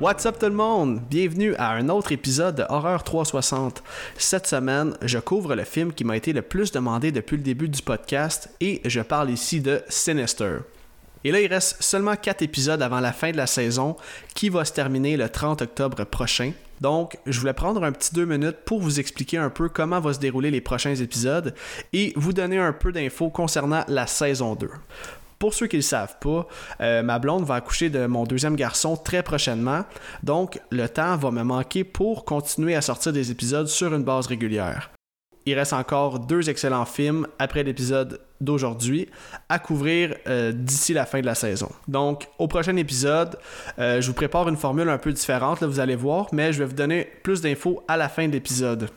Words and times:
What's 0.00 0.24
up 0.24 0.38
tout 0.38 0.46
le 0.46 0.52
monde? 0.52 1.02
Bienvenue 1.10 1.54
à 1.56 1.72
un 1.72 1.90
autre 1.90 2.10
épisode 2.10 2.54
de 2.54 2.64
Horreur 2.70 3.04
360. 3.04 3.82
Cette 4.16 4.46
semaine, 4.46 4.96
je 5.02 5.18
couvre 5.18 5.54
le 5.54 5.64
film 5.64 5.92
qui 5.92 6.04
m'a 6.04 6.16
été 6.16 6.32
le 6.32 6.40
plus 6.40 6.72
demandé 6.72 7.12
depuis 7.12 7.36
le 7.36 7.42
début 7.42 7.68
du 7.68 7.82
podcast 7.82 8.48
et 8.60 8.80
je 8.86 9.02
parle 9.02 9.28
ici 9.28 9.60
de 9.60 9.82
Sinister. 9.90 10.60
Et 11.22 11.30
là, 11.30 11.42
il 11.42 11.48
reste 11.48 11.82
seulement 11.82 12.16
4 12.16 12.40
épisodes 12.40 12.80
avant 12.80 13.00
la 13.00 13.12
fin 13.12 13.30
de 13.30 13.36
la 13.36 13.46
saison 13.46 13.94
qui 14.34 14.48
va 14.48 14.64
se 14.64 14.72
terminer 14.72 15.18
le 15.18 15.28
30 15.28 15.60
octobre 15.60 16.04
prochain. 16.04 16.52
Donc, 16.80 17.18
je 17.26 17.38
voulais 17.38 17.52
prendre 17.52 17.84
un 17.84 17.92
petit 17.92 18.14
deux 18.14 18.24
minutes 18.24 18.56
pour 18.64 18.80
vous 18.80 19.00
expliquer 19.00 19.36
un 19.36 19.50
peu 19.50 19.68
comment 19.68 20.00
vont 20.00 20.14
se 20.14 20.18
dérouler 20.18 20.50
les 20.50 20.62
prochains 20.62 20.94
épisodes 20.94 21.54
et 21.92 22.14
vous 22.16 22.32
donner 22.32 22.56
un 22.56 22.72
peu 22.72 22.90
d'infos 22.90 23.28
concernant 23.28 23.84
la 23.86 24.06
saison 24.06 24.54
2. 24.54 24.70
Pour 25.40 25.54
ceux 25.54 25.68
qui 25.68 25.76
ne 25.76 25.80
le 25.80 25.84
savent 25.84 26.16
pas, 26.20 26.46
euh, 26.82 27.02
ma 27.02 27.18
blonde 27.18 27.46
va 27.46 27.54
accoucher 27.54 27.88
de 27.88 28.04
mon 28.04 28.24
deuxième 28.24 28.56
garçon 28.56 28.94
très 28.94 29.22
prochainement, 29.22 29.86
donc 30.22 30.60
le 30.70 30.86
temps 30.86 31.16
va 31.16 31.30
me 31.30 31.42
manquer 31.42 31.82
pour 31.82 32.26
continuer 32.26 32.76
à 32.76 32.82
sortir 32.82 33.14
des 33.14 33.30
épisodes 33.30 33.66
sur 33.66 33.94
une 33.94 34.04
base 34.04 34.26
régulière. 34.26 34.90
Il 35.46 35.54
reste 35.54 35.72
encore 35.72 36.18
deux 36.18 36.50
excellents 36.50 36.84
films 36.84 37.26
après 37.38 37.62
l'épisode 37.62 38.20
d'aujourd'hui 38.42 39.08
à 39.48 39.58
couvrir 39.58 40.14
euh, 40.26 40.52
d'ici 40.52 40.92
la 40.92 41.06
fin 41.06 41.22
de 41.22 41.26
la 41.26 41.34
saison. 41.34 41.70
Donc, 41.88 42.28
au 42.38 42.46
prochain 42.46 42.76
épisode, 42.76 43.38
euh, 43.78 44.02
je 44.02 44.08
vous 44.08 44.14
prépare 44.14 44.46
une 44.46 44.58
formule 44.58 44.90
un 44.90 44.98
peu 44.98 45.10
différente, 45.10 45.62
là, 45.62 45.66
vous 45.66 45.80
allez 45.80 45.96
voir, 45.96 46.26
mais 46.32 46.52
je 46.52 46.58
vais 46.58 46.66
vous 46.66 46.76
donner 46.76 47.08
plus 47.22 47.40
d'infos 47.40 47.82
à 47.88 47.96
la 47.96 48.10
fin 48.10 48.28
de 48.28 48.32
l'épisode. 48.32 48.90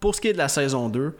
Pour 0.00 0.14
ce 0.14 0.20
qui 0.20 0.28
est 0.28 0.32
de 0.32 0.38
la 0.38 0.48
saison 0.48 0.88
2, 0.88 1.16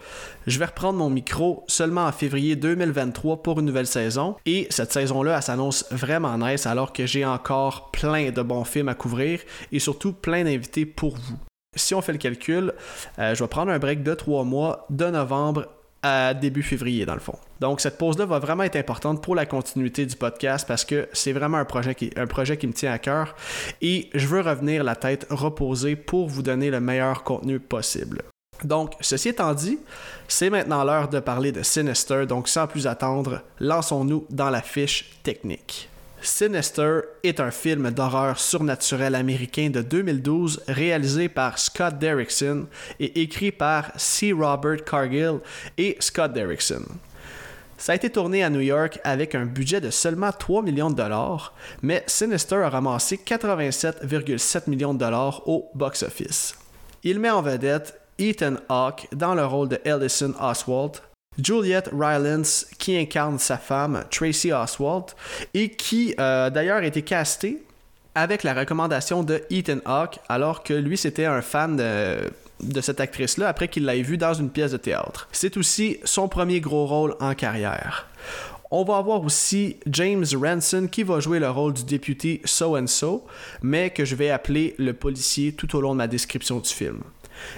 je 0.46 0.58
vais 0.58 0.64
reprendre 0.64 0.98
mon 0.98 1.10
micro 1.10 1.64
seulement 1.66 2.06
en 2.06 2.12
février 2.12 2.54
2023 2.54 3.42
pour 3.42 3.58
une 3.58 3.66
nouvelle 3.66 3.88
saison. 3.88 4.36
Et 4.46 4.68
cette 4.70 4.92
saison-là, 4.92 5.36
elle 5.36 5.42
s'annonce 5.42 5.84
vraiment 5.90 6.38
nice 6.38 6.64
alors 6.64 6.92
que 6.92 7.04
j'ai 7.04 7.24
encore 7.24 7.90
plein 7.90 8.30
de 8.30 8.42
bons 8.42 8.64
films 8.64 8.88
à 8.88 8.94
couvrir 8.94 9.40
et 9.72 9.80
surtout 9.80 10.12
plein 10.12 10.44
d'invités 10.44 10.86
pour 10.86 11.16
vous. 11.16 11.38
Si 11.74 11.92
on 11.94 12.02
fait 12.02 12.12
le 12.12 12.18
calcul, 12.18 12.72
euh, 13.18 13.34
je 13.34 13.42
vais 13.42 13.48
prendre 13.48 13.72
un 13.72 13.78
break 13.80 14.04
de 14.04 14.14
3 14.14 14.44
mois 14.44 14.86
de 14.90 15.06
novembre 15.06 15.66
à 16.02 16.32
début 16.32 16.62
février 16.62 17.04
dans 17.04 17.14
le 17.14 17.20
fond. 17.20 17.36
Donc 17.58 17.80
cette 17.80 17.98
pause-là 17.98 18.26
va 18.26 18.38
vraiment 18.38 18.62
être 18.62 18.76
importante 18.76 19.20
pour 19.20 19.34
la 19.34 19.46
continuité 19.46 20.06
du 20.06 20.14
podcast 20.14 20.66
parce 20.68 20.84
que 20.84 21.08
c'est 21.12 21.32
vraiment 21.32 21.58
un 21.58 21.64
projet, 21.64 21.96
qui, 21.96 22.12
un 22.16 22.28
projet 22.28 22.56
qui 22.56 22.68
me 22.68 22.72
tient 22.72 22.92
à 22.92 22.98
cœur 22.98 23.34
et 23.82 24.08
je 24.14 24.26
veux 24.28 24.40
revenir 24.40 24.84
la 24.84 24.94
tête 24.94 25.26
reposée 25.30 25.96
pour 25.96 26.28
vous 26.28 26.42
donner 26.42 26.70
le 26.70 26.78
meilleur 26.78 27.24
contenu 27.24 27.58
possible. 27.58 28.22
Donc, 28.64 28.94
ceci 29.00 29.30
étant 29.30 29.54
dit, 29.54 29.78
c'est 30.26 30.50
maintenant 30.50 30.84
l'heure 30.84 31.08
de 31.08 31.20
parler 31.20 31.52
de 31.52 31.62
Sinister, 31.62 32.26
donc 32.26 32.48
sans 32.48 32.66
plus 32.66 32.86
attendre, 32.86 33.42
lançons-nous 33.60 34.26
dans 34.30 34.50
la 34.50 34.62
fiche 34.62 35.10
technique. 35.22 35.88
Sinister 36.20 37.00
est 37.22 37.38
un 37.38 37.52
film 37.52 37.90
d'horreur 37.90 38.38
surnaturel 38.40 39.14
américain 39.14 39.70
de 39.70 39.82
2012 39.82 40.64
réalisé 40.66 41.28
par 41.28 41.58
Scott 41.58 41.98
Derrickson 41.98 42.66
et 42.98 43.22
écrit 43.22 43.52
par 43.52 43.92
C. 43.96 44.32
Robert 44.32 44.84
Cargill 44.84 45.38
et 45.76 45.96
Scott 46.00 46.32
Derrickson. 46.32 46.82
Ça 47.76 47.92
a 47.92 47.94
été 47.94 48.10
tourné 48.10 48.42
à 48.42 48.50
New 48.50 48.60
York 48.60 48.98
avec 49.04 49.36
un 49.36 49.46
budget 49.46 49.80
de 49.80 49.90
seulement 49.90 50.32
3 50.32 50.62
millions 50.62 50.90
de 50.90 50.96
dollars, 50.96 51.54
mais 51.80 52.02
Sinister 52.08 52.56
a 52.56 52.70
ramassé 52.70 53.20
87,7 53.24 54.68
millions 54.68 54.94
de 54.94 54.98
dollars 54.98 55.46
au 55.48 55.70
box-office. 55.76 56.56
Il 57.04 57.20
met 57.20 57.30
en 57.30 57.40
vedette 57.40 57.94
Ethan 58.18 58.56
Hawke 58.68 59.08
dans 59.12 59.34
le 59.34 59.44
rôle 59.44 59.68
de 59.68 59.80
Ellison 59.84 60.34
Oswald, 60.40 60.96
Juliette 61.42 61.90
Rylance 61.92 62.66
qui 62.78 62.96
incarne 62.96 63.38
sa 63.38 63.58
femme 63.58 64.04
Tracy 64.10 64.52
Oswald 64.52 65.04
et 65.54 65.70
qui 65.70 66.14
euh, 66.18 66.50
d'ailleurs 66.50 66.78
a 66.78 66.86
été 66.86 67.02
castée 67.02 67.62
avec 68.14 68.42
la 68.42 68.54
recommandation 68.54 69.22
de 69.22 69.42
Ethan 69.50 69.78
Hawke 69.84 70.18
alors 70.28 70.64
que 70.64 70.74
lui 70.74 70.96
c'était 70.96 71.26
un 71.26 71.40
fan 71.40 71.76
de, 71.76 72.80
cette 72.80 73.00
actrice-là 73.00 73.48
après 73.48 73.68
qu'il 73.68 73.86
l'ait 73.86 74.02
vue 74.02 74.18
dans 74.18 74.34
une 74.34 74.50
pièce 74.50 74.72
de 74.72 74.78
théâtre. 74.78 75.28
C'est 75.30 75.56
aussi 75.56 75.98
son 76.02 76.28
premier 76.28 76.60
gros 76.60 76.86
rôle 76.86 77.14
en 77.20 77.34
carrière. 77.34 78.08
On 78.70 78.84
va 78.84 78.96
avoir 78.98 79.22
aussi 79.22 79.76
James 79.86 80.26
Ranson 80.42 80.88
qui 80.90 81.02
va 81.02 81.20
jouer 81.20 81.38
le 81.38 81.48
rôle 81.48 81.72
du 81.72 81.84
député 81.84 82.42
So 82.44 82.76
and 82.76 82.88
So, 82.88 83.24
mais 83.62 83.90
que 83.90 84.04
je 84.04 84.14
vais 84.14 84.28
appeler 84.28 84.74
le 84.76 84.92
policier 84.92 85.52
tout 85.52 85.74
au 85.74 85.80
long 85.80 85.92
de 85.92 85.98
ma 85.98 86.06
description 86.06 86.58
du 86.58 86.68
film. 86.68 87.00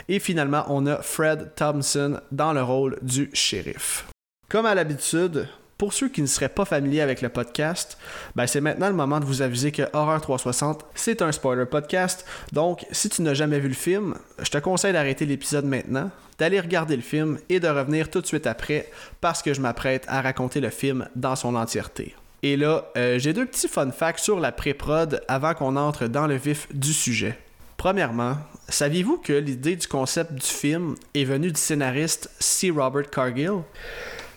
Et 0.08 0.18
finalement, 0.18 0.64
on 0.68 0.86
a 0.86 1.02
Fred 1.02 1.52
Thompson 1.54 2.20
dans 2.32 2.52
le 2.52 2.62
rôle 2.62 2.98
du 3.02 3.30
shérif. 3.32 4.06
Comme 4.48 4.66
à 4.66 4.74
l'habitude, 4.74 5.48
pour 5.80 5.94
ceux 5.94 6.10
qui 6.10 6.20
ne 6.20 6.26
seraient 6.26 6.50
pas 6.50 6.66
familiers 6.66 7.00
avec 7.00 7.22
le 7.22 7.30
podcast, 7.30 7.96
ben 8.36 8.46
c'est 8.46 8.60
maintenant 8.60 8.88
le 8.88 8.94
moment 8.94 9.18
de 9.18 9.24
vous 9.24 9.40
aviser 9.40 9.72
que 9.72 9.82
Horror 9.94 10.20
360, 10.20 10.84
c'est 10.94 11.22
un 11.22 11.32
spoiler 11.32 11.64
podcast. 11.64 12.26
Donc, 12.52 12.84
si 12.90 13.08
tu 13.08 13.22
n'as 13.22 13.32
jamais 13.32 13.60
vu 13.60 13.68
le 13.68 13.74
film, 13.74 14.14
je 14.42 14.50
te 14.50 14.58
conseille 14.58 14.92
d'arrêter 14.92 15.24
l'épisode 15.24 15.64
maintenant, 15.64 16.10
d'aller 16.38 16.60
regarder 16.60 16.96
le 16.96 17.02
film 17.02 17.38
et 17.48 17.60
de 17.60 17.68
revenir 17.68 18.10
tout 18.10 18.20
de 18.20 18.26
suite 18.26 18.46
après 18.46 18.90
parce 19.22 19.40
que 19.40 19.54
je 19.54 19.62
m'apprête 19.62 20.04
à 20.08 20.20
raconter 20.20 20.60
le 20.60 20.68
film 20.68 21.08
dans 21.16 21.34
son 21.34 21.54
entièreté. 21.54 22.14
Et 22.42 22.58
là, 22.58 22.84
euh, 22.98 23.18
j'ai 23.18 23.32
deux 23.32 23.46
petits 23.46 23.68
fun 23.68 23.90
facts 23.90 24.18
sur 24.18 24.38
la 24.38 24.52
pré-prod 24.52 25.22
avant 25.28 25.54
qu'on 25.54 25.76
entre 25.76 26.08
dans 26.08 26.26
le 26.26 26.36
vif 26.36 26.68
du 26.74 26.92
sujet. 26.92 27.38
Premièrement, 27.80 28.36
saviez-vous 28.68 29.16
que 29.16 29.32
l'idée 29.32 29.74
du 29.74 29.88
concept 29.88 30.34
du 30.34 30.46
film 30.46 30.96
est 31.14 31.24
venue 31.24 31.50
du 31.50 31.58
scénariste 31.58 32.30
C. 32.38 32.68
Robert 32.68 33.08
Cargill? 33.08 33.62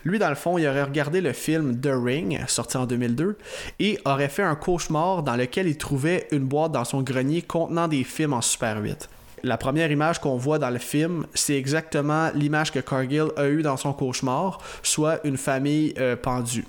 Lui, 0.05 0.17
dans 0.17 0.29
le 0.29 0.35
fond, 0.35 0.57
il 0.57 0.65
aurait 0.65 0.83
regardé 0.83 1.19
le 1.19 1.33
film 1.33 1.77
The 1.81 1.89
Ring, 1.91 2.39
sorti 2.47 2.77
en 2.77 2.85
2002, 2.85 3.37
et 3.81 3.99
aurait 4.05 4.29
fait 4.29 4.43
un 4.43 4.55
cauchemar 4.55 5.23
dans 5.23 5.35
lequel 5.35 5.67
il 5.67 5.77
trouvait 5.77 6.25
une 6.31 6.45
boîte 6.45 6.71
dans 6.71 6.85
son 6.85 7.01
grenier 7.01 7.41
contenant 7.41 7.89
des 7.89 8.05
films 8.05 8.31
en 8.31 8.39
Super 8.39 8.81
8. 8.81 9.09
La 9.43 9.57
première 9.57 9.91
image 9.91 10.19
qu'on 10.19 10.37
voit 10.37 10.57
dans 10.57 10.69
le 10.69 10.79
film, 10.79 11.27
c'est 11.33 11.57
exactement 11.57 12.31
l'image 12.35 12.71
que 12.71 12.79
Cargill 12.79 13.27
a 13.35 13.49
eue 13.49 13.61
dans 13.61 13.75
son 13.75 13.91
cauchemar, 13.91 14.59
soit 14.83 15.19
une 15.25 15.35
famille 15.35 15.93
euh, 15.97 16.15
pendue. 16.15 16.63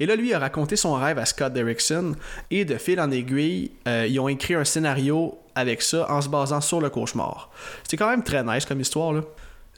Et 0.00 0.04
là, 0.04 0.16
lui 0.16 0.34
a 0.34 0.38
raconté 0.38 0.76
son 0.76 0.92
rêve 0.92 1.18
à 1.18 1.24
Scott 1.24 1.54
Derrickson 1.54 2.14
et 2.50 2.66
de 2.66 2.76
fil 2.76 3.00
en 3.00 3.10
aiguille, 3.10 3.70
euh, 3.88 4.06
ils 4.06 4.20
ont 4.20 4.28
écrit 4.28 4.52
un 4.52 4.64
scénario 4.64 5.38
avec 5.54 5.82
ça 5.82 6.10
en 6.10 6.20
se 6.20 6.28
basant 6.28 6.60
sur 6.60 6.80
le 6.80 6.90
cauchemar. 6.90 7.50
C'est 7.88 7.96
quand 7.96 8.08
même 8.08 8.22
très 8.22 8.42
nice 8.42 8.64
comme 8.64 8.80
histoire. 8.80 9.12
Là. 9.12 9.22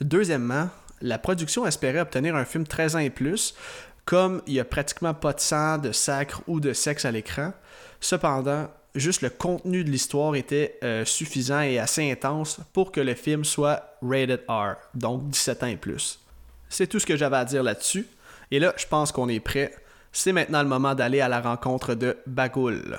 Deuxièmement, 0.00 0.68
la 1.02 1.18
production 1.18 1.66
espérait 1.66 2.00
obtenir 2.00 2.36
un 2.36 2.44
film 2.44 2.66
13 2.66 2.96
ans 2.96 3.00
et 3.00 3.10
plus, 3.10 3.54
comme 4.04 4.42
il 4.46 4.54
n'y 4.54 4.60
a 4.60 4.64
pratiquement 4.64 5.14
pas 5.14 5.32
de 5.32 5.40
sang, 5.40 5.78
de 5.78 5.92
sacre 5.92 6.42
ou 6.46 6.60
de 6.60 6.72
sexe 6.72 7.04
à 7.04 7.10
l'écran. 7.10 7.52
Cependant, 8.00 8.68
juste 8.94 9.22
le 9.22 9.30
contenu 9.30 9.84
de 9.84 9.90
l'histoire 9.90 10.34
était 10.34 10.78
euh, 10.84 11.04
suffisant 11.04 11.60
et 11.60 11.78
assez 11.78 12.10
intense 12.10 12.58
pour 12.72 12.92
que 12.92 13.00
le 13.00 13.14
film 13.14 13.44
soit 13.44 13.98
rated 14.02 14.42
R, 14.48 14.74
donc 14.94 15.28
17 15.28 15.62
ans 15.62 15.66
et 15.66 15.76
plus. 15.76 16.20
C'est 16.68 16.86
tout 16.86 16.98
ce 16.98 17.06
que 17.06 17.16
j'avais 17.16 17.36
à 17.36 17.44
dire 17.44 17.62
là-dessus. 17.62 18.06
Et 18.50 18.58
là, 18.58 18.74
je 18.76 18.86
pense 18.86 19.12
qu'on 19.12 19.28
est 19.28 19.40
prêt 19.40 19.72
c'est 20.16 20.32
maintenant 20.32 20.62
le 20.62 20.68
moment 20.68 20.94
d'aller 20.94 21.20
à 21.20 21.28
la 21.28 21.42
rencontre 21.42 21.94
de 21.94 22.16
Bagoul. 22.26 22.96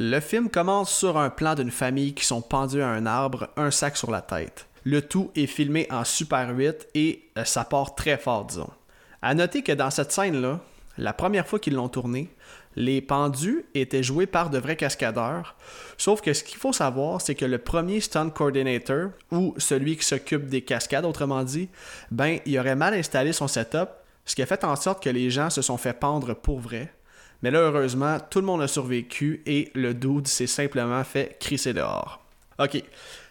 Le 0.00 0.20
film 0.20 0.48
commence 0.48 0.94
sur 0.94 1.18
un 1.18 1.28
plan 1.28 1.56
d'une 1.56 1.72
famille 1.72 2.14
qui 2.14 2.24
sont 2.24 2.40
pendus 2.40 2.82
à 2.82 2.86
un 2.86 3.04
arbre, 3.04 3.48
un 3.56 3.72
sac 3.72 3.96
sur 3.96 4.12
la 4.12 4.20
tête. 4.20 4.68
Le 4.84 5.02
tout 5.02 5.32
est 5.34 5.48
filmé 5.48 5.88
en 5.90 6.04
Super 6.04 6.56
8 6.56 6.86
et 6.94 7.24
euh, 7.36 7.44
ça 7.44 7.64
part 7.64 7.96
très 7.96 8.16
fort, 8.16 8.44
disons. 8.44 8.70
À 9.22 9.34
noter 9.34 9.64
que 9.64 9.72
dans 9.72 9.90
cette 9.90 10.12
scène-là, 10.12 10.60
la 10.98 11.12
première 11.12 11.48
fois 11.48 11.58
qu'ils 11.58 11.74
l'ont 11.74 11.88
tourné, 11.88 12.30
les 12.76 13.00
pendus 13.00 13.64
étaient 13.74 14.04
joués 14.04 14.28
par 14.28 14.50
de 14.50 14.58
vrais 14.58 14.76
cascadeurs. 14.76 15.56
Sauf 15.96 16.20
que 16.20 16.32
ce 16.32 16.44
qu'il 16.44 16.58
faut 16.58 16.72
savoir, 16.72 17.20
c'est 17.20 17.34
que 17.34 17.44
le 17.44 17.58
premier 17.58 18.00
stunt 18.00 18.30
coordinator, 18.30 19.10
ou 19.32 19.52
celui 19.56 19.96
qui 19.96 20.04
s'occupe 20.06 20.46
des 20.46 20.62
cascades, 20.62 21.06
autrement 21.06 21.42
dit, 21.42 21.70
ben, 22.12 22.38
il 22.46 22.56
aurait 22.56 22.76
mal 22.76 22.94
installé 22.94 23.32
son 23.32 23.48
setup, 23.48 23.88
ce 24.24 24.36
qui 24.36 24.42
a 24.42 24.46
fait 24.46 24.62
en 24.62 24.76
sorte 24.76 25.02
que 25.02 25.10
les 25.10 25.28
gens 25.28 25.50
se 25.50 25.60
sont 25.60 25.76
fait 25.76 25.92
pendre 25.92 26.34
pour 26.34 26.60
vrai. 26.60 26.92
Mais 27.42 27.50
là, 27.50 27.60
heureusement, 27.60 28.18
tout 28.30 28.40
le 28.40 28.46
monde 28.46 28.62
a 28.62 28.68
survécu 28.68 29.42
et 29.46 29.70
le 29.74 29.94
dude 29.94 30.26
s'est 30.26 30.46
simplement 30.46 31.04
fait 31.04 31.36
crisser 31.38 31.72
dehors. 31.72 32.24
Ok. 32.58 32.82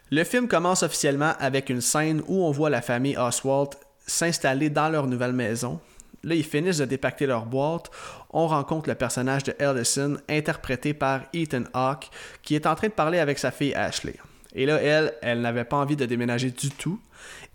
Le 0.09 0.23
film 0.23 0.47
commence 0.47 0.83
officiellement 0.83 1.33
avec 1.39 1.69
une 1.69 1.81
scène 1.81 2.21
où 2.27 2.43
on 2.43 2.51
voit 2.51 2.69
la 2.69 2.81
famille 2.81 3.17
Oswald 3.17 3.71
s'installer 4.05 4.69
dans 4.69 4.87
leur 4.87 5.07
nouvelle 5.07 5.33
maison, 5.33 5.81
Là, 6.23 6.35
ils 6.35 6.43
finissent 6.43 6.79
de 6.79 6.85
dépacter 6.85 7.25
leur 7.25 7.45
boîte. 7.45 7.89
On 8.31 8.47
rencontre 8.47 8.89
le 8.89 8.95
personnage 8.95 9.43
de 9.43 9.55
Ellison, 9.59 10.17
interprété 10.27 10.93
par 10.93 11.21
Ethan 11.33 11.63
Hawke, 11.73 12.09
qui 12.41 12.55
est 12.55 12.65
en 12.65 12.75
train 12.75 12.87
de 12.87 12.93
parler 12.93 13.19
avec 13.19 13.39
sa 13.39 13.51
fille 13.51 13.73
Ashley. 13.73 14.15
Et 14.53 14.65
là, 14.65 14.81
elle, 14.81 15.13
elle 15.21 15.41
n'avait 15.41 15.63
pas 15.63 15.77
envie 15.77 15.95
de 15.95 16.05
déménager 16.05 16.51
du 16.51 16.69
tout. 16.71 16.99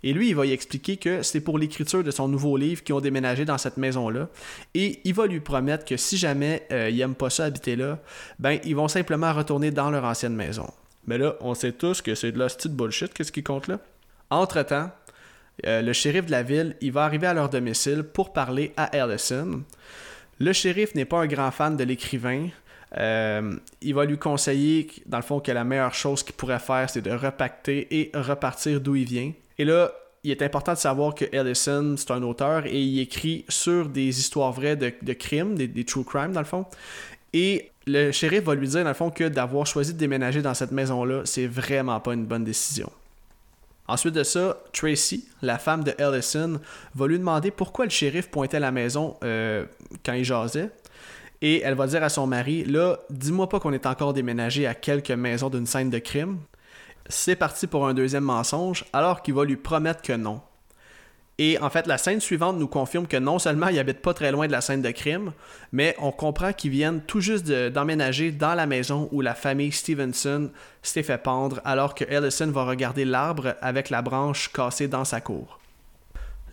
Et 0.03 0.11
lui, 0.13 0.29
il 0.29 0.35
va 0.35 0.45
y 0.45 0.51
expliquer 0.51 0.97
que 0.97 1.21
c'est 1.23 1.39
pour 1.39 1.57
l'écriture 1.57 2.03
de 2.03 2.11
son 2.11 2.27
nouveau 2.27 2.57
livre 2.57 2.83
qu'ils 2.83 2.93
ont 2.93 3.01
déménagé 3.01 3.45
dans 3.45 3.57
cette 3.57 3.77
maison-là. 3.77 4.27
Et 4.73 4.99
il 5.05 5.13
va 5.13 5.27
lui 5.27 5.39
promettre 5.39 5.85
que 5.85 5.95
si 5.95 6.17
jamais 6.17 6.67
euh, 6.71 6.89
il 6.89 6.97
n'aime 6.97 7.15
pas 7.15 7.29
ça 7.29 7.45
habiter 7.45 7.75
là, 7.75 7.99
ben 8.37 8.59
ils 8.65 8.75
vont 8.75 8.89
simplement 8.89 9.33
retourner 9.33 9.71
dans 9.71 9.89
leur 9.89 10.03
ancienne 10.03 10.35
maison. 10.35 10.69
Mais 11.07 11.17
là, 11.17 11.35
on 11.41 11.53
sait 11.53 11.71
tous 11.71 12.01
que 12.01 12.15
c'est 12.15 12.31
de 12.31 12.39
la 12.39 12.47
petite 12.47 12.73
bullshit, 12.73 13.13
qu'est-ce 13.13 13.31
qui 13.31 13.43
compte 13.43 13.67
là? 13.67 13.79
Entre-temps, 14.29 14.91
euh, 15.65 15.81
le 15.81 15.93
shérif 15.93 16.25
de 16.25 16.31
la 16.31 16.43
ville, 16.43 16.75
il 16.81 16.91
va 16.91 17.05
arriver 17.05 17.27
à 17.27 17.33
leur 17.33 17.49
domicile 17.49 18.03
pour 18.03 18.33
parler 18.33 18.73
à 18.75 18.95
Ellison. 18.95 19.63
Le 20.39 20.53
shérif 20.53 20.95
n'est 20.95 21.05
pas 21.05 21.19
un 21.19 21.27
grand 21.27 21.51
fan 21.51 21.77
de 21.77 21.83
l'écrivain. 21.83 22.49
Euh, 22.97 23.55
il 23.81 23.93
va 23.93 24.05
lui 24.05 24.17
conseiller, 24.17 24.89
dans 25.05 25.17
le 25.17 25.23
fond, 25.23 25.39
que 25.39 25.51
la 25.51 25.63
meilleure 25.63 25.93
chose 25.93 26.23
qu'il 26.23 26.35
pourrait 26.35 26.59
faire, 26.59 26.89
c'est 26.89 27.01
de 27.01 27.11
repacter 27.11 27.87
et 27.99 28.11
repartir 28.13 28.81
d'où 28.81 28.95
il 28.95 29.05
vient. 29.05 29.31
Et 29.63 29.65
là, 29.65 29.93
il 30.25 30.31
est 30.31 30.41
important 30.41 30.73
de 30.73 30.77
savoir 30.77 31.15
que 31.15 31.23
Ellison, 31.31 31.95
c'est 31.97 32.11
un 32.11 32.21
auteur 32.21 32.65
et 32.65 32.81
il 32.81 32.99
écrit 32.99 33.45
sur 33.47 33.87
des 33.87 34.19
histoires 34.19 34.51
vraies 34.51 34.75
de, 34.75 35.13
crimes, 35.13 35.55
des, 35.55 35.85
true 35.85 36.03
crimes, 36.03 36.33
dans 36.33 36.41
le 36.41 36.45
fond. 36.45 36.65
Et 37.31 37.71
le 37.87 38.11
shérif 38.11 38.43
va 38.43 38.55
lui 38.55 38.67
dire, 38.67 38.83
dans 38.83 38.89
le 38.89 38.93
fond, 38.93 39.09
que 39.09 39.23
d'avoir 39.23 39.65
choisi 39.65 39.93
de 39.93 39.97
déménager 39.97 40.41
dans 40.41 40.53
cette 40.53 40.73
maison-là, 40.73 41.21
c'est 41.23 41.47
vraiment 41.47 41.97
pas 42.01 42.13
une 42.13 42.25
bonne 42.25 42.43
décision. 42.43 42.91
Ensuite 43.87 44.15
de 44.15 44.23
ça, 44.23 44.57
Tracy, 44.73 45.29
la 45.41 45.57
femme 45.57 45.85
de 45.85 45.95
Ellison, 45.97 46.59
va 46.93 47.07
lui 47.07 47.17
demander 47.17 47.49
pourquoi 47.49 47.85
le 47.85 47.91
shérif 47.91 48.29
pointait 48.29 48.59
la 48.59 48.73
maison 48.73 49.15
euh, 49.23 49.63
quand 50.05 50.11
il 50.11 50.25
jasait. 50.25 50.71
Et 51.41 51.61
elle 51.61 51.75
va 51.75 51.87
dire 51.87 52.03
à 52.03 52.09
son 52.09 52.27
mari 52.27 52.65
Là, 52.65 52.99
dis-moi 53.09 53.47
pas 53.47 53.61
qu'on 53.61 53.71
est 53.71 53.85
encore 53.85 54.11
déménagé 54.11 54.67
à 54.67 54.75
quelques 54.75 55.11
maisons 55.11 55.49
d'une 55.49 55.67
scène 55.67 55.89
de 55.89 55.99
crime. 55.99 56.39
C'est 57.07 57.35
parti 57.35 57.67
pour 57.67 57.87
un 57.87 57.93
deuxième 57.93 58.23
mensonge, 58.23 58.85
alors 58.93 59.21
qu'il 59.21 59.33
va 59.33 59.45
lui 59.45 59.57
promettre 59.57 60.01
que 60.01 60.13
non. 60.13 60.41
Et 61.39 61.57
en 61.59 61.69
fait, 61.69 61.87
la 61.87 61.97
scène 61.97 62.21
suivante 62.21 62.57
nous 62.57 62.67
confirme 62.67 63.07
que 63.07 63.17
non 63.17 63.39
seulement 63.39 63.67
ils 63.67 63.79
habitent 63.79 64.03
pas 64.03 64.13
très 64.13 64.31
loin 64.31 64.45
de 64.45 64.51
la 64.51 64.61
scène 64.61 64.83
de 64.83 64.91
crime, 64.91 65.33
mais 65.71 65.95
on 65.99 66.11
comprend 66.11 66.53
qu'ils 66.53 66.71
viennent 66.71 67.01
tout 67.01 67.21
juste 67.21 67.45
d'emménager 67.47 68.31
dans 68.31 68.53
la 68.53 68.67
maison 68.67 69.09
où 69.11 69.21
la 69.21 69.33
famille 69.33 69.71
Stevenson 69.71 70.51
s'est 70.83 71.01
fait 71.01 71.17
pendre, 71.17 71.59
alors 71.65 71.95
que 71.95 72.05
Ellison 72.05 72.51
va 72.51 72.65
regarder 72.65 73.03
l'arbre 73.03 73.55
avec 73.61 73.89
la 73.89 74.03
branche 74.03 74.51
cassée 74.53 74.87
dans 74.87 75.05
sa 75.05 75.21
cour. 75.21 75.59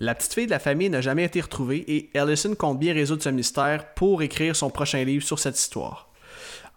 La 0.03 0.14
petite 0.14 0.32
fille 0.32 0.46
de 0.46 0.50
la 0.50 0.58
famille 0.58 0.88
n'a 0.88 1.03
jamais 1.03 1.25
été 1.25 1.43
retrouvée 1.43 1.85
et 1.87 2.11
Ellison 2.14 2.55
compte 2.55 2.79
bien 2.79 2.94
résoudre 2.94 3.23
ce 3.23 3.29
mystère 3.29 3.93
pour 3.93 4.23
écrire 4.23 4.56
son 4.56 4.70
prochain 4.70 5.05
livre 5.05 5.25
sur 5.25 5.38
cette 5.38 5.58
histoire. 5.58 6.08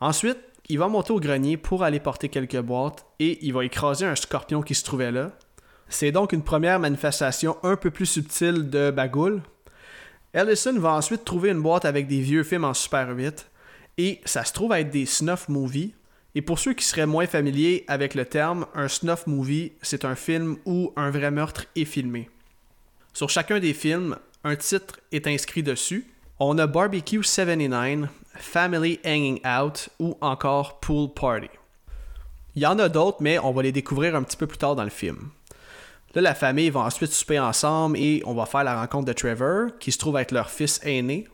Ensuite, 0.02 0.40
il 0.70 0.80
va 0.80 0.88
monter 0.88 1.14
au 1.14 1.20
grenier 1.20 1.58
pour 1.58 1.84
aller 1.84 2.00
porter 2.00 2.30
quelques 2.30 2.62
boîtes 2.62 3.06
et 3.20 3.46
il 3.46 3.54
va 3.54 3.66
écraser 3.66 4.06
un 4.06 4.16
scorpion 4.16 4.62
qui 4.62 4.76
se 4.76 4.84
trouvait 4.84 5.12
là, 5.12 5.32
c'est 5.90 6.12
donc 6.12 6.34
une 6.34 6.44
première 6.44 6.80
manifestation 6.80 7.58
un 7.64 7.76
peu 7.76 7.92
plus 7.92 8.06
subtile 8.06 8.70
de 8.70 8.90
Bagoul. 8.90 9.42
Ellison 10.34 10.80
va 10.80 10.94
ensuite 10.94 11.26
trouver 11.26 11.52
une 11.52 11.62
boîte 11.62 11.86
avec 11.86 12.08
des 12.08 12.22
vieux 12.22 12.44
films 12.44 12.64
en 12.64 12.74
Super 12.74 13.16
8 13.16 13.48
et 13.98 14.22
ça 14.26 14.44
se 14.44 14.54
trouve 14.54 14.74
être 14.74 14.90
des 14.90 15.06
snuff 15.06 15.50
movies. 15.50 15.94
Et 16.36 16.42
pour 16.42 16.58
ceux 16.58 16.74
qui 16.74 16.84
seraient 16.84 17.06
moins 17.06 17.28
familiers 17.28 17.84
avec 17.88 18.16
le 18.16 18.26
terme, 18.26 18.66
un 18.74 18.88
snuff 18.88 19.28
movie, 19.28 19.74
c'est 19.84 20.04
un 20.04 20.16
film 20.16 20.58
où 20.66 20.92
un 20.96 21.12
vrai 21.12 21.30
meurtre 21.30 21.66
est 21.76 21.86
filmé. 21.86 22.30
Sur 23.14 23.30
chacun 23.30 23.60
des 23.60 23.76
films, 23.76 24.18
un 24.44 24.56
titre 24.56 25.00
est 25.12 25.28
inscrit 25.28 25.62
dessus. 25.62 26.08
On 26.46 26.58
a 26.58 26.68
Barbecue 26.68 27.24
79, 27.24 28.10
Family 28.36 29.00
Hanging 29.06 29.40
Out 29.48 29.88
ou 29.98 30.18
encore 30.20 30.82
Pool 30.82 31.08
Party. 31.14 31.48
Il 32.58 32.64
y 32.64 32.66
en 32.66 32.78
a 32.80 32.90
d'autres, 32.90 33.20
mais 33.22 33.40
on 33.40 33.54
va 33.54 33.64
les 33.64 33.72
découvrir 33.72 34.14
un 34.14 34.24
petit 34.24 34.36
peu 34.36 34.46
plus 34.46 34.58
tard 34.58 34.76
dans 34.76 34.84
le 34.84 34.90
film. 34.90 35.30
Là, 36.14 36.22
la 36.22 36.36
famille 36.36 36.70
va 36.70 36.82
ensuite 36.82 37.14
souper 37.14 37.40
ensemble 37.40 37.98
et 37.98 38.22
on 38.26 38.34
va 38.34 38.46
faire 38.46 38.66
la 38.66 38.78
rencontre 38.78 39.06
de 39.06 39.14
Trevor, 39.14 39.70
qui 39.80 39.94
se 39.94 39.98
trouve 39.98 40.18
être 40.18 40.34
leur 40.34 40.50
fils 40.50 40.82
aîné. 40.84 41.30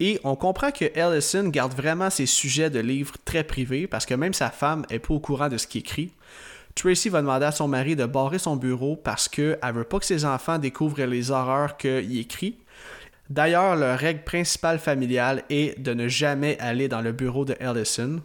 Et 0.00 0.18
on 0.24 0.34
comprend 0.34 0.72
que 0.72 0.86
Ellison 0.98 1.46
garde 1.46 1.72
vraiment 1.74 2.10
ses 2.10 2.26
sujets 2.26 2.70
de 2.70 2.80
livres 2.80 3.14
très 3.24 3.44
privés 3.44 3.86
parce 3.86 4.04
que 4.04 4.14
même 4.14 4.34
sa 4.34 4.50
femme 4.50 4.84
est 4.90 4.98
pas 4.98 5.14
au 5.14 5.20
courant 5.20 5.48
de 5.48 5.58
ce 5.58 5.68
qu'il 5.68 5.82
écrit. 5.82 6.10
Tracy 6.74 7.08
va 7.08 7.20
demander 7.20 7.46
à 7.46 7.52
son 7.52 7.68
mari 7.68 7.94
de 7.94 8.04
barrer 8.04 8.40
son 8.40 8.56
bureau 8.56 8.96
parce 8.96 9.28
qu'elle 9.28 9.58
veut 9.72 9.84
pas 9.84 10.00
que 10.00 10.06
ses 10.06 10.24
enfants 10.24 10.58
découvrent 10.58 11.02
les 11.04 11.30
horreurs 11.30 11.76
qu'il 11.76 12.18
écrit. 12.18 12.58
D'ailleurs, 13.30 13.76
leur 13.76 13.96
règle 13.96 14.24
principale 14.24 14.80
familiale 14.80 15.44
est 15.50 15.80
de 15.80 15.94
ne 15.94 16.08
jamais 16.08 16.58
aller 16.58 16.88
dans 16.88 17.00
le 17.00 17.12
bureau 17.12 17.44
de 17.44 17.56
Ellison. 17.60 18.20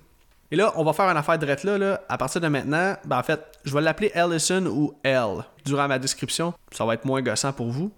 Et 0.50 0.56
là, 0.56 0.74
on 0.78 0.84
va 0.84 0.94
faire 0.94 1.06
une 1.06 1.18
affaire 1.18 1.38
de 1.38 1.46
là, 1.46 1.78
là. 1.78 2.02
À 2.10 2.18
partir 2.18 2.42
de 2.42 2.48
maintenant, 2.48 2.96
ben 3.06 3.20
en 3.20 3.24
fait, 3.24 3.40
je 3.64 3.74
vais 3.74 3.82
l'appeler 3.82 4.12
Ellison 4.16 4.66
ou 4.66 4.94
L 5.04 5.44
durant 5.64 5.88
ma 5.88 6.00
description. 6.00 6.56
Ça 6.72 6.86
va 6.86 6.96
être 6.96 7.06
moins 7.06 7.22
gossant 7.22 7.54
pour 7.54 7.68
vous. 7.68 7.92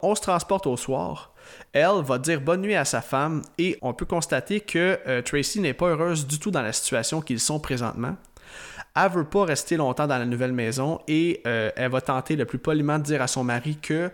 On 0.00 0.14
se 0.14 0.20
transporte 0.20 0.68
au 0.68 0.76
soir. 0.76 1.32
Elle 1.72 2.02
va 2.04 2.18
dire 2.18 2.40
bonne 2.40 2.60
nuit 2.60 2.76
à 2.76 2.84
sa 2.84 3.00
femme 3.00 3.42
et 3.58 3.76
on 3.82 3.92
peut 3.92 4.06
constater 4.06 4.60
que 4.60 4.98
euh, 5.08 5.22
Tracy 5.22 5.60
n'est 5.60 5.74
pas 5.74 5.88
heureuse 5.88 6.26
du 6.26 6.38
tout 6.38 6.52
dans 6.52 6.62
la 6.62 6.72
situation 6.72 7.20
qu'ils 7.20 7.40
sont 7.40 7.58
présentement. 7.58 8.16
Elle 8.96 9.10
veut 9.10 9.24
pas 9.24 9.44
rester 9.44 9.76
longtemps 9.76 10.06
dans 10.06 10.18
la 10.18 10.24
nouvelle 10.24 10.52
maison 10.52 11.00
et 11.08 11.42
euh, 11.46 11.70
elle 11.74 11.90
va 11.90 12.00
tenter 12.00 12.36
le 12.36 12.44
plus 12.44 12.58
poliment 12.58 12.98
de 12.98 13.02
dire 13.02 13.22
à 13.22 13.26
son 13.26 13.42
mari 13.42 13.76
que 13.76 14.10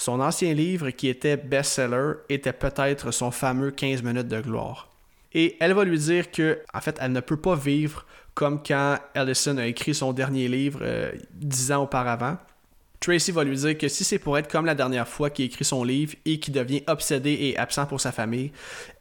son 0.00 0.18
ancien 0.20 0.54
livre 0.54 0.90
qui 0.90 1.08
était 1.08 1.36
best-seller 1.36 2.14
était 2.30 2.54
peut-être 2.54 3.10
son 3.10 3.30
fameux 3.30 3.70
15 3.70 4.02
minutes 4.02 4.28
de 4.28 4.40
gloire. 4.40 4.88
Et 5.34 5.58
elle 5.60 5.74
va 5.74 5.84
lui 5.84 5.98
dire 5.98 6.30
que, 6.30 6.58
en 6.72 6.80
fait, 6.80 6.96
elle 7.00 7.12
ne 7.12 7.20
peut 7.20 7.36
pas 7.36 7.54
vivre 7.54 8.06
comme 8.34 8.62
quand 8.62 8.98
Ellison 9.14 9.58
a 9.58 9.66
écrit 9.66 9.94
son 9.94 10.14
dernier 10.14 10.48
livre 10.48 10.80
euh, 10.82 11.12
dix 11.32 11.70
ans 11.70 11.82
auparavant. 11.82 12.38
Tracy 12.98 13.30
va 13.30 13.44
lui 13.44 13.56
dire 13.56 13.76
que 13.76 13.88
si 13.88 14.04
c'est 14.04 14.18
pour 14.18 14.38
être 14.38 14.50
comme 14.50 14.64
la 14.64 14.74
dernière 14.74 15.06
fois 15.06 15.28
qu'il 15.28 15.44
écrit 15.44 15.66
son 15.66 15.84
livre 15.84 16.14
et 16.24 16.40
qu'il 16.40 16.54
devient 16.54 16.82
obsédé 16.86 17.32
et 17.32 17.58
absent 17.58 17.84
pour 17.84 18.00
sa 18.00 18.10
famille, 18.10 18.52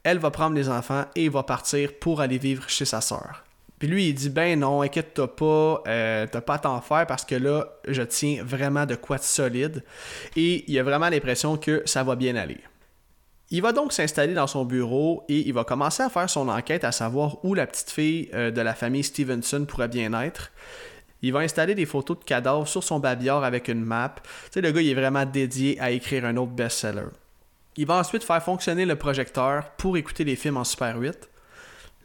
elle 0.03 0.19
va 0.19 0.31
prendre 0.31 0.55
les 0.55 0.67
enfants 0.67 1.05
et 1.15 1.29
va 1.29 1.43
partir 1.43 1.93
pour 1.99 2.19
aller 2.19 2.37
vivre 2.37 2.67
chez 2.67 2.85
sa 2.85 2.99
sœur. 2.99 3.45
Puis 3.79 3.87
lui, 3.87 4.09
il 4.09 4.13
dit 4.13 4.29
Ben 4.29 4.59
non, 4.59 4.81
inquiète-toi 4.81 5.35
pas, 5.35 5.83
euh, 5.87 6.27
t'as 6.29 6.41
pas 6.41 6.55
à 6.55 6.59
t'en 6.59 6.81
faire 6.81 7.07
parce 7.07 7.23
que 7.23 7.35
là, 7.35 7.79
je 7.87 8.01
tiens 8.03 8.43
vraiment 8.43 8.85
de 8.85 8.95
quoi 8.95 9.17
de 9.17 9.23
solide. 9.23 9.83
Et 10.35 10.69
il 10.69 10.77
a 10.77 10.83
vraiment 10.83 11.09
l'impression 11.09 11.57
que 11.57 11.81
ça 11.85 12.03
va 12.03 12.15
bien 12.15 12.35
aller. 12.35 12.59
Il 13.51 13.61
va 13.63 13.71
donc 13.71 13.93
s'installer 13.93 14.33
dans 14.35 14.45
son 14.45 14.63
bureau 14.63 15.23
et 15.27 15.47
il 15.47 15.53
va 15.53 15.63
commencer 15.63 16.03
à 16.03 16.09
faire 16.09 16.29
son 16.29 16.49
enquête 16.49 16.83
à 16.83 16.91
savoir 16.91 17.43
où 17.43 17.55
la 17.55 17.65
petite 17.65 17.89
fille 17.89 18.29
euh, 18.33 18.51
de 18.51 18.61
la 18.61 18.75
famille 18.75 19.03
Stevenson 19.03 19.65
pourrait 19.65 19.87
bien 19.87 20.13
être. 20.21 20.51
Il 21.21 21.33
va 21.33 21.39
installer 21.39 21.73
des 21.73 21.85
photos 21.85 22.19
de 22.19 22.23
cadavres 22.23 22.67
sur 22.67 22.83
son 22.83 22.99
babillard 22.99 23.43
avec 23.43 23.67
une 23.67 23.83
map. 23.83 24.15
Tu 24.23 24.31
sais, 24.51 24.61
le 24.61 24.71
gars, 24.71 24.81
il 24.81 24.89
est 24.89 24.93
vraiment 24.93 25.25
dédié 25.25 25.79
à 25.79 25.91
écrire 25.91 26.25
un 26.25 26.37
autre 26.37 26.51
best-seller. 26.51 27.07
Il 27.75 27.87
va 27.87 27.95
ensuite 27.95 28.23
faire 28.23 28.43
fonctionner 28.43 28.85
le 28.85 28.95
projecteur 28.95 29.71
pour 29.77 29.97
écouter 29.97 30.23
les 30.23 30.35
films 30.35 30.57
en 30.57 30.63
Super 30.63 30.97
8. 30.97 31.29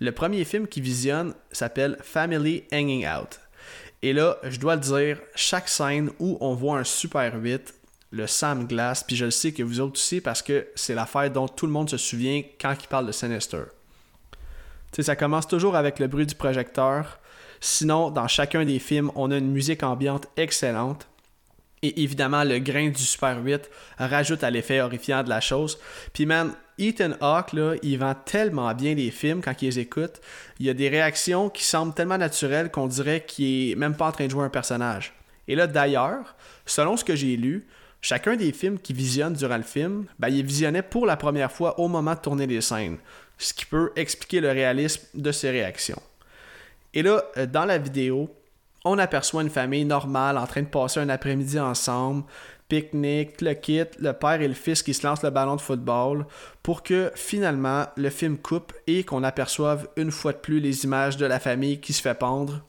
Le 0.04 0.12
premier 0.12 0.44
film 0.44 0.68
qu'il 0.68 0.82
visionne 0.82 1.32
s'appelle 1.50 1.96
Family 2.02 2.64
Hanging 2.70 3.06
Out. 3.06 3.40
Et 4.02 4.12
là, 4.12 4.36
je 4.42 4.60
dois 4.60 4.74
le 4.74 4.82
dire, 4.82 5.18
chaque 5.34 5.66
scène 5.66 6.10
où 6.18 6.36
on 6.42 6.52
voit 6.52 6.76
un 6.76 6.84
Super 6.84 7.34
8, 7.40 7.72
le 8.10 8.26
Sam 8.26 8.66
Glass, 8.66 9.02
puis 9.02 9.16
je 9.16 9.24
le 9.24 9.30
sais 9.30 9.52
que 9.52 9.62
vous 9.62 9.80
autres 9.80 9.94
aussi 9.94 10.20
parce 10.20 10.42
que 10.42 10.66
c'est 10.74 10.94
l'affaire 10.94 11.30
dont 11.30 11.48
tout 11.48 11.64
le 11.64 11.72
monde 11.72 11.88
se 11.88 11.96
souvient 11.96 12.42
quand 12.60 12.74
il 12.78 12.86
parle 12.86 13.06
de 13.06 13.12
Sinister. 13.12 13.62
sais, 14.92 15.04
ça 15.04 15.16
commence 15.16 15.48
toujours 15.48 15.74
avec 15.74 15.98
le 15.98 16.06
bruit 16.06 16.26
du 16.26 16.34
projecteur. 16.34 17.18
Sinon, 17.62 18.10
dans 18.10 18.28
chacun 18.28 18.66
des 18.66 18.80
films, 18.80 19.10
on 19.14 19.30
a 19.30 19.38
une 19.38 19.52
musique 19.52 19.82
ambiante 19.82 20.26
excellente. 20.36 21.08
Et 21.80 22.02
évidemment, 22.02 22.44
le 22.44 22.58
grain 22.58 22.90
du 22.90 23.02
Super 23.02 23.42
8 23.42 23.70
rajoute 23.96 24.44
à 24.44 24.50
l'effet 24.50 24.82
horrifiant 24.82 25.22
de 25.22 25.30
la 25.30 25.40
chose. 25.40 25.78
Puis 26.12 26.26
man, 26.26 26.52
Ethan 26.78 27.12
Hawke, 27.20 27.52
là, 27.52 27.74
il 27.82 27.98
vend 27.98 28.14
tellement 28.24 28.72
bien 28.74 28.94
les 28.94 29.10
films 29.10 29.40
quand 29.42 29.62
il 29.62 29.66
les 29.66 29.78
écoute. 29.78 30.20
Il 30.58 30.66
y 30.66 30.70
a 30.70 30.74
des 30.74 30.88
réactions 30.88 31.48
qui 31.48 31.64
semblent 31.64 31.94
tellement 31.94 32.18
naturelles 32.18 32.70
qu'on 32.70 32.86
dirait 32.86 33.24
qu'il 33.26 33.72
est 33.72 33.76
même 33.76 33.96
pas 33.96 34.08
en 34.08 34.12
train 34.12 34.26
de 34.26 34.30
jouer 34.30 34.44
un 34.44 34.50
personnage. 34.50 35.12
Et 35.46 35.54
là, 35.54 35.66
d'ailleurs, 35.66 36.34
selon 36.66 36.96
ce 36.96 37.04
que 37.04 37.14
j'ai 37.14 37.36
lu, 37.36 37.66
Chacun 38.04 38.36
des 38.36 38.52
films 38.52 38.78
qu'il 38.78 38.96
visionne 38.96 39.32
durant 39.32 39.56
le 39.56 39.62
film, 39.62 40.04
ben, 40.18 40.28
il 40.28 40.44
visionnait 40.44 40.82
pour 40.82 41.06
la 41.06 41.16
première 41.16 41.50
fois 41.50 41.80
au 41.80 41.88
moment 41.88 42.12
de 42.12 42.18
tourner 42.20 42.46
les 42.46 42.60
scènes, 42.60 42.98
ce 43.38 43.54
qui 43.54 43.64
peut 43.64 43.92
expliquer 43.96 44.42
le 44.42 44.50
réalisme 44.50 45.06
de 45.14 45.32
ses 45.32 45.50
réactions. 45.50 46.02
Et 46.92 47.02
là, 47.02 47.22
euh, 47.38 47.46
dans 47.46 47.64
la 47.64 47.78
vidéo, 47.78 48.28
on 48.84 48.98
aperçoit 48.98 49.40
une 49.40 49.48
famille 49.48 49.86
normale 49.86 50.36
en 50.36 50.46
train 50.46 50.60
de 50.60 50.66
passer 50.66 51.00
un 51.00 51.08
après-midi 51.08 51.58
ensemble, 51.58 52.24
pique-nique, 52.74 53.40
le 53.40 53.54
kit, 53.54 53.84
le 54.00 54.12
père 54.12 54.40
et 54.40 54.48
le 54.48 54.54
fils 54.54 54.82
qui 54.82 54.94
se 54.94 55.06
lancent 55.06 55.22
le 55.22 55.30
ballon 55.30 55.56
de 55.56 55.60
football, 55.60 56.26
pour 56.62 56.82
que 56.82 57.12
finalement 57.14 57.86
le 57.96 58.10
film 58.10 58.36
coupe 58.36 58.72
et 58.86 59.04
qu'on 59.04 59.22
aperçoive 59.22 59.88
une 59.96 60.10
fois 60.10 60.32
de 60.32 60.38
plus 60.38 60.60
les 60.60 60.84
images 60.84 61.16
de 61.16 61.26
la 61.26 61.38
famille 61.38 61.80
qui 61.80 61.92
se 61.92 62.02
fait 62.02 62.14
pendre 62.18 62.62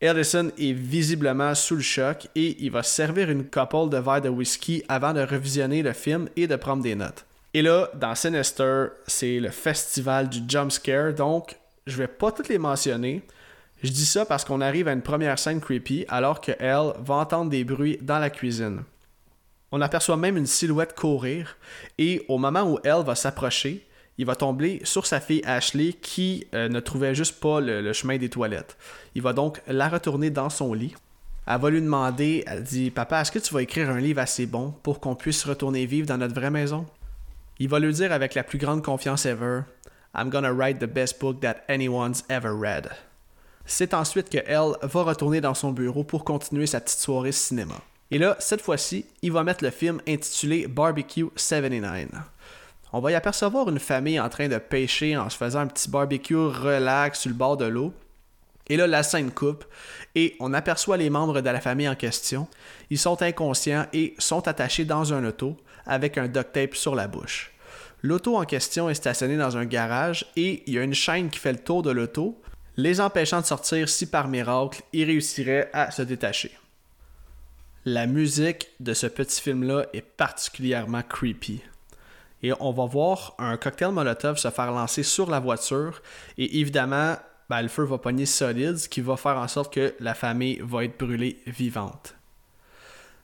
Ellison 0.00 0.52
est 0.56 0.72
visiblement 0.72 1.56
sous 1.56 1.74
le 1.74 1.82
choc 1.82 2.28
et 2.36 2.56
il 2.60 2.70
va 2.70 2.84
servir 2.84 3.30
une 3.30 3.44
couple 3.44 3.88
de 3.88 3.96
verres 3.96 4.20
de 4.20 4.28
whisky 4.28 4.84
avant 4.88 5.12
de 5.12 5.22
revisionner 5.22 5.82
le 5.82 5.92
film 5.92 6.28
et 6.36 6.46
de 6.46 6.54
prendre 6.54 6.84
des 6.84 6.94
notes. 6.94 7.24
Et 7.52 7.62
là, 7.62 7.90
dans 7.94 8.14
Sinister, 8.14 8.86
c'est 9.08 9.40
le 9.40 9.50
festival 9.50 10.28
du 10.28 10.38
jump 10.46 10.70
scare, 10.70 11.14
donc 11.14 11.56
je 11.88 11.96
vais 11.96 12.06
pas 12.06 12.30
toutes 12.30 12.48
les 12.48 12.58
mentionner. 12.58 13.22
Je 13.82 13.90
dis 13.90 14.06
ça 14.06 14.24
parce 14.24 14.44
qu'on 14.44 14.60
arrive 14.60 14.86
à 14.86 14.92
une 14.92 15.02
première 15.02 15.38
scène 15.38 15.60
creepy 15.60 16.04
alors 16.08 16.40
que 16.40 16.52
Elle 16.60 16.92
va 17.00 17.14
entendre 17.16 17.50
des 17.50 17.64
bruits 17.64 17.98
dans 18.00 18.20
la 18.20 18.30
cuisine. 18.30 18.82
On 19.70 19.80
aperçoit 19.80 20.16
même 20.16 20.36
une 20.36 20.46
silhouette 20.46 20.94
courir 20.94 21.56
et 21.98 22.24
au 22.28 22.38
moment 22.38 22.62
où 22.62 22.78
Elle 22.84 23.04
va 23.04 23.14
s'approcher, 23.14 23.86
il 24.16 24.26
va 24.26 24.34
tomber 24.34 24.80
sur 24.82 25.06
sa 25.06 25.20
fille 25.20 25.42
Ashley 25.44 25.92
qui 25.92 26.46
euh, 26.54 26.68
ne 26.68 26.80
trouvait 26.80 27.14
juste 27.14 27.38
pas 27.38 27.60
le, 27.60 27.92
chemin 27.92 28.16
des 28.16 28.28
toilettes. 28.28 28.76
Il 29.14 29.22
va 29.22 29.32
donc 29.32 29.60
la 29.68 29.88
retourner 29.88 30.30
dans 30.30 30.50
son 30.50 30.74
lit. 30.74 30.94
Elle 31.46 31.60
va 31.60 31.70
lui 31.70 31.80
demander, 31.80 32.44
elle 32.46 32.62
dit 32.62 32.90
Papa, 32.90 33.20
est-ce 33.20 33.30
que 33.30 33.38
tu 33.38 33.54
vas 33.54 33.62
écrire 33.62 33.90
un 33.90 34.00
livre 34.00 34.20
assez 34.20 34.46
bon 34.46 34.74
pour 34.82 35.00
qu'on 35.00 35.14
puisse 35.14 35.44
retourner 35.44 35.86
vivre 35.86 36.06
dans 36.06 36.18
notre 36.18 36.34
vraie 36.34 36.50
maison 36.50 36.86
Il 37.58 37.68
va 37.68 37.78
lui 37.78 37.92
dire 37.92 38.12
avec 38.12 38.34
la 38.34 38.42
plus 38.42 38.58
grande 38.58 38.82
confiance 38.82 39.24
ever 39.24 39.62
I'm 40.14 40.30
gonna 40.30 40.52
write 40.52 40.78
the 40.78 40.86
best 40.86 41.20
book 41.20 41.40
that 41.40 41.58
anyone's 41.68 42.24
ever 42.28 42.50
read. 42.52 42.88
C'est 43.66 43.94
ensuite 43.94 44.30
que 44.30 44.38
elle 44.46 44.72
va 44.82 45.02
retourner 45.02 45.40
dans 45.40 45.54
son 45.54 45.72
bureau 45.72 46.02
pour 46.02 46.24
continuer 46.24 46.66
sa 46.66 46.80
petite 46.80 46.98
soirée 46.98 47.32
cinéma. 47.32 47.76
Et 48.10 48.18
là, 48.18 48.36
cette 48.38 48.62
fois-ci, 48.62 49.04
il 49.20 49.32
va 49.32 49.44
mettre 49.44 49.62
le 49.62 49.70
film 49.70 50.00
intitulé 50.08 50.66
Barbecue 50.66 51.26
79. 51.36 52.08
On 52.92 53.00
va 53.00 53.12
y 53.12 53.14
apercevoir 53.14 53.68
une 53.68 53.78
famille 53.78 54.18
en 54.18 54.30
train 54.30 54.48
de 54.48 54.56
pêcher 54.56 55.16
en 55.16 55.28
se 55.28 55.36
faisant 55.36 55.60
un 55.60 55.66
petit 55.66 55.90
barbecue 55.90 56.34
relax 56.34 57.20
sur 57.20 57.28
le 57.28 57.36
bord 57.36 57.58
de 57.58 57.66
l'eau. 57.66 57.92
Et 58.70 58.76
là, 58.76 58.86
la 58.86 59.02
scène 59.02 59.30
coupe 59.30 59.64
et 60.14 60.36
on 60.40 60.54
aperçoit 60.54 60.96
les 60.96 61.10
membres 61.10 61.42
de 61.42 61.50
la 61.50 61.60
famille 61.60 61.88
en 61.88 61.94
question. 61.94 62.48
Ils 62.88 62.98
sont 62.98 63.20
inconscients 63.20 63.86
et 63.92 64.14
sont 64.18 64.48
attachés 64.48 64.86
dans 64.86 65.12
un 65.12 65.24
auto 65.26 65.56
avec 65.84 66.16
un 66.16 66.28
duct 66.28 66.52
tape 66.52 66.74
sur 66.74 66.94
la 66.94 67.08
bouche. 67.08 67.52
L'auto 68.02 68.36
en 68.36 68.44
question 68.44 68.88
est 68.88 68.94
stationnée 68.94 69.36
dans 69.36 69.56
un 69.56 69.64
garage 69.64 70.26
et 70.36 70.62
il 70.66 70.74
y 70.74 70.78
a 70.78 70.82
une 70.82 70.94
chaîne 70.94 71.28
qui 71.28 71.38
fait 71.38 71.52
le 71.52 71.58
tour 71.58 71.82
de 71.82 71.90
l'auto, 71.90 72.40
les 72.76 73.00
empêchant 73.00 73.40
de 73.40 73.46
sortir 73.46 73.88
si 73.88 74.06
par 74.06 74.28
miracle 74.28 74.82
ils 74.92 75.04
réussiraient 75.04 75.68
à 75.72 75.90
se 75.90 76.02
détacher. 76.02 76.52
La 77.84 78.06
musique 78.06 78.68
de 78.80 78.92
ce 78.92 79.06
petit 79.06 79.40
film-là 79.40 79.86
est 79.92 80.02
particulièrement 80.02 81.02
creepy. 81.02 81.62
Et 82.42 82.52
on 82.60 82.72
va 82.72 82.86
voir 82.86 83.34
un 83.38 83.56
cocktail 83.56 83.92
Molotov 83.92 84.36
se 84.36 84.50
faire 84.50 84.72
lancer 84.72 85.02
sur 85.02 85.30
la 85.30 85.40
voiture. 85.40 86.02
Et 86.36 86.60
évidemment, 86.60 87.16
ben, 87.48 87.62
le 87.62 87.68
feu 87.68 87.84
va 87.84 87.98
pogner 87.98 88.26
solide, 88.26 88.76
ce 88.76 88.88
qui 88.88 89.00
va 89.00 89.16
faire 89.16 89.36
en 89.38 89.48
sorte 89.48 89.72
que 89.72 89.94
la 90.00 90.14
famille 90.14 90.60
va 90.62 90.84
être 90.84 90.98
brûlée 90.98 91.40
vivante. 91.46 92.14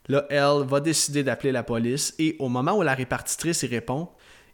Là, 0.09 0.25
elle 0.31 0.67
va 0.67 0.81
décider 0.81 1.23
d'appeler 1.23 1.53
la 1.53 1.63
police 1.63 2.15
et 2.19 2.37
au 2.39 2.49
moment 2.49 2.77
où 2.77 2.83
la 2.83 2.95
répartitrice 2.95 3.63
y 3.63 3.67
répond, 3.67 4.09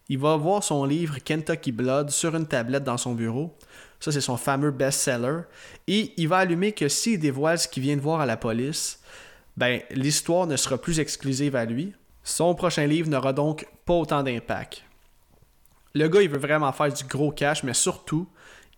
il 0.09 0.17
va 0.17 0.35
voir 0.35 0.63
son 0.63 0.83
livre 0.85 1.19
Kentucky 1.19 1.71
Blood 1.71 2.09
sur 2.09 2.35
une 2.35 2.47
tablette 2.47 2.83
dans 2.83 2.97
son 2.97 3.13
bureau. 3.13 3.55
Ça, 3.99 4.11
c'est 4.11 4.21
son 4.21 4.37
fameux 4.37 4.71
best-seller. 4.71 5.41
Et 5.87 6.13
il 6.17 6.27
va 6.27 6.37
allumer 6.37 6.71
que 6.71 6.87
s'il 6.87 7.19
dévoile 7.19 7.59
ce 7.59 7.67
qu'il 7.67 7.83
vient 7.83 7.95
de 7.95 8.01
voir 8.01 8.19
à 8.19 8.25
la 8.25 8.35
police, 8.35 8.99
ben, 9.57 9.81
l'histoire 9.91 10.47
ne 10.47 10.55
sera 10.55 10.77
plus 10.77 10.99
exclusive 10.99 11.55
à 11.55 11.65
lui. 11.65 11.93
Son 12.23 12.55
prochain 12.55 12.85
livre 12.85 13.09
n'aura 13.09 13.33
donc 13.33 13.67
pas 13.85 13.93
autant 13.93 14.23
d'impact. 14.23 14.83
Le 15.93 16.07
gars, 16.07 16.21
il 16.21 16.29
veut 16.29 16.39
vraiment 16.39 16.71
faire 16.71 16.93
du 16.93 17.03
gros 17.03 17.31
cash, 17.31 17.63
mais 17.63 17.73
surtout, 17.73 18.27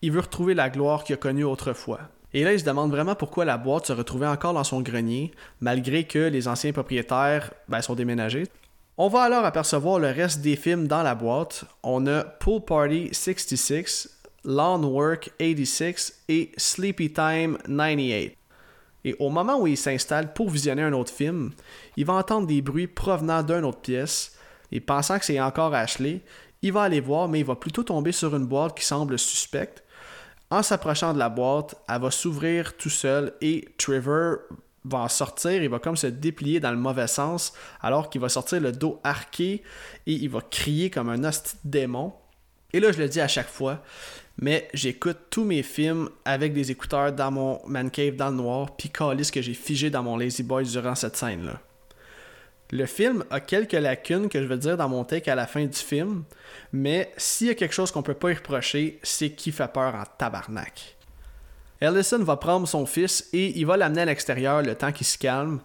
il 0.01 0.11
veut 0.11 0.21
retrouver 0.21 0.53
la 0.53 0.69
gloire 0.69 1.03
qu'il 1.03 1.13
a 1.13 1.17
connue 1.17 1.43
autrefois. 1.43 1.99
Et 2.33 2.43
là, 2.43 2.53
il 2.53 2.59
se 2.59 2.65
demande 2.65 2.89
vraiment 2.89 3.15
pourquoi 3.15 3.45
la 3.45 3.57
boîte 3.57 3.85
se 3.85 3.93
retrouvait 3.93 4.27
encore 4.27 4.53
dans 4.53 4.63
son 4.63 4.81
grenier, 4.81 5.31
malgré 5.61 6.05
que 6.05 6.19
les 6.19 6.47
anciens 6.47 6.73
propriétaires 6.73 7.53
ben, 7.67 7.81
sont 7.81 7.93
déménagés. 7.93 8.47
On 8.97 9.07
va 9.07 9.21
alors 9.21 9.45
apercevoir 9.45 9.99
le 9.99 10.07
reste 10.07 10.41
des 10.41 10.55
films 10.55 10.87
dans 10.87 11.03
la 11.03 11.15
boîte. 11.15 11.65
On 11.83 12.05
a 12.07 12.23
Pool 12.23 12.61
Party 12.61 13.09
66, 13.11 14.19
Lawn 14.45 14.83
Work 14.85 15.31
86 15.39 16.23
et 16.29 16.51
Sleepy 16.57 17.13
Time 17.13 17.57
98. 17.67 18.35
Et 19.05 19.15
au 19.19 19.29
moment 19.29 19.59
où 19.59 19.67
il 19.67 19.77
s'installe 19.77 20.33
pour 20.33 20.49
visionner 20.49 20.83
un 20.83 20.93
autre 20.93 21.11
film, 21.11 21.51
il 21.97 22.05
va 22.05 22.13
entendre 22.13 22.47
des 22.47 22.61
bruits 22.61 22.87
provenant 22.87 23.43
d'une 23.43 23.65
autre 23.65 23.81
pièce, 23.81 24.37
et 24.71 24.79
pensant 24.79 25.19
que 25.19 25.25
c'est 25.25 25.39
encore 25.39 25.73
Ashley, 25.73 26.21
il 26.61 26.71
va 26.71 26.83
aller 26.83 27.01
voir, 27.01 27.27
mais 27.27 27.41
il 27.41 27.45
va 27.45 27.55
plutôt 27.55 27.83
tomber 27.83 28.11
sur 28.11 28.35
une 28.35 28.45
boîte 28.45 28.77
qui 28.77 28.85
semble 28.85 29.19
suspecte. 29.19 29.83
En 30.49 30.63
s'approchant 30.63 31.13
de 31.13 31.19
la 31.19 31.29
boîte, 31.29 31.75
elle 31.89 32.01
va 32.01 32.11
s'ouvrir 32.11 32.77
tout 32.77 32.89
seul 32.89 33.33
et 33.41 33.67
Trevor 33.77 34.37
va 34.85 34.99
en 34.99 35.09
sortir, 35.09 35.61
il 35.63 35.69
va 35.69 35.79
comme 35.79 35.95
se 35.95 36.07
déplier 36.07 36.59
dans 36.59 36.71
le 36.71 36.77
mauvais 36.77 37.07
sens, 37.07 37.53
alors 37.81 38.09
qu'il 38.09 38.21
va 38.21 38.29
sortir 38.29 38.61
le 38.61 38.71
dos 38.71 38.99
arqué 39.03 39.63
et 40.05 40.13
il 40.13 40.29
va 40.29 40.41
crier 40.41 40.89
comme 40.89 41.09
un 41.09 41.23
hostie 41.23 41.55
démon. 41.63 42.13
Et 42.73 42.79
là, 42.79 42.91
je 42.91 42.97
le 42.97 43.07
dis 43.07 43.21
à 43.21 43.27
chaque 43.27 43.47
fois, 43.47 43.83
mais 44.41 44.67
j'écoute 44.73 45.17
tous 45.29 45.43
mes 45.43 45.63
films 45.63 46.09
avec 46.25 46.53
des 46.53 46.71
écouteurs 46.71 47.13
dans 47.13 47.31
mon 47.31 47.61
man 47.67 47.91
cave 47.91 48.15
dans 48.15 48.29
le 48.29 48.35
noir, 48.35 48.75
puis 48.75 48.91
ce 49.23 49.31
que 49.31 49.41
j'ai 49.41 49.53
figé 49.53 49.89
dans 49.89 50.03
mon 50.03 50.17
Lazy 50.17 50.43
Boy 50.43 50.65
durant 50.65 50.95
cette 50.95 51.15
scène-là. 51.15 51.61
Le 52.71 52.87
film 52.87 53.23
a 53.29 53.39
quelques 53.39 53.73
lacunes 53.73 54.29
que 54.29 54.41
je 54.41 54.47
vais 54.47 54.57
dire 54.57 54.77
dans 54.77 54.89
mon 54.89 55.03
take 55.03 55.29
à 55.29 55.35
la 55.35 55.45
fin 55.45 55.63
du 55.63 55.77
film, 55.77 56.23
mais 56.71 57.13
s'il 57.17 57.47
y 57.47 57.49
a 57.51 57.55
quelque 57.55 57.75
chose 57.75 57.91
qu'on 57.91 58.01
peut 58.01 58.15
pas 58.15 58.31
y 58.31 58.33
reprocher, 58.33 58.99
c'est 59.03 59.29
qu'il 59.29 59.53
fait 59.53 59.71
peur 59.71 59.93
en 59.93 60.03
tabarnak. 60.17 60.95
Ellison 61.79 62.23
va 62.23 62.37
prendre 62.37 62.67
son 62.67 62.87
fils 62.87 63.29
et 63.31 63.59
il 63.59 63.67
va 63.67 63.77
l'amener 63.77 64.01
à 64.01 64.05
l'extérieur 64.05 64.63
le 64.63 64.73
temps 64.73 64.91
qu'il 64.91 65.05
se 65.05 65.19
calme. 65.19 65.59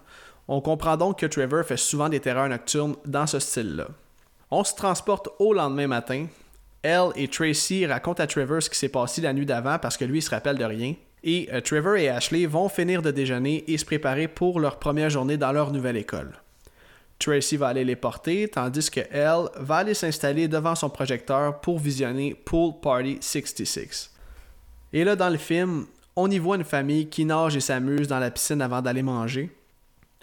On 0.47 0.61
comprend 0.61 0.97
donc 0.97 1.19
que 1.19 1.25
Trevor 1.25 1.65
fait 1.65 1.77
souvent 1.77 2.09
des 2.09 2.19
terreurs 2.19 2.49
nocturnes 2.49 2.95
dans 3.05 3.25
ce 3.25 3.39
style-là. 3.39 3.87
On 4.51 4.63
se 4.63 4.75
transporte 4.75 5.29
au 5.39 5.53
lendemain 5.53 5.87
matin, 5.87 6.27
elle 6.81 7.09
et 7.15 7.27
Tracy 7.27 7.85
racontent 7.85 8.23
à 8.23 8.27
Trevor 8.27 8.61
ce 8.61 8.69
qui 8.69 8.77
s'est 8.77 8.89
passé 8.89 9.21
la 9.21 9.33
nuit 9.33 9.45
d'avant 9.45 9.79
parce 9.79 9.97
que 9.97 10.05
lui, 10.05 10.21
se 10.21 10.29
rappelle 10.29 10.57
de 10.57 10.63
rien. 10.63 10.95
Et 11.23 11.49
euh, 11.51 11.61
Trevor 11.61 11.97
et 11.97 12.09
Ashley 12.09 12.45
vont 12.45 12.69
finir 12.69 13.01
de 13.01 13.11
déjeuner 13.11 13.65
et 13.67 13.77
se 13.77 13.85
préparer 13.85 14.27
pour 14.27 14.59
leur 14.59 14.79
première 14.79 15.09
journée 15.09 15.37
dans 15.37 15.51
leur 15.51 15.71
nouvelle 15.71 15.97
école. 15.97 16.31
Tracy 17.19 17.57
va 17.57 17.67
aller 17.67 17.83
les 17.83 17.97
porter, 17.97 18.47
tandis 18.47 18.89
que 18.89 19.01
elle 19.11 19.49
va 19.57 19.75
aller 19.77 19.93
s'installer 19.93 20.47
devant 20.47 20.75
son 20.75 20.89
projecteur 20.89 21.59
pour 21.59 21.77
visionner 21.77 22.33
Pool 22.33 22.79
Party 22.81 23.17
66. 23.19 24.11
Et 24.93 25.03
là, 25.03 25.17
dans 25.17 25.29
le 25.29 25.37
film, 25.37 25.85
on 26.15 26.31
y 26.31 26.39
voit 26.39 26.55
une 26.55 26.63
famille 26.63 27.09
qui 27.09 27.25
nage 27.25 27.57
et 27.57 27.59
s'amuse 27.59 28.07
dans 28.07 28.19
la 28.19 28.31
piscine 28.31 28.61
avant 28.61 28.81
d'aller 28.81 29.03
manger. 29.03 29.53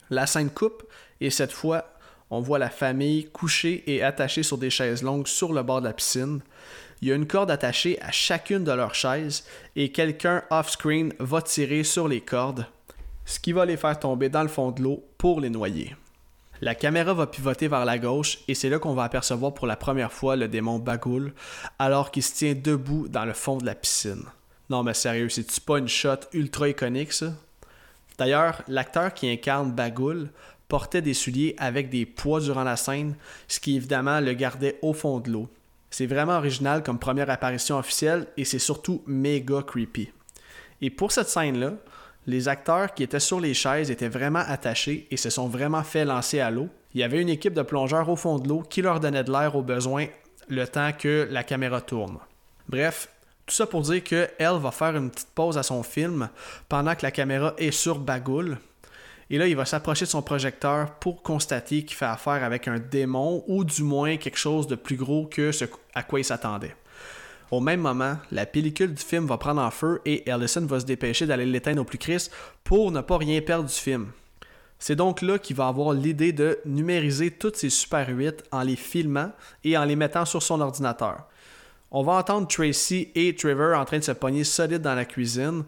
La 0.08 0.26
scène 0.26 0.50
coupe, 0.50 0.84
et 1.20 1.30
cette 1.30 1.52
fois, 1.52 1.84
on 2.30 2.40
voit 2.40 2.58
la 2.58 2.70
famille 2.70 3.26
couchée 3.26 3.84
et 3.86 4.02
attachée 4.02 4.42
sur 4.42 4.58
des 4.58 4.70
chaises 4.70 5.02
longues 5.02 5.28
sur 5.28 5.52
le 5.52 5.62
bord 5.62 5.80
de 5.80 5.86
la 5.86 5.92
piscine. 5.92 6.40
Il 7.00 7.08
y 7.08 7.12
a 7.12 7.14
une 7.14 7.26
corde 7.26 7.50
attachée 7.50 8.00
à 8.02 8.10
chacune 8.10 8.64
de 8.64 8.72
leurs 8.72 8.94
chaises 8.94 9.44
et 9.76 9.92
quelqu'un 9.92 10.42
off-screen 10.50 11.12
va 11.18 11.42
tirer 11.42 11.84
sur 11.84 12.08
les 12.08 12.20
cordes, 12.20 12.66
ce 13.24 13.38
qui 13.38 13.52
va 13.52 13.66
les 13.66 13.76
faire 13.76 13.98
tomber 13.98 14.28
dans 14.28 14.42
le 14.42 14.48
fond 14.48 14.70
de 14.70 14.82
l'eau 14.82 15.04
pour 15.18 15.40
les 15.40 15.50
noyer. 15.50 15.94
La 16.62 16.74
caméra 16.74 17.12
va 17.12 17.26
pivoter 17.26 17.68
vers 17.68 17.84
la 17.84 17.98
gauche 17.98 18.38
et 18.48 18.54
c'est 18.54 18.70
là 18.70 18.78
qu'on 18.78 18.94
va 18.94 19.04
apercevoir 19.04 19.52
pour 19.52 19.66
la 19.66 19.76
première 19.76 20.12
fois 20.12 20.36
le 20.36 20.48
démon 20.48 20.78
Bagoul 20.78 21.34
alors 21.78 22.10
qu'il 22.10 22.22
se 22.22 22.34
tient 22.34 22.54
debout 22.54 23.08
dans 23.08 23.26
le 23.26 23.34
fond 23.34 23.58
de 23.58 23.66
la 23.66 23.74
piscine. 23.74 24.22
Non 24.70 24.82
mais 24.82 24.94
sérieux, 24.94 25.28
c'est-tu 25.28 25.60
pas 25.60 25.78
une 25.78 25.88
shot 25.88 26.20
ultra 26.32 26.68
iconique 26.68 27.12
ça? 27.12 27.34
D'ailleurs, 28.18 28.62
l'acteur 28.68 29.12
qui 29.12 29.30
incarne 29.30 29.72
Bagoul 29.72 30.30
portait 30.68 31.02
des 31.02 31.14
souliers 31.14 31.54
avec 31.58 31.88
des 31.90 32.06
poids 32.06 32.40
durant 32.40 32.64
la 32.64 32.76
scène, 32.76 33.14
ce 33.48 33.60
qui 33.60 33.76
évidemment 33.76 34.20
le 34.20 34.32
gardait 34.32 34.78
au 34.82 34.92
fond 34.92 35.20
de 35.20 35.30
l'eau. 35.30 35.48
C'est 35.90 36.06
vraiment 36.06 36.36
original 36.36 36.82
comme 36.82 36.98
première 36.98 37.30
apparition 37.30 37.78
officielle 37.78 38.26
et 38.36 38.44
c'est 38.44 38.58
surtout 38.58 39.02
méga 39.06 39.62
creepy. 39.62 40.10
Et 40.80 40.90
pour 40.90 41.12
cette 41.12 41.28
scène-là, 41.28 41.74
les 42.26 42.48
acteurs 42.48 42.92
qui 42.92 43.02
étaient 43.02 43.20
sur 43.20 43.40
les 43.40 43.54
chaises 43.54 43.90
étaient 43.90 44.08
vraiment 44.08 44.42
attachés 44.46 45.06
et 45.10 45.16
se 45.16 45.30
sont 45.30 45.48
vraiment 45.48 45.84
fait 45.84 46.04
lancer 46.04 46.40
à 46.40 46.50
l'eau. 46.50 46.68
Il 46.92 47.00
y 47.00 47.04
avait 47.04 47.22
une 47.22 47.28
équipe 47.28 47.54
de 47.54 47.62
plongeurs 47.62 48.08
au 48.08 48.16
fond 48.16 48.38
de 48.38 48.48
l'eau 48.48 48.62
qui 48.68 48.82
leur 48.82 49.00
donnait 49.00 49.24
de 49.24 49.30
l'air 49.30 49.54
au 49.54 49.62
besoin 49.62 50.06
le 50.48 50.66
temps 50.66 50.92
que 50.92 51.28
la 51.30 51.44
caméra 51.44 51.80
tourne. 51.80 52.18
Bref, 52.68 53.08
tout 53.46 53.54
ça 53.54 53.66
pour 53.66 53.82
dire 53.82 54.02
qu'elle 54.02 54.28
va 54.38 54.70
faire 54.72 54.96
une 54.96 55.10
petite 55.10 55.30
pause 55.34 55.56
à 55.56 55.62
son 55.62 55.82
film 55.82 56.28
pendant 56.68 56.94
que 56.94 57.02
la 57.02 57.12
caméra 57.12 57.54
est 57.58 57.70
sur 57.70 57.98
Bagoul 57.98 58.58
et 59.28 59.38
là, 59.38 59.48
il 59.48 59.56
va 59.56 59.64
s'approcher 59.64 60.04
de 60.04 60.10
son 60.10 60.22
projecteur 60.22 60.92
pour 60.98 61.22
constater 61.22 61.84
qu'il 61.84 61.96
fait 61.96 62.04
affaire 62.04 62.44
avec 62.44 62.68
un 62.68 62.78
démon 62.78 63.42
ou 63.48 63.64
du 63.64 63.82
moins 63.82 64.16
quelque 64.16 64.38
chose 64.38 64.66
de 64.66 64.76
plus 64.76 64.96
gros 64.96 65.26
que 65.26 65.50
ce 65.50 65.64
à 65.94 66.02
quoi 66.04 66.20
il 66.20 66.24
s'attendait. 66.24 66.76
Au 67.50 67.60
même 67.60 67.80
moment, 67.80 68.16
la 68.32 68.46
pellicule 68.46 68.94
du 68.94 69.02
film 69.02 69.26
va 69.26 69.38
prendre 69.38 69.60
en 69.60 69.70
feu 69.70 70.00
et 70.04 70.28
Ellison 70.28 70.66
va 70.66 70.80
se 70.80 70.84
dépêcher 70.84 71.26
d'aller 71.26 71.46
l'éteindre 71.46 71.82
au 71.82 71.84
plus 71.84 71.98
crisse 71.98 72.30
pour 72.64 72.90
ne 72.92 73.00
pas 73.00 73.18
rien 73.18 73.40
perdre 73.40 73.68
du 73.68 73.74
film. 73.74 74.08
C'est 74.78 74.96
donc 74.96 75.22
là 75.22 75.38
qu'il 75.38 75.56
va 75.56 75.68
avoir 75.68 75.92
l'idée 75.92 76.32
de 76.32 76.58
numériser 76.64 77.30
toutes 77.30 77.56
ces 77.56 77.70
Super 77.70 78.08
8 78.08 78.44
en 78.52 78.62
les 78.62 78.76
filmant 78.76 79.32
et 79.64 79.76
en 79.76 79.84
les 79.84 79.96
mettant 79.96 80.24
sur 80.24 80.42
son 80.42 80.60
ordinateur. 80.60 81.28
On 81.98 82.02
va 82.02 82.12
entendre 82.12 82.46
Tracy 82.46 83.08
et 83.14 83.34
Trevor 83.34 83.74
en 83.74 83.86
train 83.86 84.00
de 84.00 84.04
se 84.04 84.12
pogner 84.12 84.44
solide 84.44 84.82
dans 84.82 84.94
la 84.94 85.06
cuisine. 85.06 85.64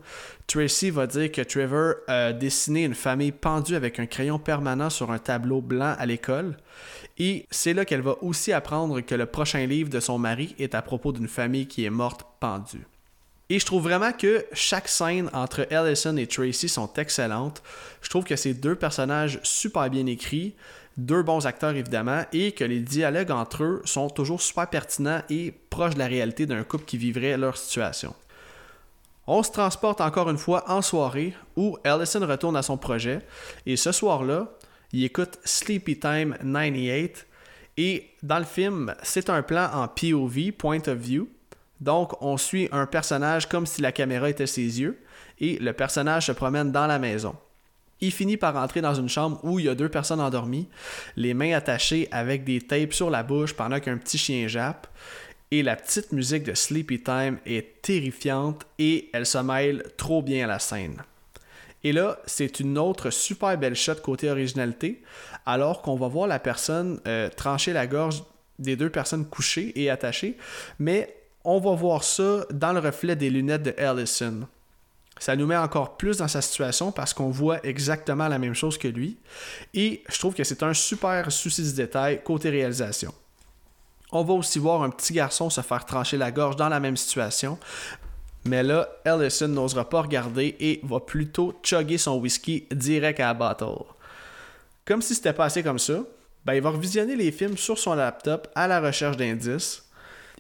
Tracy 0.46 0.90
va 0.90 1.06
dire 1.06 1.32
que 1.32 1.40
Trevor 1.40 1.94
a 2.06 2.34
dessiné 2.34 2.84
une 2.84 2.94
famille 2.94 3.32
pendue 3.32 3.74
avec 3.74 3.98
un 3.98 4.04
crayon 4.04 4.38
permanent 4.38 4.90
sur 4.90 5.10
un 5.10 5.18
tableau 5.18 5.62
blanc 5.62 5.94
à 5.98 6.04
l'école. 6.04 6.58
Et 7.16 7.46
c'est 7.50 7.72
là 7.72 7.86
qu'elle 7.86 8.02
va 8.02 8.22
aussi 8.22 8.52
apprendre 8.52 9.00
que 9.00 9.14
le 9.14 9.24
prochain 9.24 9.64
livre 9.64 9.88
de 9.88 10.00
son 10.00 10.18
mari 10.18 10.54
est 10.58 10.74
à 10.74 10.82
propos 10.82 11.12
d'une 11.12 11.28
famille 11.28 11.66
qui 11.66 11.86
est 11.86 11.90
morte 11.90 12.26
pendue. 12.40 12.84
Et 13.48 13.58
je 13.58 13.64
trouve 13.64 13.84
vraiment 13.84 14.12
que 14.12 14.44
chaque 14.52 14.88
scène 14.88 15.30
entre 15.32 15.66
Ellison 15.72 16.18
et 16.18 16.26
Tracy 16.26 16.68
sont 16.68 16.92
excellentes. 16.98 17.62
Je 18.02 18.10
trouve 18.10 18.24
que 18.24 18.36
c'est 18.36 18.52
deux 18.52 18.74
personnages 18.74 19.40
super 19.44 19.88
bien 19.88 20.04
écrits, 20.04 20.54
deux 20.98 21.22
bons 21.22 21.46
acteurs 21.46 21.74
évidemment, 21.74 22.24
et 22.32 22.52
que 22.52 22.64
les 22.64 22.80
dialogues 22.80 23.30
entre 23.30 23.64
eux 23.64 23.82
sont 23.84 24.10
toujours 24.10 24.42
super 24.42 24.68
pertinents 24.68 25.22
et 25.30 25.54
proches 25.70 25.94
de 25.94 25.98
la 26.00 26.06
réalité 26.06 26.44
d'un 26.44 26.64
couple 26.64 26.84
qui 26.84 26.98
vivrait 26.98 27.36
leur 27.36 27.56
situation. 27.56 28.14
On 29.26 29.42
se 29.42 29.52
transporte 29.52 30.00
encore 30.00 30.28
une 30.28 30.38
fois 30.38 30.64
en 30.70 30.82
soirée 30.82 31.34
où 31.54 31.76
Ellison 31.84 32.26
retourne 32.26 32.56
à 32.56 32.62
son 32.62 32.76
projet 32.76 33.20
et 33.64 33.76
ce 33.76 33.92
soir-là, 33.92 34.48
il 34.92 35.04
écoute 35.04 35.38
Sleepy 35.44 36.00
Time 36.00 36.34
98 36.42 37.26
et 37.76 38.10
dans 38.22 38.38
le 38.38 38.44
film, 38.44 38.94
c'est 39.02 39.30
un 39.30 39.42
plan 39.42 39.70
en 39.72 39.86
POV, 39.86 40.52
point 40.52 40.80
of 40.88 40.98
view. 40.98 41.28
Donc, 41.80 42.20
on 42.20 42.36
suit 42.36 42.68
un 42.72 42.86
personnage 42.86 43.48
comme 43.48 43.66
si 43.66 43.82
la 43.82 43.92
caméra 43.92 44.28
était 44.28 44.48
ses 44.48 44.80
yeux 44.80 44.98
et 45.38 45.58
le 45.58 45.72
personnage 45.72 46.26
se 46.26 46.32
promène 46.32 46.72
dans 46.72 46.86
la 46.86 46.98
maison. 46.98 47.36
Il 48.00 48.12
finit 48.12 48.36
par 48.36 48.56
entrer 48.56 48.80
dans 48.80 48.94
une 48.94 49.08
chambre 49.08 49.40
où 49.42 49.58
il 49.58 49.66
y 49.66 49.68
a 49.68 49.74
deux 49.74 49.88
personnes 49.88 50.20
endormies, 50.20 50.68
les 51.16 51.34
mains 51.34 51.52
attachées 51.52 52.08
avec 52.10 52.44
des 52.44 52.60
tapes 52.60 52.92
sur 52.92 53.10
la 53.10 53.22
bouche 53.22 53.54
pendant 53.54 53.80
qu'un 53.80 53.98
petit 53.98 54.18
chien 54.18 54.46
jappe. 54.46 54.86
Et 55.50 55.62
la 55.62 55.76
petite 55.76 56.12
musique 56.12 56.44
de 56.44 56.54
Sleepy 56.54 57.02
Time 57.02 57.38
est 57.46 57.80
terrifiante 57.80 58.66
et 58.78 59.08
elle 59.12 59.24
se 59.26 59.38
mêle 59.38 59.82
trop 59.96 60.22
bien 60.22 60.44
à 60.44 60.46
la 60.46 60.58
scène. 60.58 61.02
Et 61.84 61.92
là, 61.92 62.18
c'est 62.26 62.60
une 62.60 62.76
autre 62.76 63.10
super 63.10 63.56
belle 63.56 63.74
shot 63.74 63.96
côté 63.96 64.30
originalité, 64.30 65.02
alors 65.46 65.80
qu'on 65.80 65.96
va 65.96 66.08
voir 66.08 66.26
la 66.26 66.38
personne 66.38 67.00
euh, 67.06 67.30
trancher 67.30 67.72
la 67.72 67.86
gorge 67.86 68.22
des 68.58 68.76
deux 68.76 68.90
personnes 68.90 69.24
couchées 69.24 69.72
et 69.80 69.88
attachées, 69.88 70.36
mais 70.78 71.14
on 71.44 71.60
va 71.60 71.74
voir 71.74 72.04
ça 72.04 72.44
dans 72.50 72.72
le 72.72 72.80
reflet 72.80 73.16
des 73.16 73.30
lunettes 73.30 73.62
de 73.62 73.74
Allison. 73.78 74.48
Ça 75.18 75.36
nous 75.36 75.46
met 75.46 75.56
encore 75.56 75.96
plus 75.96 76.18
dans 76.18 76.28
sa 76.28 76.40
situation 76.40 76.92
parce 76.92 77.12
qu'on 77.12 77.30
voit 77.30 77.64
exactement 77.66 78.28
la 78.28 78.38
même 78.38 78.54
chose 78.54 78.78
que 78.78 78.88
lui. 78.88 79.18
Et 79.74 80.02
je 80.08 80.18
trouve 80.18 80.34
que 80.34 80.44
c'est 80.44 80.62
un 80.62 80.74
super 80.74 81.30
souci 81.32 81.62
de 81.62 81.76
détail 81.76 82.22
côté 82.22 82.50
réalisation. 82.50 83.12
On 84.10 84.24
va 84.24 84.34
aussi 84.34 84.58
voir 84.58 84.82
un 84.82 84.90
petit 84.90 85.12
garçon 85.12 85.50
se 85.50 85.60
faire 85.60 85.84
trancher 85.84 86.16
la 86.16 86.30
gorge 86.30 86.56
dans 86.56 86.68
la 86.68 86.80
même 86.80 86.96
situation. 86.96 87.58
Mais 88.44 88.62
là, 88.62 88.88
Ellison 89.04 89.48
n'osera 89.48 89.88
pas 89.88 90.02
regarder 90.02 90.56
et 90.60 90.80
va 90.82 91.00
plutôt 91.00 91.58
chugger 91.62 91.98
son 91.98 92.18
whisky 92.18 92.66
direct 92.70 93.20
à 93.20 93.26
la 93.26 93.34
bottle. 93.34 93.84
Comme 94.86 95.02
si 95.02 95.14
c'était 95.14 95.34
pas 95.34 95.46
assez 95.46 95.62
comme 95.62 95.78
ça, 95.78 95.98
ben 96.46 96.54
il 96.54 96.62
va 96.62 96.70
revisionner 96.70 97.16
les 97.16 97.30
films 97.30 97.58
sur 97.58 97.78
son 97.78 97.94
laptop 97.94 98.48
à 98.54 98.66
la 98.66 98.80
recherche 98.80 99.18
d'indices 99.18 99.87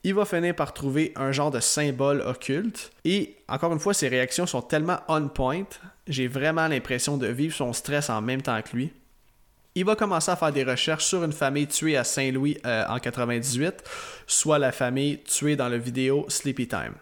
il 0.04 0.14
va 0.14 0.24
finir 0.24 0.54
par 0.54 0.72
trouver 0.72 1.12
un 1.16 1.32
genre 1.32 1.50
de 1.50 1.60
symbole 1.60 2.20
occulte. 2.22 2.90
Et 3.04 3.36
encore 3.48 3.72
une 3.72 3.78
fois, 3.78 3.94
ses 3.94 4.08
réactions 4.08 4.46
sont 4.46 4.62
tellement 4.62 4.98
on 5.08 5.28
point, 5.28 5.64
j'ai 6.06 6.28
vraiment 6.28 6.68
l'impression 6.68 7.16
de 7.16 7.26
vivre 7.26 7.54
son 7.54 7.72
stress 7.72 8.10
en 8.10 8.20
même 8.20 8.42
temps 8.42 8.60
que 8.62 8.76
lui. 8.76 8.92
Il 9.74 9.84
va 9.84 9.94
commencer 9.94 10.30
à 10.30 10.36
faire 10.36 10.52
des 10.52 10.64
recherches 10.64 11.04
sur 11.04 11.22
une 11.22 11.32
famille 11.32 11.66
tuée 11.66 11.96
à 11.96 12.04
Saint-Louis 12.04 12.58
euh, 12.66 12.84
en 12.88 12.98
98, 12.98 13.74
soit 14.26 14.58
la 14.58 14.72
famille 14.72 15.22
tuée 15.22 15.56
dans 15.56 15.68
la 15.68 15.78
vidéo 15.78 16.24
Sleepy 16.28 16.66
Time. 16.66 16.94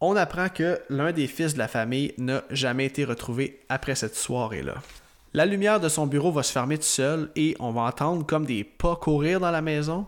On 0.00 0.16
apprend 0.16 0.48
que 0.48 0.80
l'un 0.88 1.12
des 1.12 1.26
fils 1.26 1.54
de 1.54 1.58
la 1.58 1.68
famille 1.68 2.12
n'a 2.18 2.42
jamais 2.50 2.86
été 2.86 3.04
retrouvé 3.04 3.60
après 3.68 3.94
cette 3.94 4.16
soirée-là. 4.16 4.74
La 5.32 5.46
lumière 5.46 5.78
de 5.78 5.88
son 5.88 6.06
bureau 6.06 6.32
va 6.32 6.42
se 6.42 6.52
fermer 6.52 6.76
tout 6.76 6.84
seul 6.84 7.30
et 7.36 7.56
on 7.60 7.70
va 7.70 7.82
entendre 7.82 8.26
comme 8.26 8.46
des 8.46 8.64
pas 8.64 8.96
courir 8.96 9.40
dans 9.40 9.50
la 9.50 9.62
maison. 9.62 10.06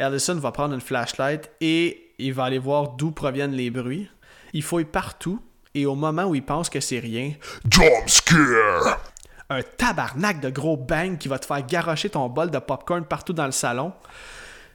Allison 0.00 0.34
va 0.36 0.52
prendre 0.52 0.74
une 0.74 0.80
flashlight 0.80 1.50
et 1.60 2.14
il 2.18 2.32
va 2.32 2.44
aller 2.44 2.58
voir 2.58 2.90
d'où 2.90 3.10
proviennent 3.10 3.52
les 3.52 3.70
bruits. 3.70 4.08
Il 4.52 4.62
fouille 4.62 4.84
partout 4.84 5.42
et 5.74 5.86
au 5.86 5.94
moment 5.94 6.24
où 6.24 6.34
il 6.34 6.44
pense 6.44 6.68
que 6.70 6.80
c'est 6.80 6.98
rien, 6.98 7.32
Jump 7.68 8.08
scare! 8.08 9.00
Un 9.48 9.62
tabarnak 9.62 10.40
de 10.40 10.50
gros 10.50 10.76
bang 10.76 11.18
qui 11.18 11.28
va 11.28 11.38
te 11.38 11.46
faire 11.46 11.64
garocher 11.66 12.08
ton 12.08 12.28
bol 12.28 12.50
de 12.50 12.58
popcorn 12.58 13.04
partout 13.04 13.32
dans 13.32 13.46
le 13.46 13.52
salon. 13.52 13.92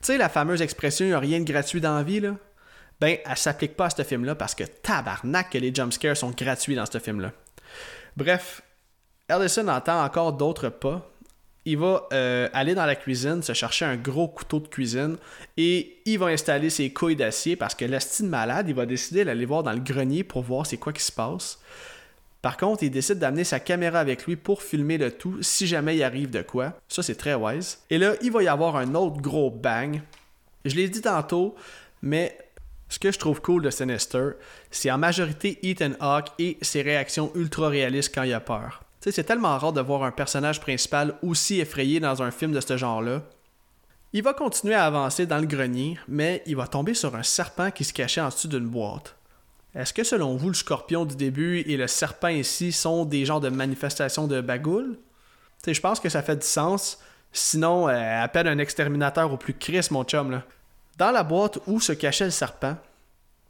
Tu 0.02 0.08
sais, 0.08 0.18
la 0.18 0.30
fameuse 0.30 0.62
expression, 0.62 1.06
il 1.06 1.14
a 1.14 1.20
rien 1.20 1.40
de 1.40 1.46
gratuit 1.46 1.82
dans 1.82 1.96
la 1.96 2.04
vie, 2.04 2.20
là? 2.20 2.36
Ben, 3.00 3.18
elle 3.26 3.38
s'applique 3.38 3.76
pas 3.76 3.86
à 3.86 3.90
ce 3.90 4.04
film-là 4.04 4.36
parce 4.36 4.56
que 4.56 4.64
tabarnak 4.64 5.50
que 5.50 5.58
les 5.58 5.74
jumpscares 5.74 6.16
sont 6.16 6.32
gratuits 6.32 6.76
dans 6.76 6.86
ce 6.86 7.00
film-là. 7.00 7.32
Bref, 8.16 8.62
Allison 9.28 9.68
entend 9.68 10.04
encore 10.04 10.34
d'autres 10.34 10.70
pas 10.70 11.10
il 11.66 11.78
va 11.78 12.08
euh, 12.14 12.48
aller 12.54 12.76
dans 12.76 12.86
la 12.86 12.96
cuisine, 12.96 13.42
se 13.42 13.54
chercher 13.54 13.86
un 13.86 13.96
gros 13.96 14.28
couteau 14.28 14.60
de 14.60 14.68
cuisine 14.68 15.18
et 15.58 15.98
il 16.06 16.20
va 16.20 16.28
installer 16.28 16.70
ses 16.70 16.92
couilles 16.92 17.16
d'acier 17.16 17.56
parce 17.56 17.74
que 17.74 17.86
l'estime 17.86 18.28
malade, 18.28 18.70
il 18.70 18.76
va 18.76 18.86
décider 18.86 19.26
d'aller 19.26 19.46
voir 19.46 19.64
dans 19.64 19.74
le 19.74 19.80
grenier 19.80 20.24
pour 20.24 20.44
voir 20.44 20.66
c'est 20.66 20.78
quoi 20.78 20.94
qui 20.94 21.04
se 21.04 21.12
passe. 21.12 21.60
Par 22.44 22.58
contre, 22.58 22.84
il 22.84 22.92
décide 22.92 23.18
d'amener 23.18 23.44
sa 23.44 23.60
caméra 23.60 24.00
avec 24.00 24.28
lui 24.28 24.36
pour 24.36 24.62
filmer 24.62 25.00
le 25.00 25.12
tout 25.12 25.42
si 25.42 25.66
jamais 25.66 25.98
il 25.98 26.04
arrive 26.04 26.30
de 26.30 26.44
quoi. 26.44 26.74
Ça, 26.88 27.02
c'est 27.02 27.16
très 27.16 27.34
wise. 27.34 27.80
Et 27.90 27.98
là, 27.98 28.14
il 28.22 28.32
va 28.32 28.44
y 28.44 28.48
avoir 28.48 28.76
un 28.76 28.94
autre 28.94 29.20
gros 29.20 29.50
bang. 29.50 30.00
Je 30.64 30.76
l'ai 30.76 30.88
dit 30.88 31.02
tantôt, 31.02 31.56
mais 32.04 32.38
ce 32.88 33.00
que 33.00 33.12
je 33.12 33.18
trouve 33.18 33.42
cool 33.42 33.64
de 33.64 33.72
Sinister, 33.72 34.34
c'est 34.70 34.92
en 34.92 35.00
majorité 35.00 35.58
Ethan 35.64 35.94
Hawke 36.00 36.30
et 36.38 36.58
ses 36.62 36.84
réactions 36.84 37.32
ultra 37.34 37.68
réalistes 37.68 38.14
quand 38.14 38.24
il 38.24 38.34
a 38.34 38.40
peur 38.40 38.85
c'est 39.12 39.24
tellement 39.24 39.58
rare 39.58 39.74
de 39.74 39.82
voir 39.82 40.04
un 40.04 40.12
personnage 40.12 40.60
principal 40.60 41.16
aussi 41.22 41.60
effrayé 41.60 42.00
dans 42.00 42.24
un 42.24 42.32
film 42.32 42.52
de 42.52 42.60
ce 42.60 42.78
genre-là. 42.78 43.22
Il 44.14 44.24
va 44.24 44.34
continuer 44.34 44.76
à 44.76 44.86
avancer 44.86 45.26
dans 45.26 45.40
le 45.40 45.46
grenier, 45.46 46.00
mais 46.08 46.42
il 46.46 46.56
va 46.56 46.68
tomber 46.68 46.94
sur 46.94 47.16
un 47.16 47.24
serpent 47.24 47.72
qui 47.72 47.84
se 47.84 47.94
cachait 47.94 48.22
en 48.22 48.30
dessous 48.30 48.48
d'une 48.48 48.68
boîte. 48.68 49.16
Est-ce 49.76 49.94
que 49.94 50.04
selon 50.04 50.38
vous, 50.38 50.48
le 50.48 50.54
scorpion 50.54 51.06
du 51.06 51.16
début 51.16 51.60
et 51.60 51.76
le 51.76 51.88
serpent 51.88 52.30
ici 52.30 52.72
sont 52.72 53.04
des 53.04 53.26
genres 53.26 53.42
de 53.42 53.50
manifestations 53.50 54.28
de 54.28 54.40
bagoule? 54.40 54.98
Je 55.68 55.82
pense 55.82 56.00
que 56.00 56.10
ça 56.10 56.22
fait 56.22 56.38
du 56.38 56.46
sens. 56.46 57.00
Sinon, 57.34 57.90
euh, 57.90 58.24
appelle 58.24 58.48
un 58.48 58.60
exterminateur 58.60 59.34
au 59.34 59.38
plus 59.38 59.54
Chris, 59.54 59.88
mon 59.92 60.04
chum. 60.04 60.42
Dans 60.98 61.12
la 61.12 61.24
boîte 61.24 61.60
où 61.68 61.82
se 61.82 61.92
cachait 61.92 62.26
le 62.26 62.32
serpent, 62.32 62.78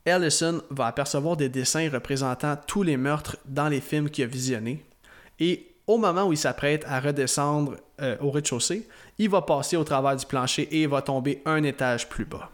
Ellison 0.05 0.61
va 0.69 0.87
apercevoir 0.87 1.37
des 1.37 1.49
dessins 1.49 1.89
représentant 1.91 2.55
tous 2.67 2.83
les 2.83 2.97
meurtres 2.97 3.37
dans 3.45 3.67
les 3.67 3.81
films 3.81 4.09
qu'il 4.09 4.23
a 4.23 4.27
visionnés. 4.27 4.84
Et 5.39 5.67
au 5.87 5.97
moment 5.97 6.25
où 6.25 6.33
il 6.33 6.37
s'apprête 6.37 6.83
à 6.87 6.99
redescendre 6.99 7.75
euh, 8.01 8.17
au 8.21 8.31
rez-de-chaussée, 8.31 8.87
il 9.17 9.29
va 9.29 9.41
passer 9.41 9.77
au 9.77 9.83
travers 9.83 10.15
du 10.15 10.25
plancher 10.25 10.67
et 10.71 10.87
va 10.87 11.01
tomber 11.01 11.41
un 11.45 11.63
étage 11.63 12.09
plus 12.09 12.25
bas. 12.25 12.49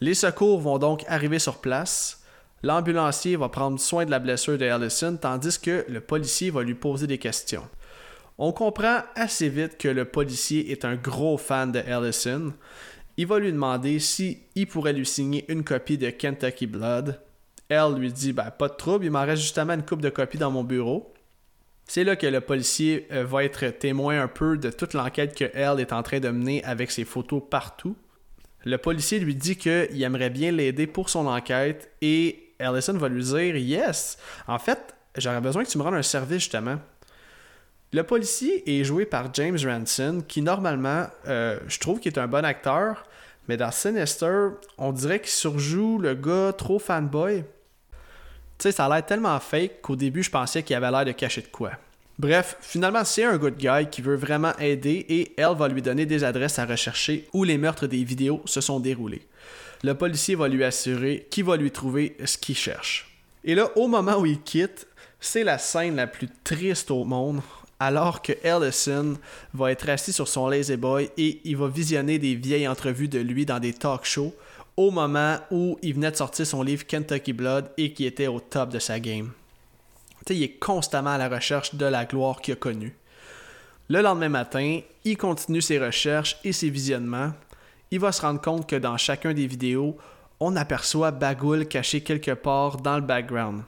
Les 0.00 0.14
secours 0.14 0.60
vont 0.60 0.78
donc 0.78 1.04
arriver 1.08 1.38
sur 1.38 1.58
place. 1.58 2.22
L'ambulancier 2.62 3.36
va 3.36 3.48
prendre 3.48 3.78
soin 3.80 4.04
de 4.04 4.10
la 4.10 4.18
blessure 4.18 4.58
de 4.58 4.66
Allison 4.66 5.16
tandis 5.20 5.60
que 5.60 5.84
le 5.88 6.00
policier 6.00 6.50
va 6.50 6.62
lui 6.62 6.74
poser 6.74 7.06
des 7.06 7.18
questions. 7.18 7.68
On 8.38 8.52
comprend 8.52 9.00
assez 9.14 9.48
vite 9.48 9.78
que 9.78 9.88
le 9.88 10.04
policier 10.04 10.70
est 10.70 10.84
un 10.84 10.96
gros 10.96 11.38
fan 11.38 11.70
de 11.70 11.80
Allison. 11.80 12.52
Il 13.16 13.26
va 13.26 13.38
lui 13.38 13.52
demander 13.52 13.98
si 13.98 14.42
il 14.54 14.66
pourrait 14.66 14.92
lui 14.92 15.06
signer 15.06 15.44
une 15.48 15.64
copie 15.64 15.98
de 15.98 16.10
Kentucky 16.10 16.66
Blood. 16.66 17.20
Elle 17.68 17.94
lui 17.94 18.12
dit 18.12 18.32
ben, 18.32 18.50
pas 18.50 18.68
de 18.68 18.74
trouble, 18.74 19.04
il 19.04 19.10
m'en 19.10 19.24
reste 19.24 19.42
justement 19.42 19.74
une 19.74 19.84
coupe 19.84 20.02
de 20.02 20.08
copies 20.08 20.38
dans 20.38 20.50
mon 20.50 20.64
bureau. 20.64 21.11
C'est 21.86 22.04
là 22.04 22.16
que 22.16 22.26
le 22.26 22.40
policier 22.40 23.06
euh, 23.12 23.24
va 23.24 23.44
être 23.44 23.66
témoin 23.66 24.22
un 24.22 24.28
peu 24.28 24.56
de 24.56 24.70
toute 24.70 24.94
l'enquête 24.94 25.36
que 25.36 25.50
Elle 25.52 25.80
est 25.80 25.92
en 25.92 26.02
train 26.02 26.20
de 26.20 26.28
mener 26.28 26.64
avec 26.64 26.90
ses 26.90 27.04
photos 27.04 27.42
partout. 27.50 27.96
Le 28.64 28.78
policier 28.78 29.18
lui 29.18 29.34
dit 29.34 29.56
qu'il 29.56 30.02
aimerait 30.02 30.30
bien 30.30 30.52
l'aider 30.52 30.86
pour 30.86 31.10
son 31.10 31.26
enquête 31.26 31.90
et 32.00 32.54
Allison 32.60 32.94
va 32.94 33.08
lui 33.08 33.24
dire 33.24 33.56
Yes, 33.56 34.18
en 34.46 34.58
fait, 34.58 34.94
j'aurais 35.16 35.40
besoin 35.40 35.64
que 35.64 35.68
tu 35.68 35.78
me 35.78 35.82
rendes 35.82 35.94
un 35.94 36.02
service 36.02 36.38
justement. 36.38 36.78
Le 37.92 38.04
policier 38.04 38.78
est 38.78 38.84
joué 38.84 39.04
par 39.04 39.34
James 39.34 39.58
Ranson, 39.62 40.22
qui 40.26 40.40
normalement, 40.40 41.06
euh, 41.26 41.58
je 41.68 41.78
trouve 41.78 42.00
qu'il 42.00 42.12
est 42.12 42.18
un 42.18 42.26
bon 42.26 42.44
acteur, 42.44 43.04
mais 43.48 43.58
dans 43.58 43.70
Sinister, 43.70 44.48
on 44.78 44.92
dirait 44.92 45.20
qu'il 45.20 45.30
surjoue 45.30 45.98
le 45.98 46.14
gars 46.14 46.54
trop 46.56 46.78
fanboy. 46.78 47.44
Ça 48.70 48.86
a 48.86 48.88
l'air 48.88 49.04
tellement 49.04 49.38
fake 49.40 49.82
qu'au 49.82 49.96
début, 49.96 50.22
je 50.22 50.30
pensais 50.30 50.62
qu'il 50.62 50.76
avait 50.76 50.90
l'air 50.90 51.04
de 51.04 51.12
cacher 51.12 51.42
de 51.42 51.48
quoi. 51.48 51.72
Bref, 52.18 52.56
finalement, 52.60 53.04
c'est 53.04 53.24
un 53.24 53.36
good 53.36 53.56
guy 53.56 53.88
qui 53.90 54.02
veut 54.02 54.16
vraiment 54.16 54.56
aider 54.58 55.04
et 55.08 55.32
elle 55.36 55.56
va 55.56 55.66
lui 55.66 55.82
donner 55.82 56.06
des 56.06 56.22
adresses 56.22 56.58
à 56.58 56.66
rechercher 56.66 57.28
où 57.32 57.42
les 57.42 57.58
meurtres 57.58 57.86
des 57.86 58.04
vidéos 58.04 58.42
se 58.44 58.60
sont 58.60 58.78
déroulés. 58.78 59.26
Le 59.82 59.94
policier 59.94 60.36
va 60.36 60.46
lui 60.46 60.62
assurer 60.62 61.26
qu'il 61.30 61.44
va 61.44 61.56
lui 61.56 61.72
trouver 61.72 62.16
ce 62.24 62.38
qu'il 62.38 62.56
cherche. 62.56 63.18
Et 63.42 63.56
là, 63.56 63.70
au 63.76 63.88
moment 63.88 64.18
où 64.18 64.26
il 64.26 64.40
quitte, 64.40 64.86
c'est 65.18 65.42
la 65.42 65.58
scène 65.58 65.96
la 65.96 66.06
plus 66.06 66.28
triste 66.44 66.92
au 66.92 67.04
monde, 67.04 67.40
alors 67.80 68.22
que 68.22 68.32
Ellison 68.44 69.16
va 69.54 69.72
être 69.72 69.88
assis 69.88 70.12
sur 70.12 70.28
son 70.28 70.48
lazy 70.48 70.76
boy 70.76 71.10
et 71.16 71.40
il 71.44 71.56
va 71.56 71.66
visionner 71.66 72.20
des 72.20 72.36
vieilles 72.36 72.68
entrevues 72.68 73.08
de 73.08 73.18
lui 73.18 73.44
dans 73.44 73.58
des 73.58 73.72
talk 73.72 74.04
shows 74.04 74.32
au 74.76 74.90
moment 74.90 75.38
où 75.50 75.78
il 75.82 75.94
venait 75.94 76.10
de 76.10 76.16
sortir 76.16 76.46
son 76.46 76.62
livre 76.62 76.86
Kentucky 76.86 77.32
Blood 77.32 77.70
et 77.76 77.92
qui 77.92 78.06
était 78.06 78.26
au 78.26 78.40
top 78.40 78.70
de 78.70 78.78
sa 78.78 79.00
game. 79.00 79.32
il 80.30 80.42
est 80.42 80.58
constamment 80.58 81.10
à 81.10 81.18
la 81.18 81.28
recherche 81.28 81.74
de 81.74 81.86
la 81.86 82.04
gloire 82.04 82.40
qu'il 82.40 82.54
a 82.54 82.56
connue. 82.56 82.96
Le 83.88 84.00
lendemain 84.00 84.28
matin, 84.30 84.80
il 85.04 85.16
continue 85.16 85.60
ses 85.60 85.78
recherches 85.78 86.38
et 86.44 86.52
ses 86.52 86.70
visionnements. 86.70 87.32
Il 87.90 88.00
va 88.00 88.12
se 88.12 88.22
rendre 88.22 88.40
compte 88.40 88.68
que 88.68 88.76
dans 88.76 88.96
chacun 88.96 89.34
des 89.34 89.46
vidéos, 89.46 89.98
on 90.40 90.56
aperçoit 90.56 91.10
Bagoul 91.10 91.66
caché 91.66 92.00
quelque 92.00 92.30
part 92.30 92.78
dans 92.78 92.96
le 92.96 93.02
background. 93.02 93.62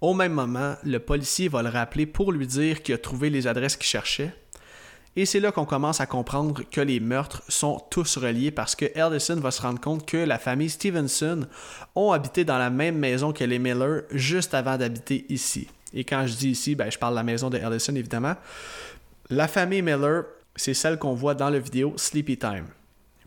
Au 0.00 0.14
même 0.14 0.32
moment, 0.32 0.74
le 0.82 0.98
policier 0.98 1.48
va 1.48 1.62
le 1.62 1.68
rappeler 1.68 2.06
pour 2.06 2.32
lui 2.32 2.46
dire 2.46 2.82
qu'il 2.82 2.94
a 2.94 2.98
trouvé 2.98 3.30
les 3.30 3.46
adresses 3.46 3.76
qu'il 3.76 3.86
cherchait. 3.86 4.34
Et 5.14 5.26
c'est 5.26 5.40
là 5.40 5.52
qu'on 5.52 5.66
commence 5.66 6.00
à 6.00 6.06
comprendre 6.06 6.62
que 6.70 6.80
les 6.80 6.98
meurtres 6.98 7.42
sont 7.48 7.82
tous 7.90 8.16
reliés 8.16 8.50
parce 8.50 8.74
que 8.74 8.86
Ellison 8.94 9.36
va 9.36 9.50
se 9.50 9.60
rendre 9.60 9.80
compte 9.80 10.06
que 10.06 10.16
la 10.16 10.38
famille 10.38 10.70
Stevenson 10.70 11.46
ont 11.94 12.12
habité 12.12 12.44
dans 12.44 12.56
la 12.56 12.70
même 12.70 12.96
maison 12.96 13.32
que 13.32 13.44
les 13.44 13.58
Miller 13.58 14.02
juste 14.10 14.54
avant 14.54 14.78
d'habiter 14.78 15.26
ici. 15.28 15.68
Et 15.92 16.04
quand 16.04 16.26
je 16.26 16.34
dis 16.34 16.50
ici, 16.50 16.74
ben, 16.74 16.90
je 16.90 16.98
parle 16.98 17.12
de 17.12 17.18
la 17.18 17.24
maison 17.24 17.50
de 17.50 17.58
Ellison 17.58 17.94
évidemment. 17.94 18.36
La 19.28 19.48
famille 19.48 19.82
Miller, 19.82 20.24
c'est 20.56 20.74
celle 20.74 20.98
qu'on 20.98 21.14
voit 21.14 21.34
dans 21.34 21.50
la 21.50 21.58
vidéo 21.58 21.92
Sleepy 21.96 22.38
Time. 22.38 22.66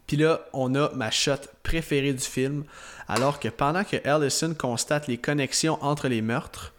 Puis 0.07 0.17
là, 0.17 0.41
on 0.53 0.73
a 0.75 0.91
ma 0.93 1.11
shot 1.11 1.33
préférée 1.61 2.13
du 2.13 2.23
film, 2.23 2.63
alors 3.07 3.39
que 3.39 3.47
pendant 3.47 3.83
que 3.83 3.97
Ellison 4.03 4.55
constate 4.55 5.07
les 5.07 5.17
connexions 5.17 5.77
entre 5.83 6.07
les 6.07 6.21
meurtres, 6.21 6.73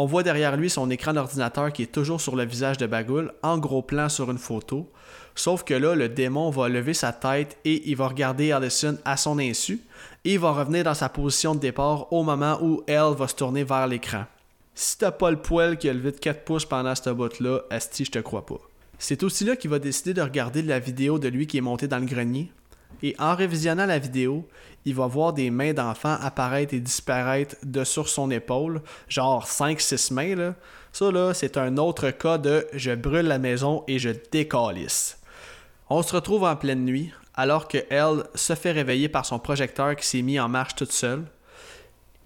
on 0.00 0.06
voit 0.06 0.22
derrière 0.22 0.56
lui 0.56 0.70
son 0.70 0.90
écran 0.90 1.12
d'ordinateur 1.12 1.72
qui 1.72 1.82
est 1.82 1.92
toujours 1.92 2.20
sur 2.20 2.36
le 2.36 2.44
visage 2.44 2.78
de 2.78 2.86
Bagoul, 2.86 3.32
en 3.42 3.58
gros 3.58 3.82
plan 3.82 4.08
sur 4.08 4.30
une 4.30 4.38
photo. 4.38 4.88
Sauf 5.34 5.64
que 5.64 5.74
là, 5.74 5.96
le 5.96 6.08
démon 6.08 6.50
va 6.50 6.68
lever 6.68 6.94
sa 6.94 7.12
tête 7.12 7.56
et 7.64 7.82
il 7.90 7.96
va 7.96 8.06
regarder 8.06 8.46
Ellison 8.46 8.96
à 9.04 9.16
son 9.16 9.40
insu, 9.40 9.80
et 10.24 10.34
il 10.34 10.38
va 10.38 10.52
revenir 10.52 10.84
dans 10.84 10.94
sa 10.94 11.08
position 11.08 11.56
de 11.56 11.58
départ 11.58 12.12
au 12.12 12.22
moment 12.22 12.60
où 12.62 12.84
elle 12.86 13.16
va 13.16 13.26
se 13.26 13.34
tourner 13.34 13.64
vers 13.64 13.88
l'écran. 13.88 14.26
Si 14.72 14.98
t'as 14.98 15.10
pas 15.10 15.32
le 15.32 15.42
poil 15.42 15.76
qui 15.76 15.88
a 15.88 15.92
levé 15.92 16.12
de 16.12 16.18
4 16.18 16.44
pouces 16.44 16.64
pendant 16.64 16.94
ce 16.94 17.10
bout-là, 17.10 17.62
Asti, 17.68 18.04
je 18.04 18.12
te 18.12 18.20
crois 18.20 18.46
pas. 18.46 18.60
C'est 19.00 19.24
aussi 19.24 19.44
là 19.44 19.56
qu'il 19.56 19.70
va 19.70 19.80
décider 19.80 20.14
de 20.14 20.22
regarder 20.22 20.62
la 20.62 20.78
vidéo 20.78 21.18
de 21.18 21.26
lui 21.26 21.48
qui 21.48 21.58
est 21.58 21.60
monté 21.60 21.88
dans 21.88 21.98
le 21.98 22.06
grenier, 22.06 22.52
et 23.02 23.14
en 23.18 23.34
révisionnant 23.34 23.86
la 23.86 23.98
vidéo, 23.98 24.46
il 24.84 24.94
va 24.94 25.06
voir 25.06 25.32
des 25.32 25.50
mains 25.50 25.72
d'enfants 25.72 26.16
apparaître 26.20 26.74
et 26.74 26.80
disparaître 26.80 27.56
de 27.62 27.84
sur 27.84 28.08
son 28.08 28.30
épaule, 28.30 28.82
genre 29.08 29.46
5-6 29.46 30.12
mains. 30.12 30.34
Là. 30.34 30.54
Ça, 30.92 31.10
là, 31.10 31.34
c'est 31.34 31.56
un 31.56 31.76
autre 31.76 32.10
cas 32.10 32.38
de 32.38 32.66
je 32.72 32.94
brûle 32.94 33.26
la 33.26 33.38
maison 33.38 33.84
et 33.86 33.98
je 33.98 34.10
décalisse. 34.32 35.18
On 35.90 36.02
se 36.02 36.14
retrouve 36.14 36.44
en 36.44 36.56
pleine 36.56 36.84
nuit, 36.84 37.12
alors 37.34 37.68
que 37.68 37.78
elle 37.90 38.24
se 38.34 38.54
fait 38.54 38.72
réveiller 38.72 39.08
par 39.08 39.24
son 39.24 39.38
projecteur 39.38 39.94
qui 39.96 40.06
s'est 40.06 40.22
mis 40.22 40.40
en 40.40 40.48
marche 40.48 40.74
toute 40.74 40.92
seule. 40.92 41.24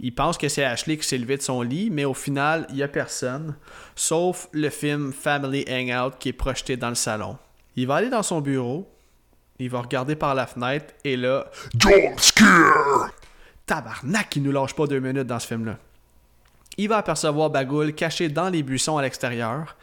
Il 0.00 0.14
pense 0.14 0.36
que 0.36 0.48
c'est 0.48 0.64
Ashley 0.64 0.96
qui 0.96 1.06
s'est 1.06 1.18
levé 1.18 1.36
de 1.36 1.42
son 1.42 1.62
lit, 1.62 1.90
mais 1.90 2.04
au 2.04 2.14
final, 2.14 2.66
il 2.70 2.76
n'y 2.76 2.82
a 2.82 2.88
personne, 2.88 3.54
sauf 3.94 4.48
le 4.52 4.68
film 4.68 5.12
Family 5.12 5.64
Hangout 5.68 6.16
qui 6.18 6.30
est 6.30 6.32
projeté 6.32 6.76
dans 6.76 6.88
le 6.88 6.96
salon. 6.96 7.36
Il 7.76 7.86
va 7.86 7.96
aller 7.96 8.10
dans 8.10 8.24
son 8.24 8.40
bureau, 8.40 8.88
il 9.62 9.70
va 9.70 9.80
regarder 9.80 10.16
par 10.16 10.34
la 10.34 10.46
fenêtre 10.46 10.94
et 11.04 11.16
là. 11.16 11.50
Jump 11.78 12.18
scare! 12.18 13.10
Tabarnak, 13.66 14.36
il 14.36 14.42
nous 14.42 14.52
lâche 14.52 14.74
pas 14.74 14.86
deux 14.86 15.00
minutes 15.00 15.26
dans 15.26 15.38
ce 15.38 15.46
film-là. 15.46 15.78
Il 16.78 16.88
va 16.88 16.98
apercevoir 16.98 17.50
Bagoul 17.50 17.94
caché 17.94 18.28
dans 18.28 18.48
les 18.48 18.62
buissons 18.62 18.96
à 18.96 19.02
l'extérieur. 19.02 19.76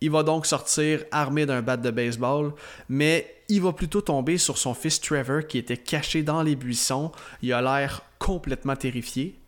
Il 0.00 0.10
va 0.10 0.22
donc 0.22 0.46
sortir 0.46 1.04
armé 1.10 1.46
d'un 1.46 1.62
bat 1.62 1.76
de 1.76 1.90
baseball, 1.90 2.52
mais 2.88 3.42
il 3.48 3.62
va 3.62 3.72
plutôt 3.72 4.02
tomber 4.02 4.38
sur 4.38 4.58
son 4.58 4.74
fils 4.74 5.00
Trevor 5.00 5.46
qui 5.46 5.58
était 5.58 5.76
caché 5.76 6.22
dans 6.22 6.42
les 6.42 6.56
buissons. 6.56 7.10
Il 7.42 7.52
a 7.52 7.62
l'air 7.62 8.02
complètement 8.18 8.76
terrifié. 8.76 9.38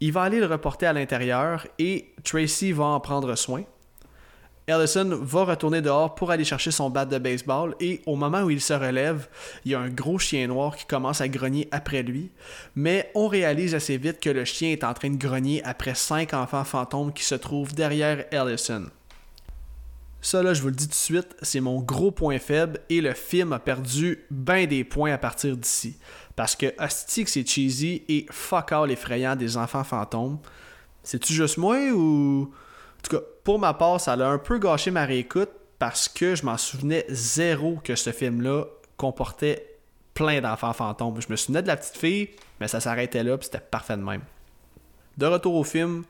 Il 0.00 0.12
va 0.12 0.22
aller 0.22 0.40
le 0.40 0.46
reporter 0.46 0.86
à 0.86 0.92
l'intérieur 0.92 1.66
et 1.78 2.12
Tracy 2.24 2.72
va 2.72 2.84
en 2.84 3.00
prendre 3.00 3.34
soin. 3.36 3.62
Ellison 4.66 5.18
va 5.20 5.44
retourner 5.44 5.82
dehors 5.82 6.14
pour 6.14 6.30
aller 6.30 6.44
chercher 6.44 6.70
son 6.70 6.88
bat 6.88 7.04
de 7.04 7.18
baseball 7.18 7.74
et 7.80 8.00
au 8.06 8.16
moment 8.16 8.42
où 8.42 8.50
il 8.50 8.62
se 8.62 8.72
relève, 8.72 9.28
il 9.64 9.72
y 9.72 9.74
a 9.74 9.80
un 9.80 9.90
gros 9.90 10.18
chien 10.18 10.46
noir 10.46 10.74
qui 10.74 10.86
commence 10.86 11.20
à 11.20 11.28
grogner 11.28 11.68
après 11.70 12.02
lui, 12.02 12.30
mais 12.74 13.10
on 13.14 13.28
réalise 13.28 13.74
assez 13.74 13.98
vite 13.98 14.20
que 14.20 14.30
le 14.30 14.46
chien 14.46 14.70
est 14.70 14.84
en 14.84 14.94
train 14.94 15.10
de 15.10 15.18
grogner 15.18 15.62
après 15.64 15.94
cinq 15.94 16.32
enfants 16.32 16.64
fantômes 16.64 17.12
qui 17.12 17.24
se 17.24 17.34
trouvent 17.34 17.74
derrière 17.74 18.24
Ellison. 18.32 18.86
Ça 20.22 20.42
là, 20.42 20.54
je 20.54 20.62
vous 20.62 20.68
le 20.68 20.74
dis 20.74 20.86
tout 20.86 20.92
de 20.92 20.94
suite, 20.94 21.36
c'est 21.42 21.60
mon 21.60 21.82
gros 21.82 22.10
point 22.10 22.38
faible 22.38 22.80
et 22.88 23.02
le 23.02 23.12
film 23.12 23.52
a 23.52 23.58
perdu 23.58 24.24
bien 24.30 24.64
des 24.64 24.82
points 24.82 25.12
à 25.12 25.18
partir 25.18 25.54
d'ici. 25.54 25.98
Parce 26.36 26.56
que 26.56 26.72
hostie 26.82 27.26
c'est 27.26 27.46
cheesy 27.46 28.02
et 28.08 28.24
fuck 28.30 28.72
all 28.72 28.90
effrayant 28.90 29.36
des 29.36 29.58
enfants 29.58 29.84
fantômes. 29.84 30.38
C'est-tu 31.02 31.34
juste 31.34 31.58
moi 31.58 31.76
ou... 31.92 32.50
En 32.50 33.02
tout 33.02 33.18
cas, 33.18 33.22
pour 33.44 33.58
ma 33.58 33.74
part, 33.74 34.00
ça 34.00 34.14
a 34.14 34.24
un 34.24 34.38
peu 34.38 34.58
gâché 34.58 34.90
ma 34.90 35.04
réécoute 35.04 35.50
parce 35.78 36.08
que 36.08 36.34
je 36.34 36.44
m'en 36.46 36.56
souvenais 36.56 37.04
zéro 37.10 37.78
que 37.84 37.94
ce 37.94 38.10
film-là 38.10 38.64
comportait 38.96 39.76
plein 40.14 40.40
d'enfants 40.40 40.72
fantômes. 40.72 41.20
Je 41.20 41.26
me 41.28 41.36
souvenais 41.36 41.62
de 41.62 41.66
la 41.66 41.76
petite 41.76 41.96
fille, 41.96 42.30
mais 42.58 42.68
ça 42.68 42.80
s'arrêtait 42.80 43.22
là, 43.22 43.36
puis 43.36 43.44
c'était 43.44 43.60
parfait 43.60 43.96
de 43.96 44.02
même. 44.02 44.22
De 45.18 45.26
retour 45.26 45.56
au 45.56 45.64
film, 45.64 46.04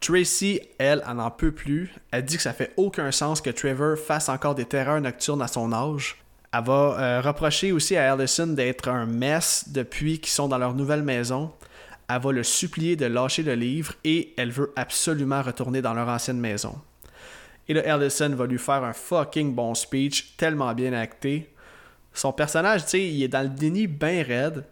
Tracy, 0.00 0.60
elle, 0.78 1.02
en 1.06 1.18
en 1.18 1.30
peut 1.30 1.52
plus. 1.52 1.92
Elle 2.10 2.24
dit 2.24 2.36
que 2.36 2.42
ça 2.42 2.52
fait 2.52 2.72
aucun 2.76 3.12
sens 3.12 3.40
que 3.40 3.50
Trevor 3.50 3.98
fasse 3.98 4.28
encore 4.28 4.54
des 4.54 4.64
terreurs 4.64 5.00
nocturnes 5.00 5.42
à 5.42 5.48
son 5.48 5.72
âge. 5.72 6.16
Elle 6.52 6.64
va 6.64 6.72
euh, 6.98 7.20
reprocher 7.20 7.72
aussi 7.72 7.96
à 7.96 8.12
Allison 8.12 8.46
d'être 8.46 8.88
un 8.88 9.04
mess 9.04 9.66
depuis 9.68 10.20
qu'ils 10.20 10.32
sont 10.32 10.48
dans 10.48 10.56
leur 10.56 10.72
nouvelle 10.72 11.02
maison 11.02 11.52
elle 12.08 12.20
va 12.20 12.32
le 12.32 12.42
supplier 12.42 12.96
de 12.96 13.06
lâcher 13.06 13.42
le 13.42 13.54
livre 13.54 13.94
et 14.04 14.32
elle 14.36 14.50
veut 14.50 14.72
absolument 14.76 15.42
retourner 15.42 15.82
dans 15.82 15.94
leur 15.94 16.08
ancienne 16.08 16.40
maison. 16.40 16.74
Et 17.68 17.74
là, 17.74 17.84
Ellison 17.84 18.30
va 18.30 18.46
lui 18.46 18.58
faire 18.58 18.82
un 18.82 18.94
fucking 18.94 19.54
bon 19.54 19.74
speech, 19.74 20.36
tellement 20.36 20.72
bien 20.72 20.94
acté. 20.94 21.50
Son 22.14 22.32
personnage, 22.32 22.84
tu 22.84 22.90
sais, 22.90 23.06
il 23.06 23.22
est 23.22 23.28
dans 23.28 23.42
le 23.42 23.50
déni 23.50 23.86
bien 23.86 24.22
raide. 24.22 24.64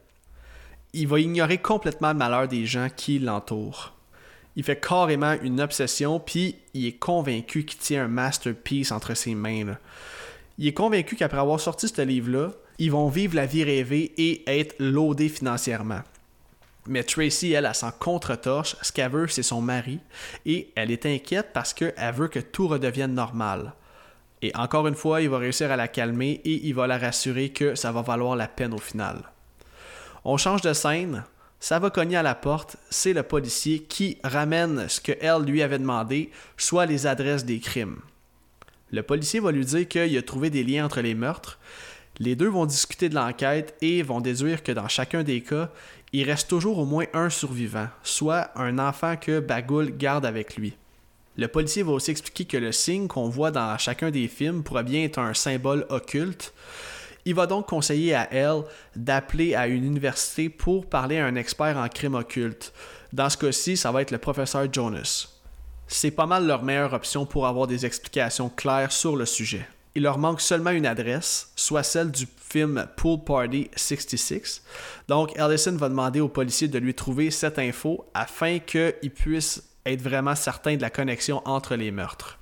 Il 0.94 1.06
va 1.08 1.20
ignorer 1.20 1.58
complètement 1.58 2.12
le 2.12 2.18
malheur 2.18 2.48
des 2.48 2.64
gens 2.64 2.88
qui 2.94 3.18
l'entourent. 3.18 3.92
Il 4.56 4.64
fait 4.64 4.80
carrément 4.80 5.34
une 5.42 5.60
obsession, 5.60 6.18
puis 6.18 6.56
il 6.72 6.86
est 6.86 6.98
convaincu 6.98 7.66
qu'il 7.66 7.78
tient 7.78 8.04
un 8.04 8.08
masterpiece 8.08 8.90
entre 8.90 9.12
ses 9.12 9.34
mains. 9.34 9.76
Il 10.56 10.66
est 10.66 10.72
convaincu 10.72 11.16
qu'après 11.16 11.38
avoir 11.38 11.60
sorti 11.60 11.88
ce 11.88 12.00
livre-là, 12.00 12.52
ils 12.78 12.90
vont 12.90 13.10
vivre 13.10 13.36
la 13.36 13.44
vie 13.44 13.64
rêvée 13.64 14.14
et 14.16 14.42
être 14.58 14.74
loadés 14.78 15.28
financièrement. 15.28 16.00
Mais 16.88 17.02
Tracy, 17.02 17.52
elle, 17.52 17.66
elle 17.66 17.74
s'en 17.74 17.90
contre-torche. 17.90 18.76
Ce 18.82 18.92
qu'elle 18.92 19.10
veut, 19.10 19.28
c'est 19.28 19.42
son 19.42 19.60
mari. 19.60 20.00
Et 20.44 20.72
elle 20.76 20.90
est 20.90 21.06
inquiète 21.06 21.50
parce 21.52 21.74
qu'elle 21.74 22.14
veut 22.14 22.28
que 22.28 22.38
tout 22.38 22.68
redevienne 22.68 23.14
normal. 23.14 23.74
Et 24.42 24.54
encore 24.54 24.86
une 24.86 24.94
fois, 24.94 25.22
il 25.22 25.28
va 25.28 25.38
réussir 25.38 25.70
à 25.70 25.76
la 25.76 25.88
calmer 25.88 26.40
et 26.44 26.66
il 26.66 26.74
va 26.74 26.86
la 26.86 26.98
rassurer 26.98 27.50
que 27.50 27.74
ça 27.74 27.92
va 27.92 28.02
valoir 28.02 28.36
la 28.36 28.48
peine 28.48 28.74
au 28.74 28.78
final. 28.78 29.22
On 30.24 30.36
change 30.36 30.60
de 30.60 30.72
scène. 30.72 31.24
Ça 31.58 31.78
va 31.78 31.90
cogner 31.90 32.16
à 32.16 32.22
la 32.22 32.34
porte. 32.34 32.76
C'est 32.90 33.14
le 33.14 33.22
policier 33.22 33.80
qui 33.80 34.18
ramène 34.22 34.88
ce 34.88 35.00
que 35.00 35.12
elle 35.20 35.42
lui 35.42 35.62
avait 35.62 35.78
demandé, 35.78 36.30
soit 36.56 36.86
les 36.86 37.06
adresses 37.06 37.44
des 37.44 37.60
crimes. 37.60 38.00
Le 38.92 39.02
policier 39.02 39.40
va 39.40 39.52
lui 39.52 39.64
dire 39.64 39.88
qu'il 39.88 40.16
a 40.16 40.22
trouvé 40.22 40.50
des 40.50 40.62
liens 40.62 40.84
entre 40.84 41.00
les 41.00 41.14
meurtres. 41.14 41.58
Les 42.18 42.36
deux 42.36 42.48
vont 42.48 42.66
discuter 42.66 43.08
de 43.08 43.14
l'enquête 43.14 43.74
et 43.80 44.02
vont 44.02 44.20
déduire 44.20 44.62
que 44.62 44.72
dans 44.72 44.88
chacun 44.88 45.22
des 45.22 45.42
cas, 45.42 45.70
il 46.12 46.24
reste 46.24 46.48
toujours 46.48 46.78
au 46.78 46.84
moins 46.84 47.06
un 47.12 47.30
survivant, 47.30 47.88
soit 48.02 48.50
un 48.56 48.78
enfant 48.78 49.16
que 49.16 49.40
Bagoul 49.40 49.96
garde 49.96 50.24
avec 50.24 50.56
lui. 50.56 50.76
Le 51.36 51.48
policier 51.48 51.82
va 51.82 51.92
aussi 51.92 52.10
expliquer 52.10 52.44
que 52.46 52.56
le 52.56 52.72
signe 52.72 53.08
qu'on 53.08 53.28
voit 53.28 53.50
dans 53.50 53.76
chacun 53.76 54.10
des 54.10 54.26
films 54.26 54.62
pourrait 54.62 54.84
bien 54.84 55.04
être 55.04 55.18
un 55.18 55.34
symbole 55.34 55.84
occulte. 55.90 56.54
Il 57.26 57.34
va 57.34 57.46
donc 57.46 57.66
conseiller 57.66 58.14
à 58.14 58.32
elle 58.32 58.62
d'appeler 58.94 59.54
à 59.54 59.66
une 59.66 59.84
université 59.84 60.48
pour 60.48 60.86
parler 60.86 61.18
à 61.18 61.26
un 61.26 61.34
expert 61.34 61.76
en 61.76 61.88
crime 61.88 62.14
occulte. 62.14 62.72
Dans 63.12 63.28
ce 63.28 63.36
cas-ci, 63.36 63.76
ça 63.76 63.92
va 63.92 64.00
être 64.00 64.12
le 64.12 64.18
professeur 64.18 64.72
Jonas. 64.72 65.28
C'est 65.88 66.10
pas 66.10 66.26
mal 66.26 66.46
leur 66.46 66.62
meilleure 66.62 66.94
option 66.94 67.26
pour 67.26 67.46
avoir 67.46 67.66
des 67.66 67.84
explications 67.84 68.48
claires 68.48 68.92
sur 68.92 69.16
le 69.16 69.26
sujet 69.26 69.66
il 69.96 70.02
leur 70.02 70.18
manque 70.18 70.42
seulement 70.42 70.70
une 70.70 70.84
adresse, 70.84 71.50
soit 71.56 71.82
celle 71.82 72.10
du 72.10 72.28
film 72.38 72.86
Pool 72.96 73.24
Party 73.24 73.70
66. 73.74 74.62
Donc, 75.08 75.34
Ellison 75.38 75.74
va 75.76 75.88
demander 75.88 76.20
au 76.20 76.28
policier 76.28 76.68
de 76.68 76.78
lui 76.78 76.94
trouver 76.94 77.30
cette 77.30 77.58
info 77.58 78.04
afin 78.12 78.58
qu'il 78.58 79.10
puisse 79.10 79.62
être 79.86 80.02
vraiment 80.02 80.34
certain 80.34 80.76
de 80.76 80.82
la 80.82 80.90
connexion 80.90 81.40
entre 81.46 81.76
les 81.76 81.90
meurtres. 81.90 82.38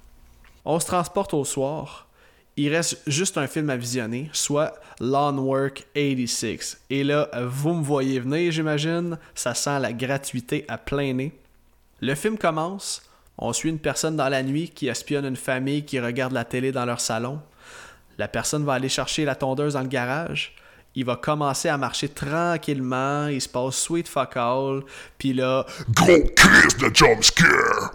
On 0.64 0.80
se 0.80 0.86
transporte 0.86 1.32
au 1.32 1.44
soir. 1.44 2.08
Il 2.56 2.74
reste 2.74 3.00
juste 3.06 3.38
un 3.38 3.46
film 3.46 3.70
à 3.70 3.76
visionner, 3.76 4.30
soit 4.32 4.74
Lawn 4.98 5.38
Work 5.38 5.86
86. 5.94 6.80
Et 6.90 7.04
là, 7.04 7.28
vous 7.46 7.74
me 7.74 7.84
voyez 7.84 8.18
venir, 8.18 8.50
j'imagine. 8.50 9.16
Ça 9.36 9.54
sent 9.54 9.78
la 9.78 9.92
gratuité 9.92 10.64
à 10.66 10.76
plein 10.76 11.12
nez. 11.12 11.32
Le 12.00 12.16
film 12.16 12.36
commence. 12.36 13.00
On 13.38 13.52
suit 13.52 13.70
une 13.70 13.78
personne 13.78 14.16
dans 14.16 14.28
la 14.28 14.42
nuit 14.42 14.70
qui 14.70 14.88
espionne 14.88 15.24
une 15.24 15.36
famille 15.36 15.84
qui 15.84 15.98
regarde 15.98 16.32
la 16.32 16.44
télé 16.44 16.72
dans 16.72 16.84
leur 16.84 17.00
salon. 17.00 17.40
La 18.18 18.28
personne 18.28 18.64
va 18.64 18.74
aller 18.74 18.88
chercher 18.88 19.24
la 19.24 19.34
tondeuse 19.34 19.74
dans 19.74 19.80
le 19.80 19.88
garage. 19.88 20.54
Il 20.94 21.04
va 21.04 21.16
commencer 21.16 21.68
à 21.68 21.76
marcher 21.76 22.08
tranquillement. 22.08 23.26
Il 23.26 23.40
se 23.40 23.48
passe 23.48 23.76
sweet 23.76 24.06
fuck 24.06 24.36
all. 24.36 24.82
Puis 25.18 25.32
là. 25.32 25.66
Gros 25.90 26.22
crise 26.36 26.76
de 26.76 26.94
jump 26.94 27.24
scare! 27.24 27.94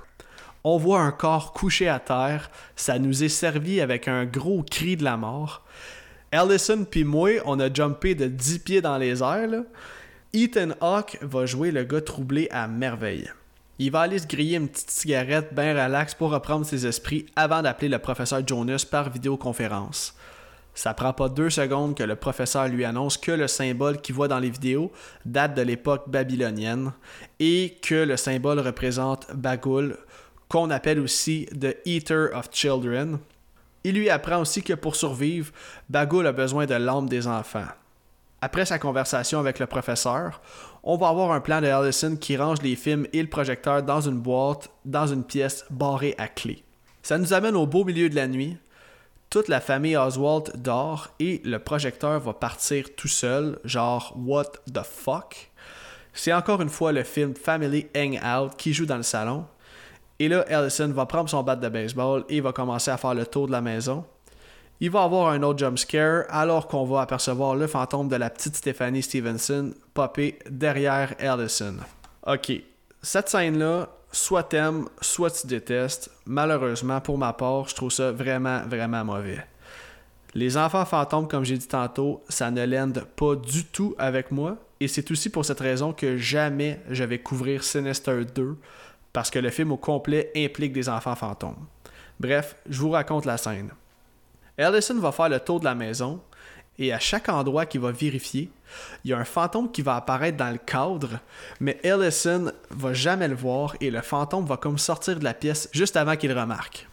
On 0.66 0.78
voit 0.78 1.00
un 1.00 1.12
corps 1.12 1.54
couché 1.54 1.88
à 1.88 2.00
terre. 2.00 2.52
Ça 2.76 3.00
nous 3.00 3.24
est 3.24 3.30
servi 3.30 3.80
avec 3.80 4.10
un 4.10 4.26
gros 4.26 4.64
cri 4.64 4.98
de 4.98 5.06
la 5.06 5.16
mort. 5.16 5.64
Allison 6.34 6.84
puis 6.84 7.06
moi, 7.06 7.42
on 7.46 7.60
a 7.60 7.74
jumpé 7.74 8.14
de 8.14 8.28
10 8.28 8.60
pieds 8.60 8.82
dans 8.82 8.98
les 8.98 9.24
airs. 9.24 9.64
Ethan 10.34 10.72
Hawke 10.82 11.18
va 11.22 11.46
jouer 11.46 11.72
le 11.72 11.86
gars 11.86 12.02
troublé 12.02 12.50
à 12.52 12.68
merveille. 12.68 13.32
Il 13.82 13.92
va 13.92 14.02
aller 14.02 14.20
se 14.20 14.28
griller 14.28 14.58
une 14.58 14.68
petite 14.68 14.92
cigarette 14.92 15.54
bien 15.54 15.72
relax 15.72 16.14
pour 16.14 16.32
reprendre 16.32 16.66
ses 16.66 16.86
esprits 16.86 17.26
avant 17.38 17.62
d'appeler 17.62 17.88
le 17.88 17.98
professeur 17.98 18.46
Jonas 18.46 18.86
par 18.90 19.10
vidéoconférence. 19.10 20.14
Ça 20.74 20.94
prend 20.94 21.14
pas 21.14 21.30
deux 21.30 21.50
secondes 21.50 21.96
que 21.96 22.04
le 22.04 22.18
professeur 22.18 22.68
lui 22.68 22.84
annonce 22.84 23.18
que 23.18 23.32
le 23.32 23.48
symbole 23.48 24.02
qu'il 24.02 24.16
voit 24.16 24.28
dans 24.28 24.40
les 24.40 24.50
vidéos 24.50 24.92
date 25.26 25.56
de 25.56 25.62
l'époque 25.62 26.10
babylonienne 26.10 26.92
et 27.40 27.78
que 27.82 27.96
le 27.96 28.18
symbole 28.18 28.60
représente 28.60 29.34
Bagul, 29.34 29.98
qu'on 30.50 30.72
appelle 30.72 31.00
aussi 31.00 31.48
The 31.58 31.78
Eater 31.86 32.36
of 32.36 32.50
Children. 32.52 33.20
Il 33.86 33.96
lui 33.96 34.10
apprend 34.10 34.42
aussi 34.42 34.62
que 34.62 34.74
pour 34.74 34.98
survivre, 34.98 35.54
Bagul 35.90 36.28
a 36.28 36.34
besoin 36.34 36.66
de 36.66 36.76
l'âme 36.76 37.08
des 37.08 37.28
enfants. 37.28 37.68
Après 38.42 38.66
sa 38.66 38.80
conversation 38.80 39.40
avec 39.40 39.60
le 39.60 39.68
professeur, 39.68 40.42
on 40.84 40.98
va 40.98 41.10
avoir 41.10 41.32
un 41.32 41.42
plan 41.42 41.62
de 41.62 41.68
Allison 41.68 42.16
qui 42.16 42.38
range 42.38 42.62
les 42.62 42.76
films 42.76 43.08
et 43.14 43.22
le 43.22 43.30
projecteur 43.30 43.84
dans 43.84 44.02
une 44.02 44.20
boîte, 44.20 44.70
dans 44.86 45.08
une 45.08 45.24
pièce 45.24 45.66
barrée 45.70 46.16
à 46.18 46.28
clé. 46.28 46.64
Ça 47.04 47.18
nous 47.18 47.34
amène 47.34 47.56
au 47.56 47.66
beau 47.66 47.84
milieu 47.84 48.10
de 48.10 48.16
la 48.16 48.28
nuit. 48.28 48.58
Toute 49.30 49.48
la 49.48 49.62
famille 49.62 49.96
Oswald 49.96 50.52
dort 50.56 51.10
et 51.20 51.42
le 51.44 51.60
projecteur 51.60 52.20
va 52.20 52.34
partir 52.34 52.96
tout 52.96 53.08
seul, 53.08 53.60
genre 53.64 54.14
What 54.18 54.52
the 54.74 54.84
fuck? 54.84 55.52
C'est 56.14 56.34
encore 56.34 56.62
une 56.62 56.70
fois 56.70 56.92
le 56.92 57.04
film 57.04 57.36
Family 57.36 57.88
Hangout 57.96 58.56
qui 58.58 58.74
joue 58.74 58.86
dans 58.86 58.98
le 58.98 59.04
salon. 59.04 59.46
Et 60.18 60.28
là, 60.28 60.44
Allison 60.50 60.90
va 60.90 61.06
prendre 61.06 61.30
son 61.30 61.44
bat 61.44 61.56
de 61.56 61.70
baseball 61.70 62.26
et 62.28 62.42
va 62.42 62.52
commencer 62.52 62.92
à 62.92 62.98
faire 62.98 63.14
le 63.14 63.26
tour 63.26 63.48
de 63.48 63.52
la 63.52 63.62
maison. 63.62 64.04
Il 64.82 64.92
va 64.92 65.04
avoir 65.04 65.30
un 65.32 65.44
autre 65.44 65.60
jump 65.60 65.78
scare 65.78 66.24
alors 66.30 66.70
qu'on 66.70 66.86
va 66.86 67.02
apercevoir 67.02 67.54
le 67.56 67.68
fantôme 67.68 68.08
de 68.08 68.16
la 68.16 68.30
petite 68.30 68.56
Stephanie 68.56 69.04
Stevenson 69.04 69.74
popper 69.94 70.40
derrière 70.50 71.16
Allison. 71.20 71.76
Ok, 72.26 72.54
cette 73.02 73.28
scène-là, 73.28 73.90
soit 74.10 74.44
t'aimes, 74.44 74.88
soit 75.02 75.32
tu 75.32 75.48
détestes. 75.48 76.10
Malheureusement, 76.26 77.02
pour 77.02 77.18
ma 77.18 77.34
part, 77.34 77.68
je 77.68 77.76
trouve 77.76 77.92
ça 77.92 78.14
vraiment, 78.14 78.62
vraiment 78.62 79.04
mauvais. 79.04 79.46
Les 80.34 80.56
enfants 80.56 80.86
fantômes, 80.86 81.28
comme 81.28 81.44
j'ai 81.44 81.58
dit 81.58 81.68
tantôt, 81.68 82.24
ça 82.30 82.50
ne 82.50 82.64
l'aide 82.64 83.04
pas 83.18 83.36
du 83.36 83.66
tout 83.66 83.96
avec 83.98 84.32
moi. 84.32 84.56
Et 84.80 84.88
c'est 84.88 85.12
aussi 85.12 85.30
pour 85.30 85.44
cette 85.44 85.60
raison 85.60 85.92
que 85.92 86.16
jamais 86.16 86.80
je 86.90 87.04
vais 87.04 87.20
couvrir 87.20 87.66
Sinister 87.66 88.24
2, 88.24 88.56
parce 89.12 89.30
que 89.30 89.40
le 89.40 89.50
film 89.50 89.74
au 89.74 89.78
complet 89.78 90.32
implique 90.38 90.72
des 90.72 90.88
enfants 90.88 91.16
fantômes. 91.16 91.66
Bref, 92.18 92.56
je 92.70 92.80
vous 92.80 92.92
raconte 92.92 93.26
la 93.26 93.36
scène. 93.36 93.72
Ellison 94.60 95.00
va 95.00 95.14
faire 95.14 95.30
le 95.30 95.40
tour 95.40 95.62
de 95.62 95.66
la 95.66 95.74
maison 95.74 96.22
et 96.78 96.92
à 96.92 97.00
chaque 97.00 97.30
endroit 97.30 97.66
qu'il 97.66 97.80
va 97.80 97.92
vérifier, 97.92 98.50
il 99.04 99.12
y 99.12 99.14
a 99.14 99.18
un 99.18 99.26
fantôme 99.26 99.72
qui 99.72 99.82
va 99.82 99.96
apparaître 99.96 100.38
dans 100.38 100.52
le 100.52 100.58
cadre, 100.58 101.20
mais 101.62 101.80
Ellison 101.82 102.52
va 102.70 102.94
jamais 102.94 103.30
le 103.30 103.36
voir 103.36 103.76
et 103.80 103.90
le 103.90 104.02
fantôme 104.02 104.46
va 104.46 104.58
comme 104.58 104.78
sortir 104.78 105.18
de 105.18 105.24
la 105.24 105.34
pièce 105.34 105.70
juste 105.72 105.96
avant 105.96 106.18
qu'il 106.18 106.38
remarque. 106.38 106.88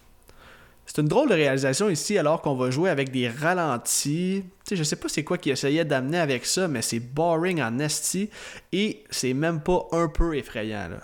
C'est 0.87 1.01
une 1.01 1.09
drôle 1.09 1.29
de 1.29 1.35
réalisation 1.35 1.91
ici 1.91 2.17
alors 2.17 2.41
qu'on 2.41 2.55
va 2.55 2.71
jouer 2.71 2.89
avec 2.89 3.11
des 3.11 3.29
ralentis. 3.29 4.45
Sais, 4.63 4.77
je 4.77 4.85
sais 4.85 4.95
pas 4.95 5.09
c'est 5.09 5.25
quoi 5.25 5.37
qu'il 5.37 5.51
essayait 5.51 5.85
d'amener 5.85 6.19
avec 6.19 6.47
ça, 6.47 6.69
mais 6.69 6.83
c'est 6.83 7.01
boring 7.01 7.61
en 7.61 7.81
esti 7.81 8.31
et 8.73 9.03
c'est 9.11 9.35
même 9.35 9.61
pas 9.61 9.89
un 9.91 10.07
peu 10.07 10.37
effrayant 10.37 10.89
là 10.89 11.01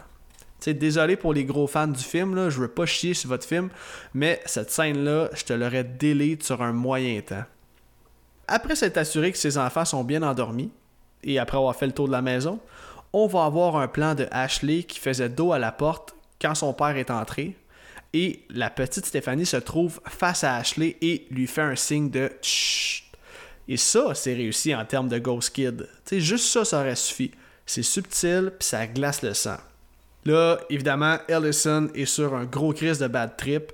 désolé 0.68 1.16
pour 1.16 1.34
les 1.34 1.44
gros 1.44 1.66
fans 1.66 1.88
du 1.88 2.02
film, 2.02 2.34
là, 2.34 2.50
je 2.50 2.60
veux 2.60 2.68
pas 2.68 2.86
chier 2.86 3.14
sur 3.14 3.28
votre 3.28 3.46
film, 3.46 3.68
mais 4.14 4.40
cette 4.46 4.70
scène-là, 4.70 5.28
je 5.34 5.44
te 5.44 5.52
l'aurais 5.52 5.84
délite 5.84 6.42
sur 6.42 6.62
un 6.62 6.72
moyen 6.72 7.20
temps. 7.20 7.44
Après 8.48 8.76
s'être 8.76 8.96
assuré 8.96 9.32
que 9.32 9.38
ses 9.38 9.58
enfants 9.58 9.84
sont 9.84 10.04
bien 10.04 10.22
endormis, 10.22 10.70
et 11.24 11.38
après 11.38 11.56
avoir 11.56 11.76
fait 11.76 11.86
le 11.86 11.92
tour 11.92 12.06
de 12.06 12.12
la 12.12 12.22
maison, 12.22 12.60
on 13.12 13.26
va 13.26 13.44
avoir 13.44 13.76
un 13.76 13.88
plan 13.88 14.14
de 14.14 14.26
Ashley 14.30 14.84
qui 14.84 14.98
faisait 14.98 15.28
dos 15.28 15.52
à 15.52 15.58
la 15.58 15.72
porte 15.72 16.14
quand 16.40 16.54
son 16.54 16.72
père 16.72 16.96
est 16.96 17.10
entré, 17.10 17.56
et 18.12 18.40
la 18.50 18.70
petite 18.70 19.06
Stéphanie 19.06 19.46
se 19.46 19.56
trouve 19.56 20.00
face 20.06 20.44
à 20.44 20.56
Ashley 20.56 20.96
et 21.00 21.26
lui 21.30 21.46
fait 21.46 21.62
un 21.62 21.76
signe 21.76 22.10
de 22.10 22.30
Chut. 22.42 23.04
Et 23.68 23.76
ça, 23.76 24.14
c'est 24.14 24.34
réussi 24.34 24.74
en 24.74 24.84
termes 24.84 25.08
de 25.08 25.18
Ghost 25.18 25.50
Kid. 25.54 25.88
sais, 26.04 26.20
juste 26.20 26.46
ça, 26.46 26.64
ça 26.64 26.80
aurait 26.80 26.96
suffi. 26.96 27.30
C'est 27.64 27.82
subtil, 27.82 28.52
puis 28.58 28.68
ça 28.68 28.86
glace 28.86 29.22
le 29.22 29.34
sang. 29.34 29.56
Là, 30.24 30.58
évidemment, 30.70 31.18
Ellison 31.28 31.88
est 31.94 32.04
sur 32.04 32.34
un 32.34 32.44
gros 32.44 32.72
crise 32.72 32.98
de 32.98 33.08
bad 33.08 33.36
trip. 33.36 33.72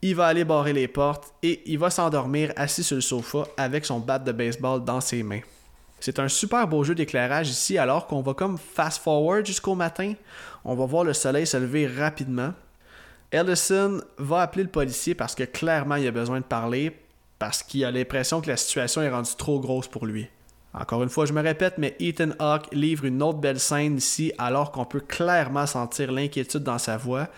Il 0.00 0.16
va 0.16 0.26
aller 0.26 0.44
barrer 0.44 0.72
les 0.72 0.88
portes 0.88 1.32
et 1.42 1.62
il 1.66 1.78
va 1.78 1.90
s'endormir 1.90 2.52
assis 2.56 2.82
sur 2.82 2.96
le 2.96 3.02
sofa 3.02 3.44
avec 3.56 3.84
son 3.84 4.00
bat 4.00 4.18
de 4.18 4.32
baseball 4.32 4.84
dans 4.84 5.00
ses 5.00 5.22
mains. 5.22 5.42
C'est 6.00 6.18
un 6.18 6.28
super 6.28 6.66
beau 6.66 6.82
jeu 6.82 6.96
d'éclairage 6.96 7.48
ici 7.48 7.78
alors 7.78 8.08
qu'on 8.08 8.22
va 8.22 8.34
comme 8.34 8.58
fast 8.58 9.00
forward 9.02 9.46
jusqu'au 9.46 9.76
matin. 9.76 10.14
On 10.64 10.74
va 10.74 10.84
voir 10.86 11.04
le 11.04 11.12
soleil 11.12 11.46
se 11.46 11.56
lever 11.56 11.86
rapidement. 11.86 12.54
Ellison 13.30 14.00
va 14.18 14.40
appeler 14.40 14.64
le 14.64 14.70
policier 14.70 15.14
parce 15.14 15.36
que 15.36 15.44
clairement 15.44 15.96
il 15.96 16.08
a 16.08 16.10
besoin 16.10 16.40
de 16.40 16.44
parler 16.44 16.98
parce 17.38 17.62
qu'il 17.62 17.84
a 17.84 17.90
l'impression 17.92 18.40
que 18.40 18.48
la 18.48 18.56
situation 18.56 19.02
est 19.02 19.10
rendue 19.10 19.36
trop 19.38 19.60
grosse 19.60 19.86
pour 19.86 20.06
lui. 20.06 20.28
Encore 20.74 21.02
une 21.02 21.10
fois, 21.10 21.26
je 21.26 21.32
me 21.32 21.42
répète, 21.42 21.74
mais 21.76 21.96
Ethan 22.00 22.30
Hawke 22.38 22.72
livre 22.72 23.04
une 23.04 23.22
autre 23.22 23.38
belle 23.38 23.60
scène 23.60 23.98
ici 23.98 24.32
alors 24.38 24.72
qu'on 24.72 24.86
peut 24.86 25.00
clairement 25.00 25.66
sentir 25.66 26.10
l'inquiétude 26.10 26.62
dans 26.62 26.78
sa 26.78 26.96
voix. 26.96 27.28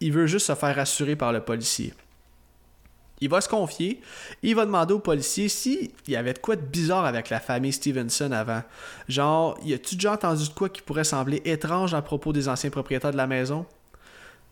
Il 0.00 0.12
veut 0.12 0.26
juste 0.26 0.46
se 0.46 0.54
faire 0.54 0.76
rassurer 0.76 1.16
par 1.16 1.32
le 1.32 1.40
policier. 1.40 1.94
Il 3.22 3.30
va 3.30 3.40
se 3.40 3.48
confier, 3.48 4.02
il 4.42 4.54
va 4.54 4.66
demander 4.66 4.92
au 4.92 4.98
policier 4.98 5.48
s'il 5.48 5.90
y 6.06 6.16
avait 6.16 6.34
de 6.34 6.38
quoi 6.38 6.54
de 6.54 6.60
bizarre 6.60 7.06
avec 7.06 7.30
la 7.30 7.40
famille 7.40 7.72
Stevenson 7.72 8.30
avant. 8.30 8.62
Genre, 9.08 9.58
y 9.64 9.72
a-tu 9.72 9.94
déjà 9.94 10.12
entendu 10.12 10.46
de 10.46 10.52
quoi 10.52 10.68
qui 10.68 10.82
pourrait 10.82 11.04
sembler 11.04 11.40
étrange 11.46 11.94
à 11.94 12.02
propos 12.02 12.34
des 12.34 12.46
anciens 12.46 12.68
propriétaires 12.68 13.12
de 13.12 13.16
la 13.16 13.26
maison? 13.26 13.64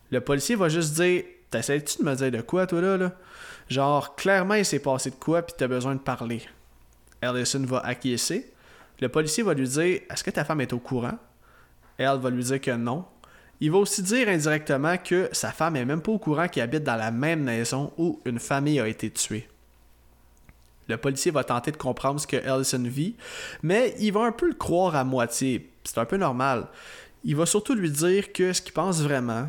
Le 0.09 0.19
policier 0.19 0.55
va 0.55 0.67
juste 0.67 0.95
dire 0.95 1.23
T'essayes-tu 1.51 1.99
de 1.99 2.09
me 2.09 2.15
dire 2.15 2.31
de 2.31 2.41
quoi, 2.41 2.65
toi 2.65 2.81
là? 2.81 2.97
là? 2.97 3.11
Genre, 3.69 4.15
clairement, 4.15 4.55
il 4.55 4.65
s'est 4.65 4.79
passé 4.79 5.11
de 5.11 5.15
quoi, 5.15 5.43
puis 5.43 5.55
t'as 5.57 5.67
besoin 5.67 5.93
de 5.93 5.99
parler. 5.99 6.41
Ellison 7.21 7.65
va 7.65 7.79
acquiescer. 7.79 8.51
Le 8.99 9.09
policier 9.09 9.43
va 9.43 9.53
lui 9.53 9.67
dire 9.67 10.01
Est-ce 10.09 10.23
que 10.23 10.31
ta 10.31 10.45
femme 10.45 10.61
est 10.61 10.73
au 10.73 10.79
courant? 10.79 11.17
Elle 11.97 12.17
va 12.19 12.29
lui 12.29 12.43
dire 12.43 12.61
que 12.61 12.71
non. 12.71 13.05
Il 13.61 13.71
va 13.71 13.77
aussi 13.77 14.01
dire 14.03 14.27
indirectement 14.27 14.97
que 14.97 15.29
sa 15.31 15.51
femme 15.51 15.77
est 15.77 15.85
même 15.85 16.01
pas 16.01 16.11
au 16.11 16.19
courant 16.19 16.47
qu'il 16.47 16.61
habite 16.61 16.83
dans 16.83 16.97
la 16.97 17.11
même 17.11 17.43
maison 17.43 17.93
où 17.97 18.21
une 18.25 18.39
famille 18.39 18.79
a 18.79 18.87
été 18.87 19.09
tuée. 19.09 19.47
Le 20.87 20.97
policier 20.97 21.31
va 21.31 21.43
tenter 21.43 21.71
de 21.71 21.77
comprendre 21.77 22.19
ce 22.19 22.27
que 22.27 22.35
Ellison 22.35 22.83
vit, 22.83 23.15
mais 23.63 23.95
il 23.99 24.11
va 24.11 24.21
un 24.21 24.31
peu 24.31 24.47
le 24.47 24.53
croire 24.53 24.95
à 24.95 25.03
moitié. 25.03 25.71
C'est 25.83 25.97
un 25.97 26.05
peu 26.05 26.17
normal. 26.17 26.67
Il 27.23 27.35
va 27.35 27.45
surtout 27.45 27.73
lui 27.73 27.89
dire 27.89 28.33
que 28.33 28.53
ce 28.53 28.61
qu'il 28.61 28.73
pense 28.73 29.01
vraiment, 29.01 29.47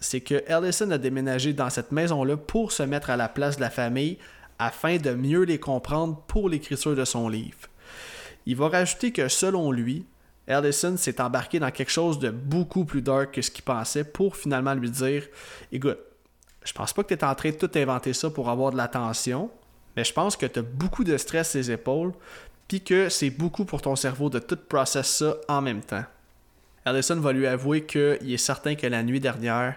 c'est 0.00 0.20
que 0.20 0.42
Ellison 0.46 0.90
a 0.90 0.98
déménagé 0.98 1.52
dans 1.52 1.70
cette 1.70 1.92
maison-là 1.92 2.36
pour 2.36 2.72
se 2.72 2.82
mettre 2.82 3.08
à 3.08 3.16
la 3.16 3.28
place 3.28 3.56
de 3.56 3.62
la 3.62 3.70
famille 3.70 4.18
afin 4.58 4.96
de 4.96 5.10
mieux 5.10 5.42
les 5.42 5.58
comprendre 5.58 6.22
pour 6.26 6.48
l'écriture 6.48 6.94
de 6.94 7.04
son 7.04 7.28
livre. 7.28 7.68
Il 8.46 8.56
va 8.56 8.68
rajouter 8.68 9.12
que 9.12 9.28
selon 9.28 9.72
lui, 9.72 10.06
Ellison 10.46 10.96
s'est 10.96 11.20
embarqué 11.20 11.58
dans 11.58 11.70
quelque 11.70 11.90
chose 11.90 12.18
de 12.18 12.30
beaucoup 12.30 12.84
plus 12.84 13.02
dark 13.02 13.32
que 13.32 13.42
ce 13.42 13.50
qu'il 13.50 13.64
pensait 13.64 14.04
pour 14.04 14.36
finalement 14.36 14.74
lui 14.74 14.90
dire 14.90 15.24
Écoute, 15.72 15.98
je 16.64 16.72
pense 16.72 16.92
pas 16.92 17.02
que 17.02 17.14
tu 17.14 17.20
es 17.20 17.24
en 17.24 17.34
train 17.34 17.50
de 17.50 17.56
tout 17.56 17.70
inventer 17.74 18.12
ça 18.12 18.30
pour 18.30 18.50
avoir 18.50 18.72
de 18.72 18.76
l'attention, 18.76 19.50
mais 19.96 20.04
je 20.04 20.12
pense 20.12 20.36
que 20.36 20.46
tu 20.46 20.58
as 20.58 20.62
beaucoup 20.62 21.04
de 21.04 21.16
stress 21.16 21.50
sur 21.50 21.58
les 21.58 21.70
épaules, 21.70 22.12
puis 22.68 22.82
que 22.82 23.08
c'est 23.08 23.30
beaucoup 23.30 23.64
pour 23.64 23.80
ton 23.82 23.96
cerveau 23.96 24.30
de 24.30 24.38
tout 24.38 24.58
process 24.68 25.06
ça 25.06 25.36
en 25.48 25.62
même 25.62 25.82
temps. 25.82 26.04
Ellison 26.86 27.16
va 27.16 27.32
lui 27.32 27.46
avouer 27.46 27.84
qu'il 27.84 28.32
est 28.32 28.36
certain 28.36 28.74
que 28.74 28.86
la 28.86 29.02
nuit 29.02 29.20
dernière, 29.20 29.76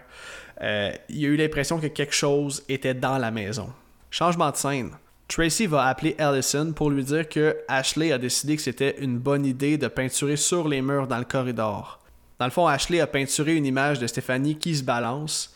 euh, 0.62 0.92
il 1.08 1.26
a 1.26 1.28
eu 1.30 1.36
l'impression 1.38 1.80
que 1.80 1.88
quelque 1.88 2.14
chose 2.14 2.64
était 2.68 2.94
dans 2.94 3.18
la 3.18 3.32
maison. 3.32 3.72
Changement 4.10 4.52
de 4.52 4.56
scène. 4.56 4.92
Tracy 5.28 5.68
va 5.68 5.86
appeler 5.88 6.16
Allison 6.18 6.72
pour 6.72 6.90
lui 6.90 7.04
dire 7.04 7.28
que 7.28 7.58
Ashley 7.68 8.14
a 8.14 8.18
décidé 8.18 8.56
que 8.56 8.62
c'était 8.62 8.96
une 9.00 9.20
bonne 9.20 9.46
idée 9.46 9.78
de 9.78 9.88
peinturer 9.88 10.38
sur 10.38 10.68
les 10.68 10.82
murs 10.82 11.08
dans 11.08 11.18
le 11.18 11.26
corridor. 11.26 12.00
Dans 12.40 12.46
le 12.46 12.52
fond, 12.52 12.68
Ashley 12.68 13.02
a 13.02 13.08
peinturé 13.08 13.56
une 13.56 13.66
image 13.66 14.00
de 14.00 14.08
Stéphanie 14.08 14.58
qui 14.58 14.76
se 14.76 14.84
balance. 14.84 15.54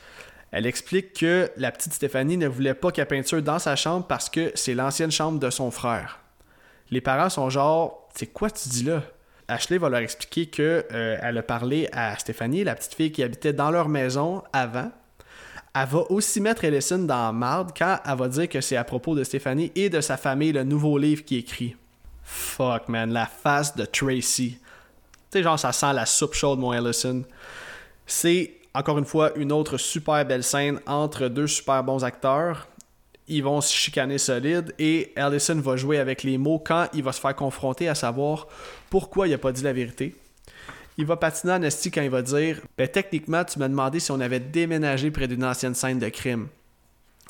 Elle 0.52 0.66
explique 0.66 1.14
que 1.14 1.50
la 1.56 1.72
petite 1.72 1.94
Stéphanie 1.94 2.36
ne 2.36 2.48
voulait 2.48 2.74
pas 2.74 2.92
qu'elle 2.92 3.08
peinture 3.08 3.42
dans 3.42 3.60
sa 3.60 3.78
chambre 3.78 4.06
parce 4.08 4.30
que 4.30 4.52
c'est 4.56 4.74
l'ancienne 4.74 5.12
chambre 5.12 5.40
de 5.40 5.50
son 5.50 5.72
frère. 5.72 6.20
Les 6.90 7.00
parents 7.00 7.30
sont 7.30 7.50
genre, 7.50 8.10
c'est 8.14 8.28
quoi 8.28 8.52
tu 8.52 8.68
dis 8.68 8.84
là? 8.84 9.04
Ashley 9.48 9.78
va 9.78 9.88
leur 9.88 10.02
expliquer 10.02 10.48
que 10.48 10.86
euh, 10.92 11.18
elle 11.22 11.38
a 11.38 11.44
parlé 11.44 11.88
à 11.94 12.18
Stéphanie, 12.18 12.66
la 12.66 12.76
petite 12.76 12.96
fille 12.96 13.12
qui 13.12 13.24
habitait 13.24 13.54
dans 13.54 13.72
leur 13.72 13.88
maison 13.88 14.44
avant, 14.52 14.92
elle 15.74 15.88
va 15.88 16.00
aussi 16.12 16.42
mettre 16.42 16.66
Ellison 16.66 17.00
dans 17.00 17.32
marde 17.32 17.72
quand 17.78 18.00
elle 18.06 18.18
va 18.18 18.28
dire 18.28 18.50
que 18.50 18.60
c'est 18.60 18.76
à 18.76 18.84
propos 18.84 19.16
de 19.16 19.24
Stéphanie 19.24 19.72
et 19.76 19.90
de 19.90 20.02
sa 20.02 20.18
famille 20.18 20.52
le 20.52 20.64
nouveau 20.64 20.98
livre 20.98 21.24
qui 21.24 21.38
écrit. 21.38 21.76
Fuck, 22.24 22.90
man, 22.90 23.12
la 23.12 23.26
face 23.26 23.76
de 23.76 23.86
Tracy. 23.86 24.58
Tu 24.60 25.38
sais, 25.38 25.44
genre, 25.44 25.58
ça 25.58 25.72
sent 25.72 25.94
la 25.94 26.06
soupe 26.06 26.34
chaude, 26.34 26.60
mon 26.60 26.74
Ellison. 26.74 27.24
C'est, 28.06 28.54
encore 28.74 28.98
une 28.98 29.06
fois, 29.06 29.32
une 29.38 29.52
autre 29.52 29.78
super 29.78 30.26
belle 30.26 30.44
scène 30.44 30.80
entre 30.86 31.30
deux 31.30 31.48
super 31.48 31.84
bons 31.84 32.04
acteurs. 32.04 32.68
ils 33.28 33.44
vont 33.44 33.62
se 33.62 33.74
chicaner 33.74 34.18
solide 34.18 34.74
et 34.78 35.14
Allison 35.16 35.56
va 35.62 35.78
jouer 35.78 36.00
avec 36.00 36.24
les 36.24 36.38
mots 36.38 36.60
quand 36.60 36.88
il 36.94 37.04
va 37.04 37.14
se 37.14 37.22
faire 37.22 37.36
confronter 37.36 37.88
à 37.88 37.96
savoir 37.96 38.48
pourquoi 38.90 39.28
il 39.28 39.34
a 39.34 39.38
pas 39.38 39.54
dit 39.54 39.64
la 39.64 39.72
vérité. 39.72 40.16
Il 40.98 41.06
va 41.06 41.18
patiner 41.18 41.54
en 41.54 41.62
esti 41.62 41.90
quand 41.90 42.02
il 42.02 42.10
va 42.10 42.22
dire 42.22 42.60
Ben 42.78 42.88
techniquement, 42.88 43.44
tu 43.44 43.60
m'as 43.60 43.70
demandé 43.70 44.00
si 44.00 44.12
on 44.12 44.20
avait 44.20 44.40
déménagé 44.40 45.10
près 45.12 45.28
d'une 45.28 45.44
ancienne 45.44 45.74
scène 45.74 46.00
de 46.00 46.10
crime. 46.10 46.48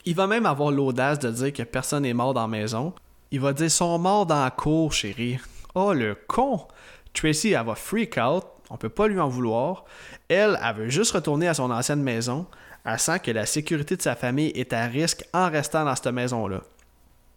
Il 0.05 0.15
va 0.15 0.25
même 0.25 0.45
avoir 0.45 0.71
l'audace 0.71 1.19
de 1.19 1.29
dire 1.29 1.53
que 1.53 1.63
personne 1.63 2.03
n'est 2.03 2.13
mort 2.13 2.33
dans 2.33 2.41
la 2.41 2.47
maison. 2.47 2.93
Il 3.29 3.39
va 3.39 3.53
dire 3.53 3.69
sont 3.69 3.99
morts 3.99 4.25
dans 4.25 4.43
la 4.43 4.49
cour, 4.49 4.91
chérie. 4.91 5.37
Oh 5.75 5.93
le 5.93 6.17
con! 6.27 6.67
Tracy, 7.13 7.51
elle 7.51 7.65
va 7.65 7.75
freak 7.75 8.17
out, 8.17 8.45
on 8.69 8.77
peut 8.77 8.89
pas 8.89 9.07
lui 9.07 9.19
en 9.19 9.29
vouloir. 9.29 9.85
Elle, 10.27 10.59
elle 10.63 10.75
veut 10.75 10.89
juste 10.89 11.11
retourner 11.11 11.47
à 11.47 11.53
son 11.53 11.69
ancienne 11.71 12.01
maison. 12.01 12.47
Elle 12.83 12.99
sent 12.99 13.19
que 13.19 13.31
la 13.31 13.45
sécurité 13.45 13.95
de 13.95 14.01
sa 14.01 14.15
famille 14.15 14.51
est 14.55 14.73
à 14.73 14.85
risque 14.85 15.23
en 15.33 15.49
restant 15.49 15.85
dans 15.85 15.95
cette 15.95 16.07
maison-là. 16.07 16.61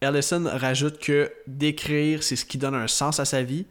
Ellison 0.01 0.45
rajoute 0.47 0.99
que 0.99 1.33
d'écrire, 1.47 2.23
c'est 2.23 2.37
ce 2.37 2.45
qui 2.45 2.59
donne 2.59 2.75
un 2.75 2.89
sens 2.89 3.21
à 3.21 3.25
sa 3.25 3.43
vie, 3.43 3.67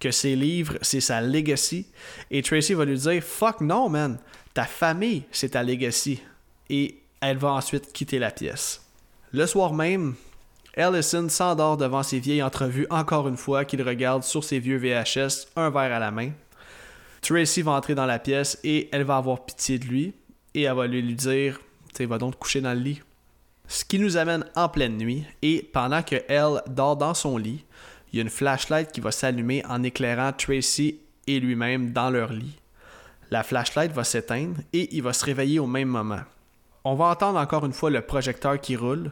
que 0.00 0.10
ses 0.10 0.34
livres, 0.34 0.78
c'est 0.82 1.00
sa 1.00 1.20
legacy. 1.20 1.86
Et 2.30 2.42
Tracy 2.42 2.74
va 2.74 2.84
lui 2.84 2.98
dire 2.98 3.22
Fuck 3.22 3.60
non, 3.60 3.88
man, 3.88 4.18
ta 4.54 4.64
famille, 4.64 5.24
c'est 5.30 5.50
ta 5.50 5.62
legacy. 5.62 6.20
Et 6.70 6.98
elle 7.20 7.38
va 7.38 7.52
ensuite 7.52 7.92
quitter 7.92 8.18
la 8.18 8.30
pièce. 8.30 8.82
Le 9.32 9.46
soir 9.46 9.72
même, 9.72 10.14
Ellison 10.74 11.28
s'endort 11.28 11.76
devant 11.76 12.02
ses 12.02 12.18
vieilles 12.18 12.42
entrevues 12.42 12.86
encore 12.90 13.28
une 13.28 13.36
fois 13.36 13.64
qu'il 13.64 13.82
regarde 13.82 14.22
sur 14.22 14.44
ses 14.44 14.58
vieux 14.58 14.76
VHS, 14.76 15.48
un 15.56 15.70
verre 15.70 15.92
à 15.92 15.98
la 15.98 16.10
main. 16.10 16.32
Tracy 17.22 17.62
va 17.62 17.72
entrer 17.72 17.94
dans 17.94 18.06
la 18.06 18.18
pièce 18.18 18.58
et 18.62 18.88
elle 18.92 19.04
va 19.04 19.16
avoir 19.16 19.44
pitié 19.44 19.78
de 19.78 19.86
lui 19.86 20.14
et 20.54 20.62
elle 20.62 20.74
va 20.74 20.86
lui, 20.86 21.02
dire 21.14 21.60
Tu 21.94 22.04
va 22.06 22.18
donc 22.18 22.34
te 22.34 22.38
coucher 22.38 22.60
dans 22.60 22.72
le 22.72 22.80
lit. 22.80 23.00
Ce 23.68 23.84
qui 23.84 23.98
nous 23.98 24.16
amène 24.16 24.44
en 24.54 24.68
pleine 24.68 24.96
nuit 24.96 25.24
et 25.42 25.68
pendant 25.72 26.02
que 26.02 26.16
elle 26.28 26.62
dort 26.68 26.96
dans 26.96 27.14
son 27.14 27.36
lit, 27.36 27.64
il 28.12 28.16
y 28.16 28.18
a 28.20 28.22
une 28.22 28.30
flashlight 28.30 28.92
qui 28.92 29.00
va 29.00 29.10
s'allumer 29.10 29.64
en 29.68 29.82
éclairant 29.82 30.32
Tracy 30.32 31.00
et 31.26 31.40
lui-même 31.40 31.92
dans 31.92 32.10
leur 32.10 32.32
lit. 32.32 32.56
La 33.30 33.42
flashlight 33.42 33.90
va 33.90 34.04
s'éteindre 34.04 34.60
et 34.72 34.94
il 34.96 35.02
va 35.02 35.12
se 35.12 35.24
réveiller 35.24 35.58
au 35.58 35.66
même 35.66 35.88
moment. 35.88 36.20
On 36.84 36.94
va 36.94 37.06
entendre 37.06 37.40
encore 37.40 37.66
une 37.66 37.72
fois 37.72 37.90
le 37.90 38.02
projecteur 38.02 38.60
qui 38.60 38.76
roule. 38.76 39.10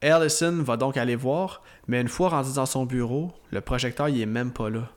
Allison 0.00 0.62
va 0.62 0.76
donc 0.76 0.96
aller 0.96 1.16
voir, 1.16 1.62
mais 1.88 2.00
une 2.00 2.08
fois 2.08 2.28
rendu 2.28 2.54
dans 2.54 2.66
son 2.66 2.86
bureau, 2.86 3.32
le 3.50 3.60
projecteur 3.60 4.08
il 4.08 4.20
est 4.20 4.26
même 4.26 4.52
pas 4.52 4.70
là. 4.70 4.88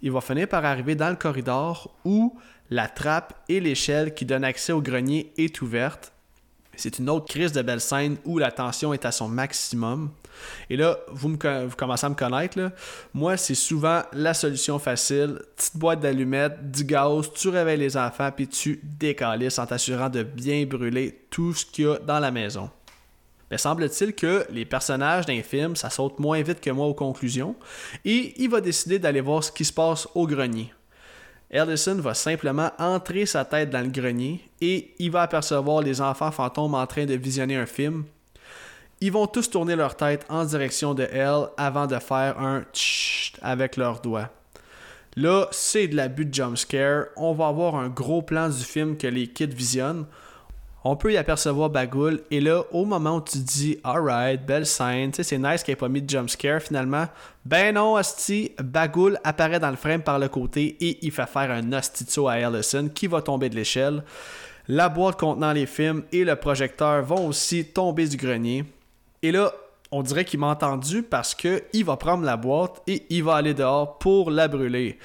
Il 0.00 0.12
va 0.12 0.20
finir 0.20 0.46
par 0.46 0.64
arriver 0.64 0.94
dans 0.94 1.10
le 1.10 1.16
corridor 1.16 1.92
où 2.04 2.38
la 2.70 2.86
trappe 2.86 3.34
et 3.48 3.58
l'échelle 3.58 4.14
qui 4.14 4.26
donnent 4.26 4.44
accès 4.44 4.72
au 4.72 4.80
grenier 4.80 5.32
est 5.36 5.60
ouverte 5.60 6.12
c'est 6.76 6.98
une 6.98 7.10
autre 7.10 7.26
crise 7.26 7.52
de 7.52 7.62
belle 7.62 7.80
scène 7.80 8.16
où 8.24 8.38
la 8.38 8.50
tension 8.50 8.92
est 8.92 9.04
à 9.04 9.12
son 9.12 9.28
maximum. 9.28 10.10
Et 10.70 10.76
là, 10.76 10.98
vous, 11.08 11.28
me, 11.28 11.68
commencez 11.74 12.06
à 12.06 12.08
me 12.08 12.14
connaître. 12.14 12.58
Moi, 13.12 13.36
c'est 13.36 13.54
souvent 13.54 14.02
la 14.12 14.34
solution 14.34 14.78
facile. 14.78 15.40
Petite 15.56 15.76
boîte 15.76 16.00
d'allumettes, 16.00 16.70
du 16.70 16.84
gaz, 16.84 17.30
tu 17.34 17.48
réveilles 17.48 17.78
les 17.78 17.96
enfants, 17.96 18.30
puis 18.34 18.48
tu 18.48 18.80
décalisses 18.82 19.58
en 19.58 19.66
t'assurant 19.66 20.08
de 20.08 20.22
bien 20.22 20.64
brûler 20.64 21.26
tout 21.30 21.52
ce 21.54 21.66
qu'il 21.66 21.84
y 21.84 21.88
a 21.88 21.98
dans 21.98 22.18
la 22.18 22.30
maison. 22.30 22.70
Mais 23.50 23.58
semble-t-il 23.58 24.14
que 24.14 24.46
les 24.48 24.64
personnages 24.64 25.26
d'un 25.26 25.42
film, 25.42 25.76
ça 25.76 25.90
saute 25.90 26.18
moins 26.18 26.40
vite 26.40 26.60
que 26.60 26.70
moi 26.70 26.86
aux 26.86 26.94
conclusions, 26.94 27.54
et 28.02 28.32
il 28.42 28.48
va 28.48 28.62
décider 28.62 28.98
d'aller 28.98 29.20
voir 29.20 29.44
ce 29.44 29.52
qui 29.52 29.66
se 29.66 29.72
passe 29.74 30.08
au 30.14 30.26
grenier. 30.26 30.72
Ellison 31.52 31.96
va 31.96 32.14
simplement 32.14 32.70
entrer 32.78 33.26
sa 33.26 33.44
tête 33.44 33.68
dans 33.68 33.82
le 33.82 33.90
grenier 33.90 34.40
et 34.62 34.94
il 34.98 35.10
va 35.10 35.20
apercevoir 35.22 35.82
les 35.82 36.00
enfants 36.00 36.30
fantômes 36.30 36.74
en 36.74 36.86
train 36.86 37.04
de 37.04 37.14
visionner 37.14 37.56
un 37.56 37.66
film. 37.66 38.04
Ils 39.02 39.12
vont 39.12 39.26
tous 39.26 39.50
tourner 39.50 39.76
leur 39.76 39.94
tête 39.94 40.24
en 40.30 40.44
direction 40.44 40.94
de 40.94 41.06
elle 41.12 41.48
avant 41.58 41.86
de 41.86 41.98
faire 41.98 42.38
un 42.38 42.62
tchit 42.72 43.34
avec 43.42 43.76
leurs 43.76 44.00
doigts. 44.00 44.30
Là, 45.16 45.46
c'est 45.50 45.88
de 45.88 45.96
l'abus 45.96 46.24
de 46.24 46.32
jumpscare. 46.32 47.06
On 47.16 47.34
va 47.34 47.48
avoir 47.48 47.74
un 47.74 47.90
gros 47.90 48.22
plan 48.22 48.48
du 48.48 48.62
film 48.62 48.96
que 48.96 49.06
les 49.06 49.26
kids 49.26 49.46
visionnent 49.48 50.06
on 50.84 50.96
peut 50.96 51.12
y 51.12 51.16
apercevoir 51.16 51.70
Bagoul. 51.70 52.22
Et 52.30 52.40
là, 52.40 52.64
au 52.72 52.84
moment 52.84 53.16
où 53.16 53.20
tu 53.20 53.38
dis, 53.38 53.78
alright, 53.84 54.44
belle 54.44 54.66
scène, 54.66 55.12
c'est 55.12 55.38
nice 55.38 55.62
qu'il 55.62 55.72
ait 55.72 55.76
pas 55.76 55.88
mis 55.88 56.02
de 56.02 56.10
jumpscare 56.10 56.60
finalement. 56.60 57.06
Ben 57.44 57.74
non, 57.74 57.96
Asti, 57.96 58.52
Bagoul 58.62 59.18
apparaît 59.24 59.60
dans 59.60 59.70
le 59.70 59.76
frame 59.76 60.02
par 60.02 60.18
le 60.18 60.28
côté 60.28 60.76
et 60.80 60.98
il 61.02 61.12
fait 61.12 61.26
faire 61.26 61.50
un 61.50 61.72
hostito 61.72 62.28
à 62.28 62.32
Allison 62.32 62.88
qui 62.92 63.06
va 63.06 63.22
tomber 63.22 63.48
de 63.48 63.56
l'échelle. 63.56 64.02
La 64.68 64.88
boîte 64.88 65.18
contenant 65.18 65.52
les 65.52 65.66
films 65.66 66.04
et 66.12 66.24
le 66.24 66.36
projecteur 66.36 67.02
vont 67.02 67.26
aussi 67.26 67.64
tomber 67.64 68.06
du 68.06 68.16
grenier. 68.16 68.64
Et 69.22 69.32
là, 69.32 69.52
on 69.90 70.02
dirait 70.02 70.24
qu'il 70.24 70.40
m'a 70.40 70.48
entendu 70.48 71.02
parce 71.02 71.34
que 71.34 71.62
il 71.72 71.84
va 71.84 71.96
prendre 71.96 72.24
la 72.24 72.36
boîte 72.36 72.80
et 72.86 73.04
il 73.10 73.22
va 73.22 73.36
aller 73.36 73.54
dehors 73.54 73.98
pour 73.98 74.30
la 74.30 74.48
brûler. 74.48 74.98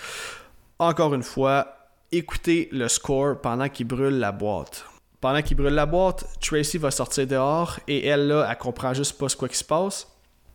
Encore 0.79 1.13
une 1.13 1.23
fois, 1.23 1.67
écoutez 2.11 2.69
le 2.71 2.87
score 2.87 3.41
pendant 3.41 3.67
qu'il 3.67 3.87
brûle 3.87 4.19
la 4.19 4.31
boîte. 4.31 4.85
Pendant 5.19 5.41
qu'il 5.41 5.57
brûle 5.57 5.73
la 5.73 5.85
boîte, 5.85 6.25
Tracy 6.39 6.77
va 6.77 6.91
sortir 6.91 7.25
dehors 7.25 7.79
et 7.87 8.05
elle, 8.05 8.27
là, 8.27 8.47
elle 8.49 8.57
comprend 8.57 8.93
juste 8.93 9.17
pas 9.17 9.27
ce 9.27 9.35
quoi 9.35 9.49
qui 9.49 9.57
se 9.57 9.63
passe. 9.63 10.07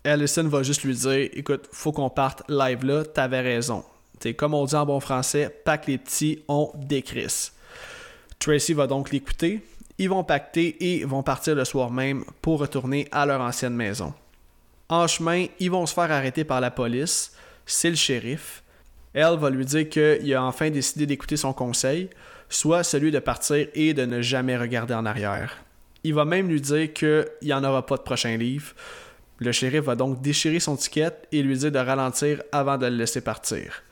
Allison 0.04 0.44
va 0.44 0.62
juste 0.62 0.84
lui 0.84 0.94
dire 0.94 1.28
Écoute, 1.32 1.68
faut 1.72 1.92
qu'on 1.92 2.10
parte 2.10 2.42
live 2.48 2.84
là, 2.84 3.04
t'avais 3.04 3.40
raison. 3.40 3.84
T'sais, 4.18 4.34
comme 4.34 4.54
on 4.54 4.64
dit 4.64 4.74
en 4.76 4.86
bon 4.86 5.00
français, 5.00 5.48
pack 5.64 5.88
les 5.88 5.98
petits, 5.98 6.44
on 6.46 6.70
décrisse. 6.74 7.54
Tracy 8.38 8.72
va 8.72 8.86
donc 8.86 9.10
l'écouter. 9.10 9.62
Ils 9.98 10.08
vont 10.08 10.24
pacter 10.24 10.76
et 10.94 11.04
vont 11.04 11.22
partir 11.22 11.54
le 11.54 11.64
soir 11.64 11.90
même 11.90 12.24
pour 12.40 12.60
retourner 12.60 13.08
à 13.10 13.26
leur 13.26 13.40
ancienne 13.40 13.74
maison. 13.74 14.14
En 14.88 15.06
chemin, 15.06 15.46
ils 15.58 15.70
vont 15.70 15.86
se 15.86 15.94
faire 15.94 16.10
arrêter 16.10 16.44
par 16.44 16.60
la 16.60 16.70
police. 16.70 17.32
C'est 17.66 17.90
le 17.90 17.96
shérif. 17.96 18.62
Elle 19.14 19.36
va 19.38 19.50
lui 19.50 19.64
dire 19.64 19.88
qu'il 19.88 20.34
a 20.34 20.42
enfin 20.42 20.70
décidé 20.70 21.06
d'écouter 21.06 21.36
son 21.36 21.52
conseil 21.52 22.08
soit 22.52 22.84
celui 22.84 23.10
de 23.10 23.18
partir 23.18 23.66
et 23.74 23.94
de 23.94 24.04
ne 24.04 24.20
jamais 24.20 24.56
regarder 24.56 24.94
en 24.94 25.06
arrière. 25.06 25.56
Il 26.04 26.14
va 26.14 26.24
même 26.24 26.48
lui 26.48 26.60
dire 26.60 26.92
qu'il 26.92 27.26
n'y 27.42 27.52
en 27.52 27.64
aura 27.64 27.86
pas 27.86 27.96
de 27.96 28.02
prochain 28.02 28.36
livre. 28.36 28.72
Le 29.38 29.52
shérif 29.52 29.84
va 29.84 29.96
donc 29.96 30.20
déchirer 30.20 30.60
son 30.60 30.76
ticket 30.76 31.12
et 31.32 31.42
lui 31.42 31.56
dire 31.56 31.72
de 31.72 31.78
ralentir 31.78 32.42
avant 32.52 32.76
de 32.76 32.86
le 32.86 32.96
laisser 32.96 33.20
partir. 33.20 33.82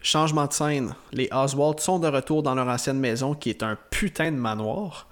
Changement 0.00 0.46
de 0.46 0.52
scène. 0.52 0.94
Les 1.12 1.28
Oswald 1.32 1.80
sont 1.80 1.98
de 1.98 2.08
retour 2.08 2.42
dans 2.42 2.54
leur 2.54 2.68
ancienne 2.68 2.98
maison 2.98 3.34
qui 3.34 3.50
est 3.50 3.62
un 3.62 3.76
putain 3.90 4.30
de 4.30 4.36
manoir. 4.36 5.08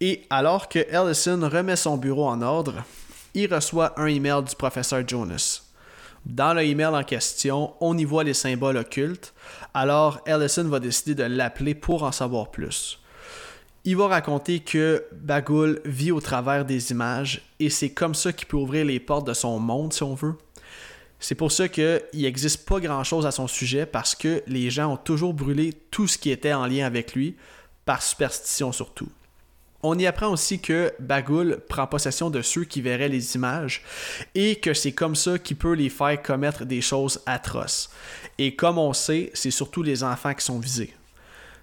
Et 0.00 0.22
alors 0.30 0.68
que 0.68 0.78
Ellison 0.78 1.48
remet 1.48 1.76
son 1.76 1.96
bureau 1.96 2.26
en 2.26 2.40
ordre, 2.42 2.84
il 3.34 3.52
reçoit 3.52 3.98
un 4.00 4.06
email 4.06 4.42
du 4.44 4.54
professeur 4.54 5.06
Jonas. 5.06 5.67
Dans 6.28 6.52
le 6.52 6.62
email 6.62 6.88
en 6.88 7.04
question, 7.04 7.72
on 7.80 7.96
y 7.96 8.04
voit 8.04 8.22
les 8.22 8.34
symboles 8.34 8.76
occultes, 8.76 9.32
alors 9.72 10.20
Ellison 10.26 10.68
va 10.68 10.78
décider 10.78 11.14
de 11.14 11.24
l'appeler 11.24 11.74
pour 11.74 12.02
en 12.02 12.12
savoir 12.12 12.50
plus. 12.50 13.00
Il 13.84 13.96
va 13.96 14.08
raconter 14.08 14.60
que 14.60 15.06
Bagul 15.12 15.80
vit 15.86 16.12
au 16.12 16.20
travers 16.20 16.66
des 16.66 16.90
images 16.90 17.40
et 17.58 17.70
c'est 17.70 17.88
comme 17.88 18.14
ça 18.14 18.34
qu'il 18.34 18.46
peut 18.46 18.58
ouvrir 18.58 18.84
les 18.84 19.00
portes 19.00 19.26
de 19.26 19.32
son 19.32 19.58
monde 19.58 19.94
si 19.94 20.02
on 20.02 20.14
veut. 20.14 20.34
C'est 21.18 21.34
pour 21.34 21.50
ça 21.50 21.66
qu'il 21.66 22.02
n'existe 22.12 22.68
pas 22.68 22.78
grand-chose 22.78 23.24
à 23.24 23.30
son 23.30 23.46
sujet 23.46 23.86
parce 23.86 24.14
que 24.14 24.42
les 24.46 24.68
gens 24.68 24.92
ont 24.92 24.98
toujours 24.98 25.32
brûlé 25.32 25.72
tout 25.90 26.06
ce 26.06 26.18
qui 26.18 26.30
était 26.30 26.52
en 26.52 26.66
lien 26.66 26.84
avec 26.84 27.14
lui, 27.14 27.36
par 27.86 28.02
superstition 28.02 28.70
surtout. 28.70 29.08
On 29.90 29.98
y 29.98 30.06
apprend 30.06 30.28
aussi 30.28 30.60
que 30.60 30.92
Bagul 31.00 31.60
prend 31.66 31.86
possession 31.86 32.28
de 32.28 32.42
ceux 32.42 32.64
qui 32.64 32.82
verraient 32.82 33.08
les 33.08 33.36
images 33.36 33.82
et 34.34 34.56
que 34.56 34.74
c'est 34.74 34.92
comme 34.92 35.16
ça 35.16 35.38
qu'il 35.38 35.56
peut 35.56 35.72
les 35.72 35.88
faire 35.88 36.20
commettre 36.20 36.66
des 36.66 36.82
choses 36.82 37.22
atroces. 37.24 37.88
Et 38.36 38.54
comme 38.54 38.76
on 38.76 38.92
sait, 38.92 39.30
c'est 39.32 39.50
surtout 39.50 39.82
les 39.82 40.04
enfants 40.04 40.34
qui 40.34 40.44
sont 40.44 40.58
visés. 40.58 40.92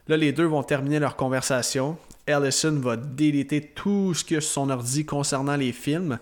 Là, 0.08 0.18
les 0.18 0.32
deux 0.32 0.46
vont 0.46 0.64
terminer 0.64 0.98
leur 0.98 1.16
conversation. 1.16 2.00
Ellison 2.26 2.80
va 2.80 2.98
déliter 2.98 3.62
tout 3.62 4.16
ce 4.16 4.24
que 4.24 4.40
son 4.40 4.72
ordi 4.72 5.06
concernant 5.06 5.56
les 5.56 5.72
films 5.72 6.18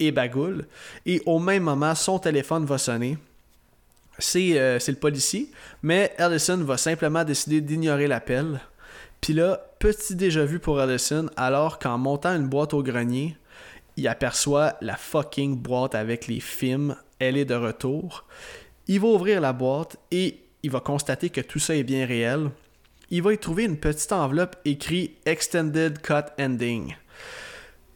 et 0.00 0.12
Bagul. 0.12 0.66
Et 1.06 1.22
au 1.24 1.38
même 1.38 1.62
moment, 1.62 1.94
son 1.94 2.18
téléphone 2.18 2.66
va 2.66 2.76
sonner. 2.76 3.16
C'est 4.18 4.58
euh, 4.58 4.78
le 4.86 4.94
policier, 4.96 5.50
mais 5.82 6.12
Ellison 6.18 6.58
va 6.58 6.76
simplement 6.76 7.24
décider 7.24 7.62
d'ignorer 7.62 8.06
l'appel 8.06 8.60
puis 9.22 9.34
là, 9.34 9.60
petit 9.78 10.16
déjà 10.16 10.44
vu 10.44 10.58
pour 10.58 10.80
Allison, 10.80 11.30
alors 11.36 11.78
qu'en 11.78 11.96
montant 11.96 12.34
une 12.34 12.48
boîte 12.48 12.74
au 12.74 12.82
grenier, 12.82 13.36
il 13.96 14.08
aperçoit 14.08 14.74
la 14.80 14.96
fucking 14.96 15.56
boîte 15.56 15.94
avec 15.94 16.26
les 16.26 16.40
films. 16.40 16.96
Elle 17.20 17.36
est 17.36 17.44
de 17.44 17.54
retour. 17.54 18.24
Il 18.88 18.98
va 18.98 19.06
ouvrir 19.06 19.40
la 19.40 19.52
boîte 19.52 19.96
et 20.10 20.40
il 20.64 20.72
va 20.72 20.80
constater 20.80 21.30
que 21.30 21.40
tout 21.40 21.60
ça 21.60 21.76
est 21.76 21.84
bien 21.84 22.04
réel. 22.04 22.50
Il 23.10 23.22
va 23.22 23.32
y 23.32 23.38
trouver 23.38 23.62
une 23.62 23.76
petite 23.76 24.10
enveloppe 24.10 24.56
écrit 24.64 25.14
Extended 25.24 26.02
Cut 26.02 26.32
Ending. 26.40 26.96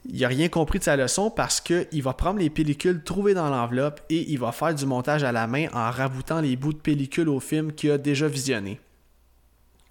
Il 0.09 0.21
n'a 0.21 0.29
rien 0.29 0.49
compris 0.49 0.79
de 0.79 0.85
sa 0.85 0.95
leçon 0.95 1.31
parce 1.31 1.61
qu'il 1.61 2.03
va 2.05 2.13
prendre 2.13 2.39
les 2.39 2.51
pellicules 2.51 3.03
trouvées 3.03 3.35
dans 3.35 3.51
l'enveloppe 3.51 4.01
et 4.11 4.31
il 4.31 4.39
va 4.39 4.53
faire 4.53 4.77
du 4.77 4.87
montage 4.87 5.25
à 5.25 5.33
la 5.33 5.49
main 5.49 5.67
en 5.73 5.91
raboutant 5.91 6.41
les 6.41 6.55
bouts 6.55 6.73
de 6.73 6.79
pellicule 6.79 7.29
au 7.29 7.41
film 7.41 7.73
qu'il 7.73 7.91
a 7.91 7.99
déjà 7.99 8.29
visionné. 8.29 8.79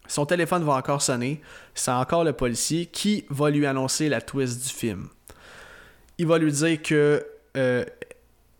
Son 0.08 0.26
téléphone 0.26 0.64
va 0.64 0.74
encore 0.74 1.02
sonner. 1.02 1.42
C'est 1.74 1.92
encore 1.92 2.24
le 2.24 2.34
policier 2.34 2.86
qui 2.86 3.26
va 3.30 3.50
lui 3.50 3.66
annoncer 3.66 4.10
la 4.10 4.22
twist 4.22 4.64
du 4.64 4.74
film. 4.74 5.08
Il 6.18 6.28
va 6.28 6.38
lui 6.38 6.52
dire 6.52 6.82
que 6.82 7.26
euh, 7.58 7.86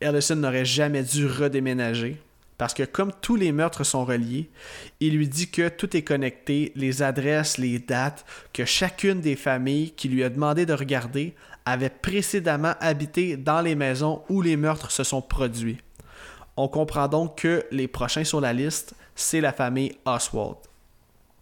Ellison 0.02 0.36
n'aurait 0.36 0.66
jamais 0.66 1.04
dû 1.04 1.28
redéménager. 1.28 2.22
Parce 2.58 2.74
que 2.74 2.84
comme 2.84 3.12
tous 3.22 3.36
les 3.36 3.52
meurtres 3.52 3.84
sont 3.84 4.06
reliés, 4.06 4.50
il 5.02 5.18
lui 5.18 5.28
dit 5.28 5.50
que 5.50 5.68
tout 5.68 5.96
est 5.98 6.04
connecté, 6.04 6.72
les 6.76 7.02
adresses, 7.02 7.58
les 7.58 7.80
dates, 7.80 8.26
que 8.54 8.64
chacune 8.64 9.20
des 9.20 9.36
familles 9.36 9.92
qui 9.92 10.08
lui 10.08 10.24
a 10.24 10.30
demandé 10.30 10.66
de 10.66 10.74
regarder 10.74 11.36
avait 11.66 11.90
précédemment 11.90 12.74
habité 12.80 13.36
dans 13.36 13.60
les 13.60 13.76
maisons 13.76 14.22
où 14.30 14.42
les 14.42 14.56
meurtres 14.56 14.92
se 14.92 15.04
sont 15.04 15.22
produits. 15.22 15.80
On 16.56 16.70
comprend 16.70 17.10
donc 17.10 17.40
que 17.42 17.66
les 17.72 17.90
prochains 17.90 18.24
sur 18.24 18.40
la 18.40 18.54
liste, 18.54 18.94
c'est 19.16 19.42
la 19.42 19.52
famille 19.52 19.98
Oswald. 20.06 20.56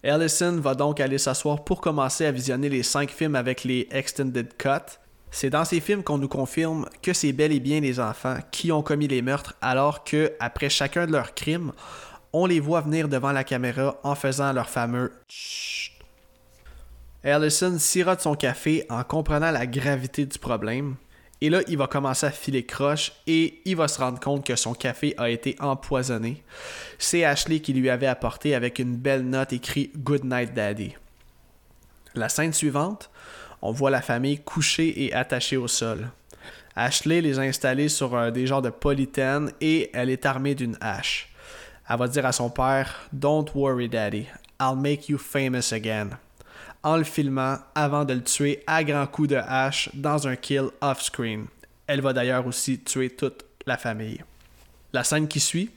Ellison 0.04 0.60
va 0.60 0.74
donc 0.74 1.00
aller 1.00 1.16
s'asseoir 1.16 1.64
pour 1.64 1.80
commencer 1.80 2.26
à 2.26 2.30
visionner 2.30 2.68
les 2.68 2.82
cinq 2.82 3.10
films 3.10 3.34
avec 3.34 3.64
les 3.64 3.88
Extended 3.90 4.54
Cut, 4.58 4.98
c'est 5.30 5.48
dans 5.48 5.64
ces 5.64 5.80
films 5.80 6.02
qu'on 6.02 6.18
nous 6.18 6.28
confirme 6.28 6.86
que 7.00 7.14
c'est 7.14 7.32
bel 7.32 7.52
et 7.52 7.58
bien 7.58 7.80
les 7.80 7.98
enfants 7.98 8.36
qui 8.50 8.70
ont 8.70 8.82
commis 8.82 9.08
les 9.08 9.22
meurtres, 9.22 9.54
alors 9.62 10.04
que 10.04 10.32
après 10.40 10.68
chacun 10.68 11.06
de 11.06 11.12
leurs 11.12 11.34
crimes, 11.34 11.72
on 12.34 12.44
les 12.44 12.60
voit 12.60 12.82
venir 12.82 13.08
devant 13.08 13.32
la 13.32 13.44
caméra 13.44 13.98
en 14.02 14.14
faisant 14.14 14.52
leur 14.52 14.68
fameux 14.68 15.10
Chut. 15.26 15.94
Allison 17.24 17.78
sirote 17.78 18.20
son 18.20 18.34
café 18.34 18.84
en 18.90 19.02
comprenant 19.04 19.52
la 19.52 19.66
gravité 19.66 20.26
du 20.26 20.38
problème. 20.38 20.96
Et 21.40 21.50
là, 21.50 21.60
il 21.68 21.76
va 21.76 21.86
commencer 21.86 22.26
à 22.26 22.30
filer 22.30 22.64
croche 22.64 23.12
et 23.26 23.60
il 23.64 23.76
va 23.76 23.88
se 23.88 23.98
rendre 23.98 24.20
compte 24.20 24.46
que 24.46 24.56
son 24.56 24.72
café 24.72 25.14
a 25.18 25.28
été 25.28 25.56
empoisonné. 25.60 26.42
C'est 26.98 27.24
Ashley 27.24 27.60
qui 27.60 27.72
lui 27.72 27.90
avait 27.90 28.06
apporté 28.06 28.54
avec 28.54 28.78
une 28.78 28.96
belle 28.96 29.28
note 29.28 29.52
écrite 29.52 30.02
Good 30.02 30.24
Night 30.24 30.54
Daddy. 30.54 30.94
La 32.14 32.28
scène 32.28 32.52
suivante, 32.52 33.10
on 33.60 33.72
voit 33.72 33.90
la 33.90 34.02
famille 34.02 34.38
couchée 34.38 35.04
et 35.04 35.12
attachée 35.12 35.56
au 35.56 35.68
sol. 35.68 36.10
Ashley 36.76 37.20
les 37.20 37.38
a 37.38 37.42
installés 37.42 37.88
sur 37.88 38.32
des 38.32 38.46
genres 38.46 38.62
de 38.62 38.70
polythène 38.70 39.52
et 39.60 39.90
elle 39.92 40.10
est 40.10 40.26
armée 40.26 40.54
d'une 40.54 40.76
hache. 40.80 41.30
Elle 41.88 41.98
va 41.98 42.08
dire 42.08 42.26
à 42.26 42.32
son 42.32 42.50
père 42.50 43.08
Don't 43.12 43.46
worry, 43.54 43.88
daddy, 43.88 44.26
I'll 44.60 44.76
make 44.76 45.08
you 45.08 45.18
famous 45.18 45.72
again. 45.72 46.18
En 46.82 46.96
le 46.96 47.04
filmant 47.04 47.58
avant 47.74 48.04
de 48.04 48.14
le 48.14 48.22
tuer 48.22 48.62
à 48.66 48.84
grands 48.84 49.06
coups 49.06 49.28
de 49.28 49.36
hache 49.36 49.88
dans 49.94 50.28
un 50.28 50.36
kill 50.36 50.68
off-screen. 50.80 51.46
Elle 51.86 52.00
va 52.00 52.12
d'ailleurs 52.12 52.46
aussi 52.46 52.78
tuer 52.78 53.10
toute 53.10 53.44
la 53.66 53.76
famille. 53.76 54.22
La 54.92 55.04
scène 55.04 55.28
qui 55.28 55.40
suit, 55.40 55.70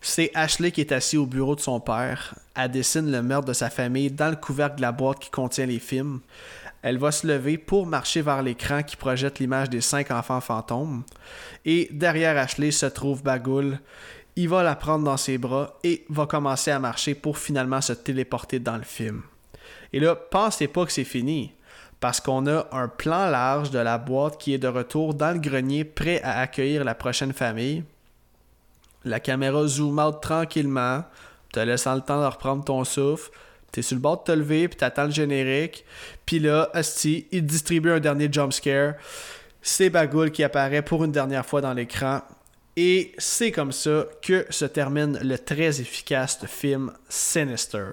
c'est 0.00 0.30
Ashley 0.34 0.70
qui 0.70 0.80
est 0.80 0.92
assis 0.92 1.16
au 1.16 1.26
bureau 1.26 1.54
de 1.54 1.60
son 1.60 1.80
père. 1.80 2.34
Elle 2.54 2.70
dessine 2.70 3.10
le 3.10 3.22
meurtre 3.22 3.48
de 3.48 3.52
sa 3.52 3.70
famille 3.70 4.10
dans 4.10 4.30
le 4.30 4.36
couvercle 4.36 4.76
de 4.76 4.82
la 4.82 4.92
boîte 4.92 5.18
qui 5.18 5.30
contient 5.30 5.66
les 5.66 5.78
films. 5.78 6.20
Elle 6.82 6.98
va 6.98 7.10
se 7.10 7.26
lever 7.26 7.58
pour 7.58 7.86
marcher 7.86 8.22
vers 8.22 8.42
l'écran 8.42 8.82
qui 8.82 8.96
projette 8.96 9.40
l'image 9.40 9.68
des 9.68 9.80
cinq 9.80 10.10
enfants 10.10 10.40
fantômes. 10.40 11.02
Et 11.64 11.88
derrière 11.90 12.38
Ashley 12.38 12.70
se 12.70 12.86
trouve 12.86 13.22
Bagoul. 13.22 13.80
Il 14.36 14.48
va 14.48 14.62
la 14.62 14.76
prendre 14.76 15.04
dans 15.04 15.16
ses 15.16 15.38
bras 15.38 15.76
et 15.82 16.04
va 16.08 16.26
commencer 16.26 16.70
à 16.70 16.78
marcher 16.78 17.16
pour 17.16 17.38
finalement 17.38 17.80
se 17.80 17.92
téléporter 17.92 18.60
dans 18.60 18.76
le 18.76 18.84
film. 18.84 19.22
Et 19.92 20.00
là, 20.00 20.14
pensez 20.14 20.68
pas 20.68 20.84
que 20.84 20.92
c'est 20.92 21.04
fini, 21.04 21.52
parce 22.00 22.20
qu'on 22.20 22.46
a 22.46 22.66
un 22.72 22.88
plan 22.88 23.28
large 23.28 23.70
de 23.70 23.78
la 23.78 23.98
boîte 23.98 24.38
qui 24.38 24.54
est 24.54 24.58
de 24.58 24.68
retour 24.68 25.14
dans 25.14 25.32
le 25.32 25.40
grenier 25.40 25.84
prêt 25.84 26.20
à 26.22 26.40
accueillir 26.40 26.84
la 26.84 26.94
prochaine 26.94 27.32
famille. 27.32 27.84
La 29.04 29.20
caméra 29.20 29.66
zoom 29.66 29.98
out 29.98 30.20
tranquillement, 30.20 31.04
te 31.52 31.60
laissant 31.60 31.94
le 31.94 32.00
temps 32.00 32.20
de 32.20 32.26
reprendre 32.26 32.64
ton 32.64 32.84
souffle. 32.84 33.30
T'es 33.72 33.82
sur 33.82 33.96
le 33.96 34.00
bord 34.00 34.18
de 34.18 34.24
te 34.24 34.32
lever, 34.32 34.68
puis 34.68 34.76
t'attends 34.76 35.04
le 35.04 35.10
générique. 35.10 35.84
Puis 36.24 36.38
là, 36.38 36.70
Asti, 36.72 37.26
il 37.32 37.44
distribue 37.44 37.90
un 37.90 38.00
dernier 38.00 38.28
jumpscare. 38.30 38.94
C'est 39.60 39.90
Bagoul 39.90 40.30
qui 40.30 40.42
apparaît 40.42 40.82
pour 40.82 41.04
une 41.04 41.12
dernière 41.12 41.44
fois 41.44 41.60
dans 41.60 41.74
l'écran. 41.74 42.22
Et 42.76 43.12
c'est 43.18 43.50
comme 43.50 43.72
ça 43.72 44.06
que 44.22 44.46
se 44.50 44.64
termine 44.64 45.18
le 45.22 45.38
très 45.38 45.80
efficace 45.80 46.38
film 46.46 46.92
Sinister. 47.08 47.90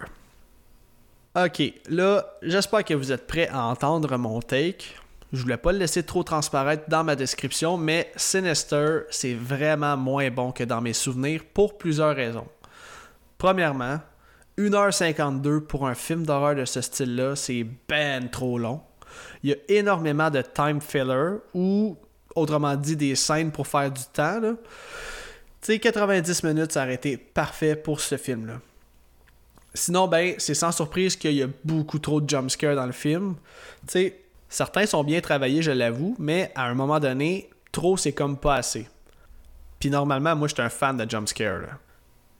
Ok, 1.38 1.61
là, 1.89 2.25
j'espère 2.41 2.86
que 2.86 2.93
vous 2.93 3.11
êtes 3.11 3.27
prêts 3.27 3.49
à 3.49 3.65
entendre 3.65 4.17
mon 4.17 4.39
take. 4.39 4.86
Je 5.33 5.41
voulais 5.41 5.57
pas 5.57 5.73
le 5.73 5.79
laisser 5.79 6.01
trop 6.01 6.23
transparaître 6.23 6.86
dans 6.88 7.03
ma 7.03 7.17
description, 7.17 7.75
mais 7.75 8.09
Sinister, 8.15 8.99
c'est 9.09 9.33
vraiment 9.33 9.97
moins 9.97 10.31
bon 10.31 10.53
que 10.53 10.63
dans 10.63 10.79
mes 10.79 10.93
souvenirs 10.93 11.41
pour 11.53 11.77
plusieurs 11.77 12.15
raisons. 12.15 12.47
Premièrement, 13.38 13.99
1h52 14.57 15.59
pour 15.59 15.86
un 15.86 15.93
film 15.93 16.25
d'horreur 16.25 16.55
de 16.55 16.63
ce 16.63 16.79
style-là, 16.79 17.36
c'est 17.36 17.67
ben 17.89 18.29
trop 18.29 18.57
long. 18.57 18.79
Il 19.43 19.49
y 19.49 19.53
a 19.53 19.57
énormément 19.67 20.29
de 20.29 20.41
time 20.41 20.79
filler 20.79 21.39
ou, 21.53 21.97
autrement 22.33 22.77
dit, 22.77 22.95
des 22.95 23.15
scènes 23.15 23.51
pour 23.51 23.67
faire 23.67 23.91
du 23.91 24.03
temps. 24.13 24.39
Tu 24.39 25.73
sais, 25.73 25.79
90 25.79 26.43
minutes, 26.43 26.71
ça 26.71 26.83
aurait 26.83 26.93
été 26.93 27.17
parfait 27.17 27.75
pour 27.75 27.99
ce 27.99 28.15
film-là. 28.15 28.61
Sinon, 29.76 30.07
ben, 30.07 30.36
c'est 30.38 30.53
sans 30.53 30.71
surprise 30.71 31.17
qu'il 31.17 31.34
y 31.34 31.43
a 31.43 31.47
beaucoup 31.65 31.99
trop 31.99 32.21
de 32.21 32.30
jumpscares 32.30 32.76
dans 32.76 32.86
le 32.86 32.93
film. 32.93 33.36
Tu 33.82 33.91
sais, 33.91 34.21
certains 34.47 34.86
sont 34.86 35.03
bien 35.03 35.19
travaillés, 35.19 35.61
je 35.61 35.71
l'avoue, 35.71 36.15
mais 36.17 36.51
à 36.55 36.63
un 36.63 36.73
moment 36.73 36.99
donné, 36.99 37.49
trop, 37.73 37.97
c'est 37.97 38.13
comme 38.13 38.38
pas 38.38 38.55
assez. 38.55 38.88
Puis 39.80 39.89
normalement, 39.89 40.34
moi, 40.34 40.47
je 40.47 40.53
suis 40.53 40.63
un 40.63 40.69
fan 40.69 40.95
de 40.95 41.09
jumpscares. 41.09 41.78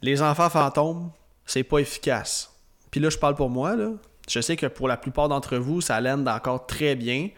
Les 0.02 0.22
enfants 0.22 0.50
fantômes, 0.50 1.12
c'est 1.46 1.64
pas 1.64 1.80
efficace. 1.80 2.52
Puis 2.90 3.02
là, 3.02 3.10
je 3.10 3.18
parle 3.18 3.36
pour 3.36 3.50
moi, 3.50 3.76
là. 3.76 3.92
Je 4.30 4.40
sais 4.40 4.56
que 4.56 4.66
pour 4.68 4.88
la 4.88 4.96
plupart 4.96 5.28
d'entre 5.28 5.58
vous, 5.58 5.82
ça 5.82 6.00
l'aide 6.00 6.28
encore 6.28 6.66
très 6.66 6.96
bien. 6.96 7.30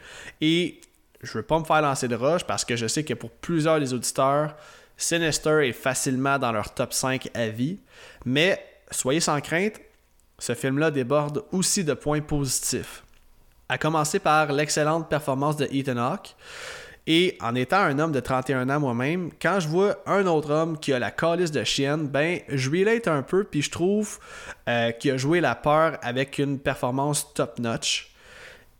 Et 0.41 0.79
je 1.23 1.33
veux 1.33 1.43
pas 1.43 1.59
me 1.59 1.65
faire 1.65 1.81
lancer 1.81 2.07
de 2.07 2.15
roche 2.15 2.43
parce 2.43 2.63
que 2.63 2.75
je 2.75 2.85
sais 2.85 3.03
que 3.03 3.15
pour 3.15 3.31
plusieurs 3.31 3.79
des 3.79 3.93
auditeurs, 3.93 4.55
Sinister 4.95 5.67
est 5.67 5.73
facilement 5.73 6.37
dans 6.37 6.51
leur 6.51 6.73
top 6.73 6.93
5 6.93 7.29
à 7.33 7.49
vie. 7.49 7.79
Mais 8.25 8.63
soyez 8.91 9.19
sans 9.19 9.41
crainte, 9.41 9.81
ce 10.39 10.53
film-là 10.53 10.91
déborde 10.91 11.43
aussi 11.51 11.83
de 11.83 11.93
points 11.93 12.21
positifs. 12.21 13.03
À 13.69 13.77
commencer 13.77 14.19
par 14.19 14.51
l'excellente 14.51 15.09
performance 15.09 15.57
de 15.57 15.67
Ethan 15.71 15.97
Hawke. 15.97 16.35
Et 17.09 17.37
en 17.41 17.55
étant 17.55 17.79
un 17.79 17.99
homme 17.99 18.11
de 18.11 18.19
31 18.19 18.69
ans 18.69 18.81
moi-même, 18.81 19.31
quand 19.41 19.61
je 19.61 19.67
vois 19.69 19.97
un 20.05 20.27
autre 20.27 20.51
homme 20.51 20.77
qui 20.77 20.91
a 20.91 20.99
la 20.99 21.09
calice 21.09 21.51
de 21.51 21.63
chienne, 21.63 22.07
ben 22.07 22.41
je 22.49 22.69
relate 22.69 23.07
un 23.07 23.21
peu 23.21 23.45
puis 23.45 23.61
je 23.61 23.71
trouve 23.71 24.19
euh, 24.67 24.91
qu'il 24.91 25.11
a 25.11 25.17
joué 25.17 25.39
la 25.39 25.55
peur 25.55 25.97
avec 26.01 26.37
une 26.37 26.59
performance 26.59 27.33
top-notch. 27.33 28.13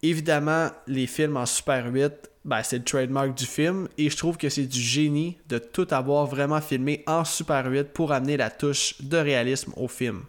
Évidemment, 0.03 0.70
les 0.88 1.08
films 1.08 1.38
en 1.38 1.45
Super 1.45 1.88
8, 1.91 2.30
ben, 2.43 2.62
c'est 2.64 2.80
le 2.80 2.84
trademark 2.84 3.34
du 3.34 3.45
film 3.45 3.88
et 3.97 4.10
je 4.10 4.18
trouve 4.18 4.38
que 4.38 4.49
c'est 4.49 4.68
du 4.68 4.80
génie 4.80 5.38
de 5.47 5.58
tout 5.58 5.88
avoir 5.91 6.26
vraiment 6.26 6.62
filmé 6.62 7.03
en 7.08 7.24
Super 7.24 7.66
8 7.66 7.93
pour 7.93 8.12
amener 8.12 8.36
la 8.36 8.49
touche 8.49 9.01
de 9.01 9.18
réalisme 9.18 9.72
au 9.78 9.88
film. 9.88 10.24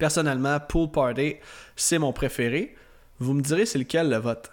Personnellement, 0.00 0.58
Pool 0.58 0.90
Party, 0.90 1.36
c'est 1.76 1.98
mon 1.98 2.12
préféré. 2.12 2.74
Vous 3.18 3.34
me 3.34 3.42
direz 3.42 3.66
c'est 3.66 3.78
lequel 3.78 4.08
le 4.08 4.16
vote? 4.16 4.50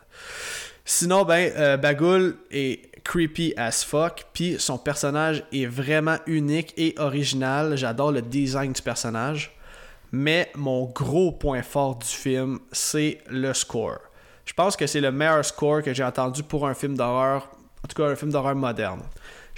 Sinon, 0.84 1.24
ben, 1.24 1.52
euh, 1.56 2.32
est 2.52 3.04
creepy 3.04 3.54
as 3.56 3.86
fuck, 3.86 4.26
puis 4.34 4.58
son 4.60 4.78
personnage 4.78 5.45
est 5.54 5.66
vraiment 5.66 6.18
unique 6.28 6.74
et 6.76 6.95
original. 6.98 7.78
J'adore 7.78 8.12
le 8.12 8.22
design 8.22 8.74
du 8.74 8.82
personnage. 8.82 9.58
Mais 10.12 10.52
mon 10.54 10.86
gros 10.86 11.32
point 11.32 11.64
fort 11.64 11.95
du 11.95 12.08
film, 12.08 12.60
c'est 12.74 13.20
le 13.30 13.54
score. 13.54 14.00
Je 14.43 14.52
pense 14.52 14.76
que 14.76 14.86
c'est 14.86 15.02
le 15.02 15.14
meilleur 15.14 15.45
score 15.45 15.82
que 15.82 15.93
j'ai 15.93 16.04
entendu 16.04 16.43
pour 16.43 16.68
un 16.68 16.74
film 16.74 16.98
d'horreur, 16.98 17.50
en 17.84 17.88
tout 17.88 18.02
cas 18.02 18.10
un 18.10 18.16
film 18.16 18.32
d'horreur 18.32 18.56
moderne. 18.56 19.02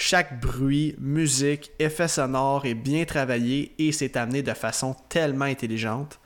Chaque 0.01 0.39
bruit, 0.39 0.95
musique, 0.97 1.71
effet 1.77 2.07
sonore 2.07 2.65
est 2.65 2.73
bien 2.73 3.03
travaillé 3.03 3.73
et 3.79 3.91
c'est 3.91 4.15
amené 4.15 4.41
de 4.41 4.53
façon 4.53 4.95
tellement 5.09 5.43
intelligente. 5.43 6.21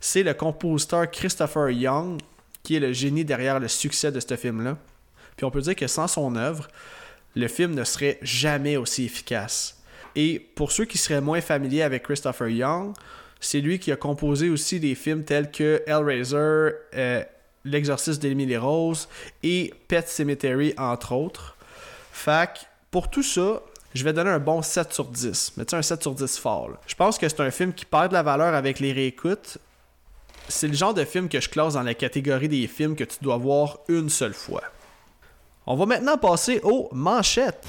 C'est 0.00 0.22
le 0.22 0.32
compositeur 0.32 1.10
Christopher 1.10 1.68
Young 1.68 2.18
qui 2.62 2.76
est 2.76 2.80
le 2.80 2.94
génie 2.94 3.26
derrière 3.26 3.60
le 3.60 3.68
succès 3.68 4.10
de 4.10 4.18
ce 4.18 4.34
film-là. 4.34 4.78
Puis 5.36 5.44
on 5.44 5.50
peut 5.50 5.60
dire 5.60 5.76
que 5.76 5.86
sans 5.88 6.08
son 6.08 6.36
œuvre, 6.36 6.68
le 7.36 7.48
film 7.48 7.74
ne 7.74 7.84
serait 7.84 8.18
jamais 8.22 8.78
aussi 8.78 9.04
efficace. 9.04 9.82
Et 10.16 10.40
pour 10.54 10.72
ceux 10.72 10.86
qui 10.86 10.96
seraient 10.96 11.20
moins 11.20 11.42
familiers 11.42 11.82
avec 11.82 12.04
Christopher 12.04 12.48
Young, 12.48 12.94
c'est 13.40 13.60
lui 13.60 13.78
qui 13.78 13.92
a 13.92 13.96
composé 13.96 14.48
aussi 14.48 14.80
des 14.80 14.94
films 14.94 15.24
tels 15.24 15.50
que 15.50 15.82
Hellraiser, 15.86 16.76
euh, 16.94 17.22
L'Exorciste 17.66 18.22
d'Emily 18.22 18.56
Rose 18.56 19.06
et 19.42 19.74
Pet 19.86 20.08
Cemetery, 20.08 20.72
entre 20.78 21.12
autres. 21.12 21.58
Fac, 22.10 22.71
pour 22.92 23.08
tout 23.08 23.22
ça, 23.22 23.62
je 23.94 24.04
vais 24.04 24.12
donner 24.12 24.28
un 24.28 24.38
bon 24.38 24.60
7 24.60 24.92
sur 24.92 25.06
10. 25.06 25.54
Mais 25.56 25.64
tu 25.64 25.74
un 25.74 25.80
7 25.80 26.02
sur 26.02 26.14
10 26.14 26.38
fort. 26.38 26.72
Je 26.86 26.94
pense 26.94 27.16
que 27.16 27.26
c'est 27.26 27.40
un 27.40 27.50
film 27.50 27.72
qui 27.72 27.86
perd 27.86 28.08
de 28.08 28.12
la 28.12 28.22
valeur 28.22 28.54
avec 28.54 28.80
les 28.80 28.92
réécoutes, 28.92 29.56
c'est 30.46 30.68
le 30.68 30.74
genre 30.74 30.92
de 30.92 31.04
film 31.04 31.30
que 31.30 31.40
je 31.40 31.48
classe 31.48 31.72
dans 31.72 31.82
la 31.82 31.94
catégorie 31.94 32.50
des 32.50 32.66
films 32.66 32.94
que 32.94 33.04
tu 33.04 33.16
dois 33.22 33.38
voir 33.38 33.78
une 33.88 34.10
seule 34.10 34.34
fois. 34.34 34.62
On 35.66 35.74
va 35.74 35.86
maintenant 35.86 36.18
passer 36.18 36.60
aux 36.64 36.90
manchettes. 36.92 37.66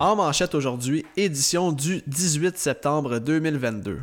En 0.00 0.16
manchette 0.16 0.56
aujourd'hui, 0.56 1.06
édition 1.16 1.70
du 1.70 2.02
18 2.08 2.58
septembre 2.58 3.20
2022. 3.20 4.00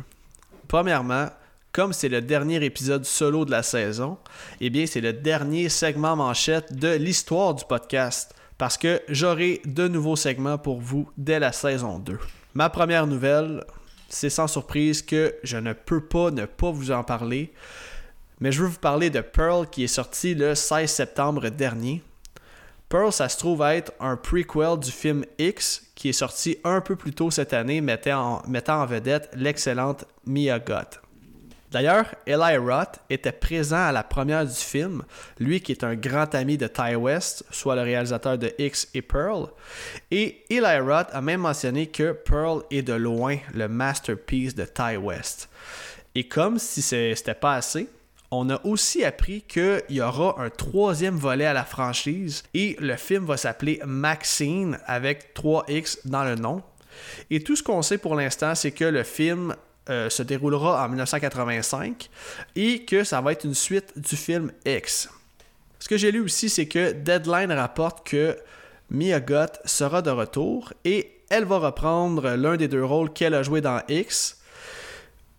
Premièrement, 0.66 1.28
comme 1.74 1.92
c'est 1.92 2.08
le 2.08 2.22
dernier 2.22 2.64
épisode 2.64 3.04
solo 3.04 3.44
de 3.44 3.50
la 3.50 3.64
saison, 3.64 4.16
eh 4.60 4.70
bien 4.70 4.86
c'est 4.86 5.00
le 5.00 5.12
dernier 5.12 5.68
segment 5.68 6.14
manchette 6.14 6.72
de 6.72 6.94
l'histoire 6.94 7.52
du 7.52 7.64
podcast 7.64 8.32
parce 8.56 8.78
que 8.78 9.02
j'aurai 9.08 9.60
de 9.64 9.88
nouveaux 9.88 10.14
segments 10.14 10.56
pour 10.56 10.80
vous 10.80 11.10
dès 11.18 11.40
la 11.40 11.50
saison 11.50 11.98
2. 11.98 12.16
Ma 12.54 12.70
première 12.70 13.08
nouvelle, 13.08 13.64
c'est 14.08 14.30
sans 14.30 14.46
surprise 14.46 15.02
que 15.02 15.34
je 15.42 15.56
ne 15.56 15.72
peux 15.72 16.00
pas 16.00 16.30
ne 16.30 16.44
pas 16.44 16.70
vous 16.70 16.92
en 16.92 17.02
parler, 17.02 17.52
mais 18.38 18.52
je 18.52 18.62
veux 18.62 18.68
vous 18.68 18.78
parler 18.78 19.10
de 19.10 19.20
Pearl 19.20 19.68
qui 19.68 19.82
est 19.82 19.88
sorti 19.88 20.36
le 20.36 20.54
16 20.54 20.88
septembre 20.88 21.48
dernier. 21.48 22.04
Pearl, 22.88 23.12
ça 23.12 23.28
se 23.28 23.36
trouve 23.36 23.62
être 23.62 23.90
un 23.98 24.16
prequel 24.16 24.78
du 24.78 24.92
film 24.92 25.24
X 25.40 25.82
qui 25.96 26.10
est 26.10 26.12
sorti 26.12 26.56
un 26.62 26.80
peu 26.80 26.94
plus 26.94 27.14
tôt 27.14 27.32
cette 27.32 27.52
année, 27.52 27.80
mettant 27.80 28.44
en, 28.44 28.48
mettant 28.48 28.80
en 28.80 28.86
vedette 28.86 29.28
l'excellente 29.34 30.04
Mia 30.24 30.60
Goth. 30.60 31.03
D'ailleurs, 31.74 32.14
Eli 32.24 32.56
Roth 32.56 33.00
était 33.10 33.32
présent 33.32 33.88
à 33.88 33.90
la 33.90 34.04
première 34.04 34.46
du 34.46 34.54
film, 34.54 35.02
lui 35.40 35.60
qui 35.60 35.72
est 35.72 35.82
un 35.82 35.96
grand 35.96 36.32
ami 36.36 36.56
de 36.56 36.68
Ty 36.68 36.94
West, 36.94 37.44
soit 37.50 37.74
le 37.74 37.82
réalisateur 37.82 38.38
de 38.38 38.54
X 38.58 38.86
et 38.94 39.02
Pearl. 39.02 39.48
Et 40.12 40.44
Eli 40.50 40.78
Roth 40.78 41.08
a 41.10 41.20
même 41.20 41.40
mentionné 41.40 41.88
que 41.88 42.12
Pearl 42.12 42.62
est 42.70 42.82
de 42.82 42.92
loin 42.92 43.38
le 43.52 43.66
masterpiece 43.66 44.54
de 44.54 44.64
Ty 44.64 44.98
West. 44.98 45.48
Et 46.14 46.28
comme 46.28 46.60
si 46.60 46.80
c'était 46.80 47.34
pas 47.34 47.56
assez, 47.56 47.88
on 48.30 48.50
a 48.50 48.64
aussi 48.64 49.04
appris 49.04 49.42
qu'il 49.42 49.82
y 49.88 50.00
aura 50.00 50.40
un 50.40 50.50
troisième 50.50 51.16
volet 51.16 51.46
à 51.46 51.54
la 51.54 51.64
franchise 51.64 52.44
et 52.54 52.76
le 52.78 52.94
film 52.94 53.24
va 53.24 53.36
s'appeler 53.36 53.80
Maxine 53.84 54.78
avec 54.86 55.34
3X 55.34 56.06
dans 56.06 56.22
le 56.22 56.36
nom. 56.36 56.62
Et 57.30 57.42
tout 57.42 57.56
ce 57.56 57.64
qu'on 57.64 57.82
sait 57.82 57.98
pour 57.98 58.14
l'instant, 58.14 58.54
c'est 58.54 58.70
que 58.70 58.84
le 58.84 59.02
film 59.02 59.56
euh, 59.90 60.08
se 60.10 60.22
déroulera 60.22 60.84
en 60.84 60.88
1985 60.88 62.08
et 62.56 62.84
que 62.84 63.04
ça 63.04 63.20
va 63.20 63.32
être 63.32 63.44
une 63.44 63.54
suite 63.54 63.92
du 63.96 64.16
film 64.16 64.50
X. 64.64 65.08
Ce 65.78 65.88
que 65.88 65.98
j'ai 65.98 66.10
lu 66.10 66.20
aussi, 66.20 66.48
c'est 66.48 66.66
que 66.66 66.92
Deadline 66.92 67.52
rapporte 67.52 68.06
que 68.06 68.38
Mia 68.90 69.20
Goth 69.20 69.60
sera 69.66 70.00
de 70.00 70.10
retour 70.10 70.72
et 70.84 71.20
elle 71.28 71.44
va 71.44 71.58
reprendre 71.58 72.30
l'un 72.36 72.56
des 72.56 72.68
deux 72.68 72.84
rôles 72.84 73.12
qu'elle 73.12 73.34
a 73.34 73.42
joué 73.42 73.60
dans 73.60 73.82
X. 73.88 74.38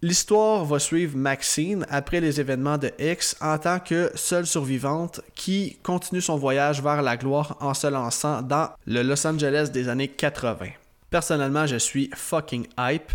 L'histoire 0.02 0.66
va 0.66 0.78
suivre 0.78 1.18
Maxine 1.18 1.86
après 1.90 2.20
les 2.20 2.40
événements 2.40 2.78
de 2.78 2.92
X 3.00 3.36
en 3.42 3.58
tant 3.58 3.80
que 3.80 4.12
seule 4.14 4.46
survivante 4.46 5.22
qui 5.34 5.80
continue 5.82 6.22
son 6.22 6.38
voyage 6.38 6.84
vers 6.84 7.02
la 7.02 7.18
gloire 7.18 7.58
en 7.60 7.74
se 7.74 7.88
lançant 7.88 8.44
dans 8.44 8.70
le 8.86 9.02
Los 9.02 9.26
Angeles 9.26 9.70
des 9.74 9.90
années 9.90 10.10
80. 10.10 10.68
Personnellement, 11.10 11.66
je 11.66 11.78
suis 11.78 12.12
fucking 12.14 12.68
hype 12.78 13.12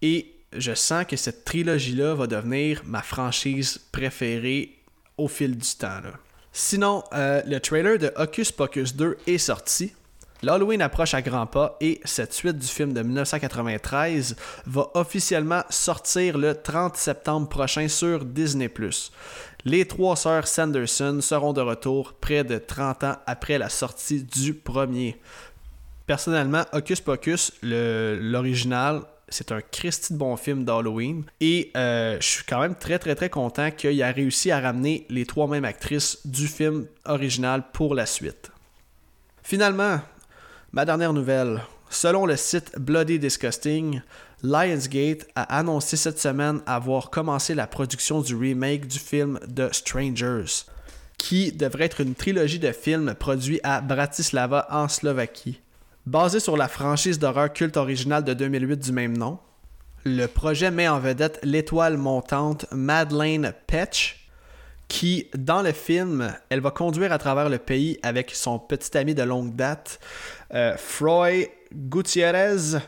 et 0.00 0.34
je 0.56 0.74
sens 0.74 1.04
que 1.06 1.16
cette 1.16 1.44
trilogie-là 1.44 2.14
va 2.14 2.26
devenir 2.26 2.82
ma 2.84 3.02
franchise 3.02 3.80
préférée 3.92 4.78
au 5.16 5.28
fil 5.28 5.56
du 5.56 5.68
temps. 5.78 6.00
Sinon, 6.52 7.02
euh, 7.14 7.42
le 7.46 7.58
trailer 7.60 7.98
de 7.98 8.12
Hocus 8.16 8.52
Pocus 8.52 8.94
2 8.94 9.16
est 9.26 9.38
sorti. 9.38 9.92
L'Halloween 10.42 10.82
approche 10.82 11.14
à 11.14 11.22
grands 11.22 11.46
pas 11.46 11.76
et 11.80 12.00
cette 12.04 12.32
suite 12.32 12.58
du 12.58 12.66
film 12.66 12.92
de 12.92 13.02
1993 13.02 14.34
va 14.66 14.90
officiellement 14.94 15.62
sortir 15.70 16.36
le 16.36 16.60
30 16.60 16.96
septembre 16.96 17.48
prochain 17.48 17.86
sur 17.86 18.24
Disney 18.24 18.68
+. 18.68 19.10
Les 19.64 19.86
trois 19.86 20.16
sœurs 20.16 20.48
Sanderson 20.48 21.20
seront 21.20 21.52
de 21.52 21.60
retour 21.60 22.14
près 22.14 22.42
de 22.42 22.58
30 22.58 23.04
ans 23.04 23.16
après 23.26 23.56
la 23.56 23.68
sortie 23.68 24.24
du 24.24 24.52
premier. 24.52 25.20
Personnellement, 26.06 26.64
Hocus 26.72 27.00
Pocus, 27.00 27.52
l'original, 27.62 29.02
c'est 29.32 29.50
un 29.50 29.60
Christy 29.60 30.12
de 30.12 30.18
bon 30.18 30.36
film 30.36 30.64
d'Halloween. 30.64 31.24
Et 31.40 31.70
euh, 31.76 32.16
je 32.20 32.26
suis 32.26 32.44
quand 32.44 32.60
même 32.60 32.74
très, 32.74 32.98
très, 32.98 33.14
très 33.14 33.30
content 33.30 33.70
qu'il 33.70 33.98
ait 34.00 34.10
réussi 34.10 34.50
à 34.50 34.60
ramener 34.60 35.06
les 35.08 35.26
trois 35.26 35.48
mêmes 35.48 35.64
actrices 35.64 36.18
du 36.24 36.46
film 36.46 36.86
original 37.04 37.64
pour 37.72 37.94
la 37.94 38.06
suite. 38.06 38.50
Finalement, 39.42 40.00
ma 40.72 40.84
dernière 40.84 41.12
nouvelle. 41.12 41.62
Selon 41.90 42.24
le 42.24 42.36
site 42.36 42.78
Bloody 42.78 43.18
Disgusting, 43.18 44.00
Lionsgate 44.42 45.28
a 45.34 45.58
annoncé 45.58 45.96
cette 45.96 46.18
semaine 46.18 46.60
avoir 46.66 47.10
commencé 47.10 47.54
la 47.54 47.66
production 47.66 48.22
du 48.22 48.34
remake 48.34 48.86
du 48.86 48.98
film 48.98 49.38
The 49.54 49.72
Strangers, 49.72 50.64
qui 51.18 51.52
devrait 51.52 51.84
être 51.84 52.00
une 52.00 52.14
trilogie 52.14 52.58
de 52.58 52.72
films 52.72 53.14
produits 53.14 53.60
à 53.62 53.80
Bratislava 53.80 54.66
en 54.70 54.88
Slovaquie. 54.88 55.60
Basé 56.04 56.40
sur 56.40 56.56
la 56.56 56.66
franchise 56.66 57.20
d'horreur 57.20 57.52
culte 57.52 57.76
originale 57.76 58.24
de 58.24 58.34
2008 58.34 58.76
du 58.76 58.90
même 58.90 59.16
nom, 59.16 59.38
le 60.04 60.26
projet 60.26 60.72
met 60.72 60.88
en 60.88 60.98
vedette 60.98 61.38
l'étoile 61.44 61.96
montante 61.96 62.66
Madeleine 62.72 63.54
Petch, 63.68 64.28
qui, 64.88 65.28
dans 65.36 65.62
le 65.62 65.70
film, 65.70 66.34
elle 66.48 66.58
va 66.58 66.72
conduire 66.72 67.12
à 67.12 67.18
travers 67.18 67.48
le 67.48 67.58
pays 67.58 68.00
avec 68.02 68.32
son 68.34 68.58
petit 68.58 68.98
ami 68.98 69.14
de 69.14 69.22
longue 69.22 69.54
date, 69.54 70.00
euh, 70.54 70.76
Froy 70.76 71.46
Gutierrez, 71.72 72.80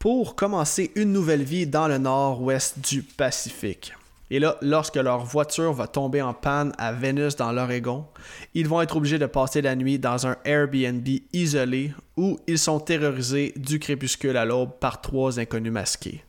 pour 0.00 0.34
commencer 0.34 0.90
une 0.96 1.12
nouvelle 1.12 1.44
vie 1.44 1.68
dans 1.68 1.86
le 1.86 1.98
nord-ouest 1.98 2.80
du 2.80 3.04
Pacifique. 3.04 3.94
Et 4.28 4.40
là, 4.40 4.56
lorsque 4.60 4.96
leur 4.96 5.24
voiture 5.24 5.72
va 5.72 5.86
tomber 5.86 6.20
en 6.20 6.34
panne 6.34 6.72
à 6.78 6.92
Vénus 6.92 7.36
dans 7.36 7.52
l'Oregon, 7.52 8.06
ils 8.54 8.66
vont 8.66 8.82
être 8.82 8.96
obligés 8.96 9.20
de 9.20 9.26
passer 9.26 9.62
la 9.62 9.76
nuit 9.76 10.00
dans 10.00 10.26
un 10.26 10.36
Airbnb 10.44 11.06
isolé 11.32 11.92
où 12.16 12.38
ils 12.46 12.58
sont 12.58 12.80
terrorisés 12.80 13.52
du 13.56 13.78
crépuscule 13.78 14.36
à 14.36 14.44
l'aube 14.44 14.78
par 14.80 15.00
trois 15.00 15.38
inconnus 15.38 15.72
masqués. 15.72 16.24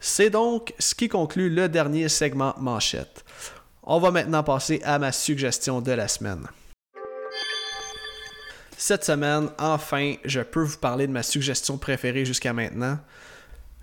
C'est 0.00 0.30
donc 0.30 0.74
ce 0.78 0.94
qui 0.94 1.08
conclut 1.08 1.50
le 1.50 1.68
dernier 1.68 2.08
segment 2.08 2.54
manchette. 2.58 3.24
On 3.82 3.98
va 3.98 4.10
maintenant 4.10 4.42
passer 4.42 4.80
à 4.84 4.98
ma 4.98 5.12
suggestion 5.12 5.80
de 5.80 5.92
la 5.92 6.08
semaine. 6.08 6.46
Cette 8.76 9.04
semaine, 9.04 9.48
enfin, 9.58 10.14
je 10.24 10.40
peux 10.40 10.62
vous 10.62 10.78
parler 10.78 11.06
de 11.06 11.12
ma 11.12 11.22
suggestion 11.22 11.78
préférée 11.78 12.24
jusqu'à 12.24 12.52
maintenant. 12.52 12.98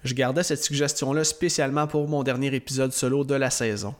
Je 0.03 0.13
gardais 0.13 0.43
cette 0.43 0.63
suggestion-là 0.63 1.23
spécialement 1.23 1.87
pour 1.87 2.07
mon 2.07 2.23
dernier 2.23 2.53
épisode 2.53 2.93
solo 2.93 3.23
de 3.23 3.35
la 3.35 3.49
saison. 3.49 3.95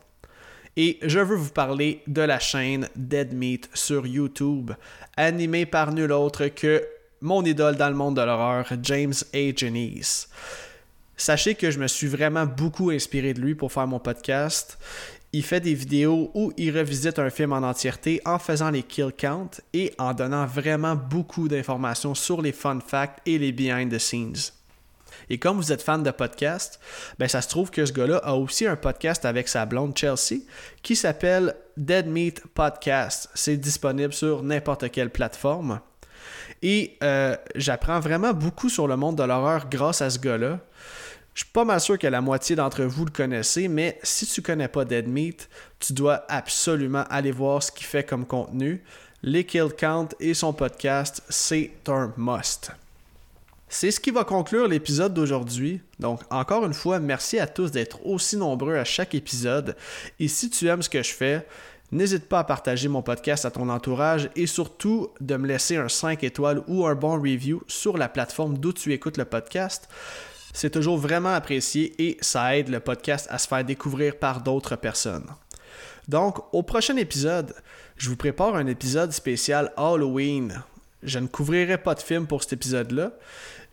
Et 0.75 0.99
je 1.01 1.19
veux 1.19 1.35
vous 1.35 1.51
parler 1.51 2.01
de 2.07 2.21
la 2.21 2.39
chaîne 2.39 2.89
Dead 2.95 3.33
Meat 3.33 3.69
sur 3.73 4.05
YouTube, 4.05 4.71
animée 5.17 5.65
par 5.65 5.93
nul 5.93 6.11
autre 6.11 6.47
que 6.47 6.83
mon 7.23 7.45
idole 7.45 7.77
dans 7.77 7.89
le 7.89 7.95
monde 7.95 8.17
de 8.17 8.21
l'horreur, 8.21 8.65
James 8.83 9.13
A. 9.33 9.55
Janice. 9.55 10.27
Sachez 11.15 11.55
que 11.55 11.71
je 11.71 11.79
me 11.79 11.87
suis 11.87 12.07
vraiment 12.07 12.45
beaucoup 12.45 12.89
inspiré 12.89 13.33
de 13.33 13.39
lui 13.39 13.55
pour 13.55 13.71
faire 13.71 13.87
mon 13.87 13.99
podcast. 13.99 14.77
Il 15.31 15.43
fait 15.43 15.61
des 15.61 15.73
vidéos 15.73 16.31
où 16.33 16.51
il 16.57 16.77
revisite 16.77 17.19
un 17.19 17.29
film 17.29 17.53
en 17.53 17.63
entièreté 17.63 18.21
en 18.25 18.39
faisant 18.39 18.71
les 18.71 18.83
kill 18.83 19.13
counts 19.17 19.61
et 19.71 19.93
en 19.97 20.13
donnant 20.13 20.45
vraiment 20.45 20.95
beaucoup 20.95 21.47
d'informations 21.47 22.13
sur 22.13 22.41
les 22.41 22.51
fun 22.51 22.79
facts 22.85 23.21
et 23.25 23.37
les 23.37 23.53
behind 23.53 23.89
the 23.89 23.99
scenes. 23.99 24.51
Et 25.29 25.39
comme 25.39 25.55
vous 25.55 25.71
êtes 25.71 25.81
fan 25.81 26.03
de 26.03 26.11
podcast, 26.11 26.81
ben 27.19 27.29
ça 27.29 27.41
se 27.41 27.47
trouve 27.47 27.71
que 27.71 27.85
ce 27.85 27.93
gars-là 27.93 28.17
a 28.17 28.33
aussi 28.33 28.67
un 28.67 28.75
podcast 28.75 29.23
avec 29.23 29.47
sa 29.47 29.65
blonde 29.65 29.97
Chelsea 29.97 30.41
qui 30.81 30.97
s'appelle 30.97 31.55
Dead 31.77 32.05
Meat 32.05 32.43
Podcast. 32.53 33.29
C'est 33.33 33.55
disponible 33.55 34.11
sur 34.11 34.43
n'importe 34.43 34.91
quelle 34.91 35.09
plateforme. 35.09 35.79
Et 36.63 36.97
euh, 37.03 37.35
j'apprends 37.55 37.99
vraiment 37.99 38.33
beaucoup 38.33 38.69
sur 38.69 38.87
le 38.87 38.95
monde 38.95 39.17
de 39.17 39.23
l'horreur 39.23 39.67
grâce 39.69 40.01
à 40.01 40.09
ce 40.09 40.17
gars-là. 40.17 40.61
Je 41.33 41.43
suis 41.43 41.51
pas 41.51 41.65
mal 41.65 41.81
sûr 41.81 41.99
que 41.99 42.07
la 42.07 42.21
moitié 42.21 42.55
d'entre 42.55 42.83
vous 42.83 43.05
le 43.05 43.11
connaissez, 43.11 43.67
mais 43.67 43.99
si 44.01 44.25
tu 44.25 44.41
connais 44.41 44.69
pas 44.69 44.85
Dead 44.85 45.07
Meat, 45.07 45.49
tu 45.79 45.91
dois 45.91 46.23
absolument 46.29 47.03
aller 47.09 47.31
voir 47.31 47.61
ce 47.61 47.71
qu'il 47.71 47.85
fait 47.85 48.03
comme 48.03 48.25
contenu. 48.25 48.81
Les 49.23 49.45
kill 49.45 49.69
count 49.77 50.09
et 50.19 50.33
son 50.33 50.53
podcast, 50.53 51.21
c'est 51.27 51.71
un 51.87 52.13
must. 52.17 52.71
C'est 53.67 53.89
ce 53.89 53.99
qui 53.99 54.11
va 54.11 54.23
conclure 54.23 54.67
l'épisode 54.67 55.13
d'aujourd'hui. 55.15 55.81
Donc, 55.99 56.21
encore 56.29 56.63
une 56.63 56.75
fois, 56.75 56.99
merci 56.99 57.39
à 57.39 57.47
tous 57.47 57.71
d'être 57.71 58.05
aussi 58.05 58.37
nombreux 58.37 58.75
à 58.75 58.85
chaque 58.85 59.15
épisode. 59.15 59.75
Et 60.19 60.27
si 60.27 60.49
tu 60.51 60.67
aimes 60.67 60.83
ce 60.83 60.89
que 60.89 61.01
je 61.01 61.11
fais, 61.11 61.45
n'hésite 61.91 62.27
pas 62.27 62.39
à 62.39 62.43
partager 62.43 62.87
mon 62.87 63.01
podcast 63.01 63.45
à 63.45 63.51
ton 63.51 63.69
entourage 63.69 64.29
et 64.35 64.47
surtout 64.47 65.09
de 65.19 65.35
me 65.35 65.47
laisser 65.47 65.77
un 65.77 65.89
5 65.89 66.23
étoiles 66.23 66.63
ou 66.67 66.85
un 66.85 66.95
bon 66.95 67.21
review 67.21 67.61
sur 67.67 67.97
la 67.97 68.09
plateforme 68.09 68.57
d'où 68.57 68.73
tu 68.73 68.93
écoutes 68.93 69.17
le 69.17 69.25
podcast. 69.25 69.87
C'est 70.53 70.69
toujours 70.69 70.97
vraiment 70.97 71.33
apprécié 71.33 71.93
et 71.97 72.17
ça 72.21 72.55
aide 72.55 72.69
le 72.69 72.79
podcast 72.79 73.27
à 73.29 73.37
se 73.37 73.47
faire 73.47 73.65
découvrir 73.65 74.17
par 74.17 74.41
d'autres 74.41 74.75
personnes. 74.75 75.27
Donc, 76.07 76.37
au 76.53 76.63
prochain 76.63 76.97
épisode, 76.97 77.55
je 77.97 78.09
vous 78.09 78.15
prépare 78.15 78.55
un 78.55 78.67
épisode 78.67 79.11
spécial 79.11 79.71
Halloween. 79.77 80.63
Je 81.01 81.19
ne 81.19 81.27
couvrirai 81.27 81.77
pas 81.77 81.95
de 81.95 82.01
film 82.01 82.27
pour 82.27 82.43
cet 82.43 82.53
épisode-là. 82.53 83.11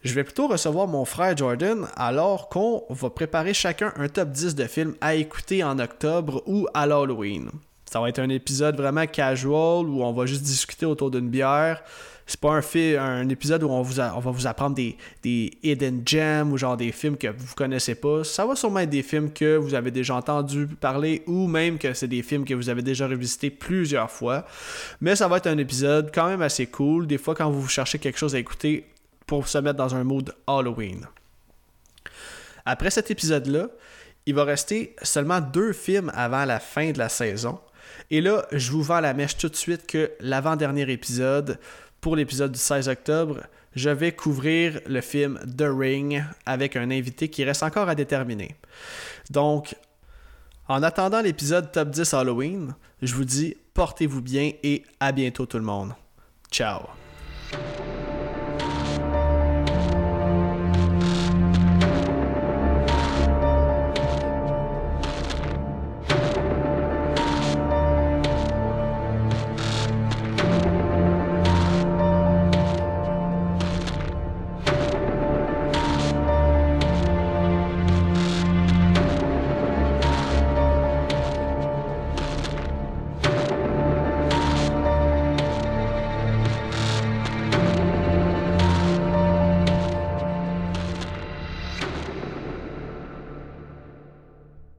Je 0.02 0.14
vais 0.14 0.24
plutôt 0.24 0.48
recevoir 0.48 0.86
mon 0.86 1.04
frère 1.04 1.36
Jordan 1.36 1.86
alors 1.94 2.48
qu'on 2.48 2.84
va 2.88 3.10
préparer 3.10 3.52
chacun 3.52 3.92
un 3.96 4.08
top 4.08 4.30
10 4.30 4.54
de 4.54 4.64
films 4.64 4.94
à 5.02 5.14
écouter 5.14 5.62
en 5.62 5.78
octobre 5.78 6.42
ou 6.46 6.66
à 6.72 6.86
l'Halloween. 6.86 7.50
Ça 7.90 8.00
va 8.00 8.08
être 8.08 8.20
un 8.20 8.28
épisode 8.28 8.76
vraiment 8.76 9.04
casual 9.04 9.84
où 9.88 10.04
on 10.04 10.12
va 10.12 10.24
juste 10.24 10.42
discuter 10.42 10.86
autour 10.86 11.10
d'une 11.10 11.28
bière. 11.28 11.82
C'est 12.24 12.38
pas 12.38 12.50
un, 12.52 12.62
fi- 12.62 12.96
un 12.96 13.28
épisode 13.28 13.64
où 13.64 13.68
on 13.68 13.82
va 13.82 14.30
vous 14.30 14.46
apprendre 14.46 14.76
des, 14.76 14.96
des 15.24 15.50
hidden 15.64 16.02
gems 16.06 16.52
ou 16.52 16.56
genre 16.56 16.76
des 16.76 16.92
films 16.92 17.16
que 17.16 17.26
vous 17.26 17.52
connaissez 17.56 17.96
pas. 17.96 18.22
Ça 18.22 18.46
va 18.46 18.54
sûrement 18.54 18.78
être 18.78 18.90
des 18.90 19.02
films 19.02 19.32
que 19.32 19.56
vous 19.56 19.74
avez 19.74 19.90
déjà 19.90 20.14
entendu 20.14 20.68
parler 20.68 21.24
ou 21.26 21.48
même 21.48 21.78
que 21.78 21.92
c'est 21.92 22.06
des 22.06 22.22
films 22.22 22.44
que 22.44 22.54
vous 22.54 22.68
avez 22.68 22.82
déjà 22.82 23.08
revisités 23.08 23.50
plusieurs 23.50 24.08
fois. 24.08 24.46
Mais 25.00 25.16
ça 25.16 25.26
va 25.26 25.38
être 25.38 25.48
un 25.48 25.58
épisode 25.58 26.12
quand 26.14 26.28
même 26.28 26.42
assez 26.42 26.66
cool. 26.68 27.08
Des 27.08 27.18
fois, 27.18 27.34
quand 27.34 27.50
vous 27.50 27.66
cherchez 27.66 27.98
quelque 27.98 28.18
chose 28.18 28.36
à 28.36 28.38
écouter 28.38 28.86
pour 29.26 29.48
se 29.48 29.58
mettre 29.58 29.78
dans 29.78 29.96
un 29.96 30.04
mood 30.04 30.32
Halloween. 30.46 31.08
Après 32.64 32.90
cet 32.90 33.10
épisode-là, 33.10 33.66
il 34.26 34.36
va 34.36 34.44
rester 34.44 34.94
seulement 35.02 35.40
deux 35.40 35.72
films 35.72 36.12
avant 36.14 36.44
la 36.44 36.60
fin 36.60 36.92
de 36.92 36.98
la 36.98 37.08
saison. 37.08 37.58
Et 38.10 38.20
là, 38.20 38.44
je 38.52 38.72
vous 38.72 38.82
vends 38.82 39.00
la 39.00 39.14
mèche 39.14 39.36
tout 39.36 39.48
de 39.48 39.56
suite 39.56 39.86
que 39.86 40.10
l'avant-dernier 40.20 40.90
épisode, 40.90 41.58
pour 42.00 42.16
l'épisode 42.16 42.52
du 42.52 42.58
16 42.58 42.88
octobre, 42.88 43.40
je 43.76 43.90
vais 43.90 44.12
couvrir 44.12 44.80
le 44.86 45.00
film 45.00 45.38
The 45.56 45.66
Ring 45.68 46.24
avec 46.44 46.76
un 46.76 46.90
invité 46.90 47.28
qui 47.28 47.44
reste 47.44 47.62
encore 47.62 47.88
à 47.88 47.94
déterminer. 47.94 48.56
Donc, 49.30 49.76
en 50.66 50.82
attendant 50.82 51.20
l'épisode 51.20 51.70
Top 51.72 51.90
10 51.90 52.14
Halloween, 52.14 52.74
je 53.02 53.14
vous 53.14 53.24
dis 53.24 53.56
portez-vous 53.74 54.22
bien 54.22 54.52
et 54.62 54.84
à 54.98 55.12
bientôt 55.12 55.46
tout 55.46 55.58
le 55.58 55.64
monde. 55.64 55.94
Ciao 56.50 56.80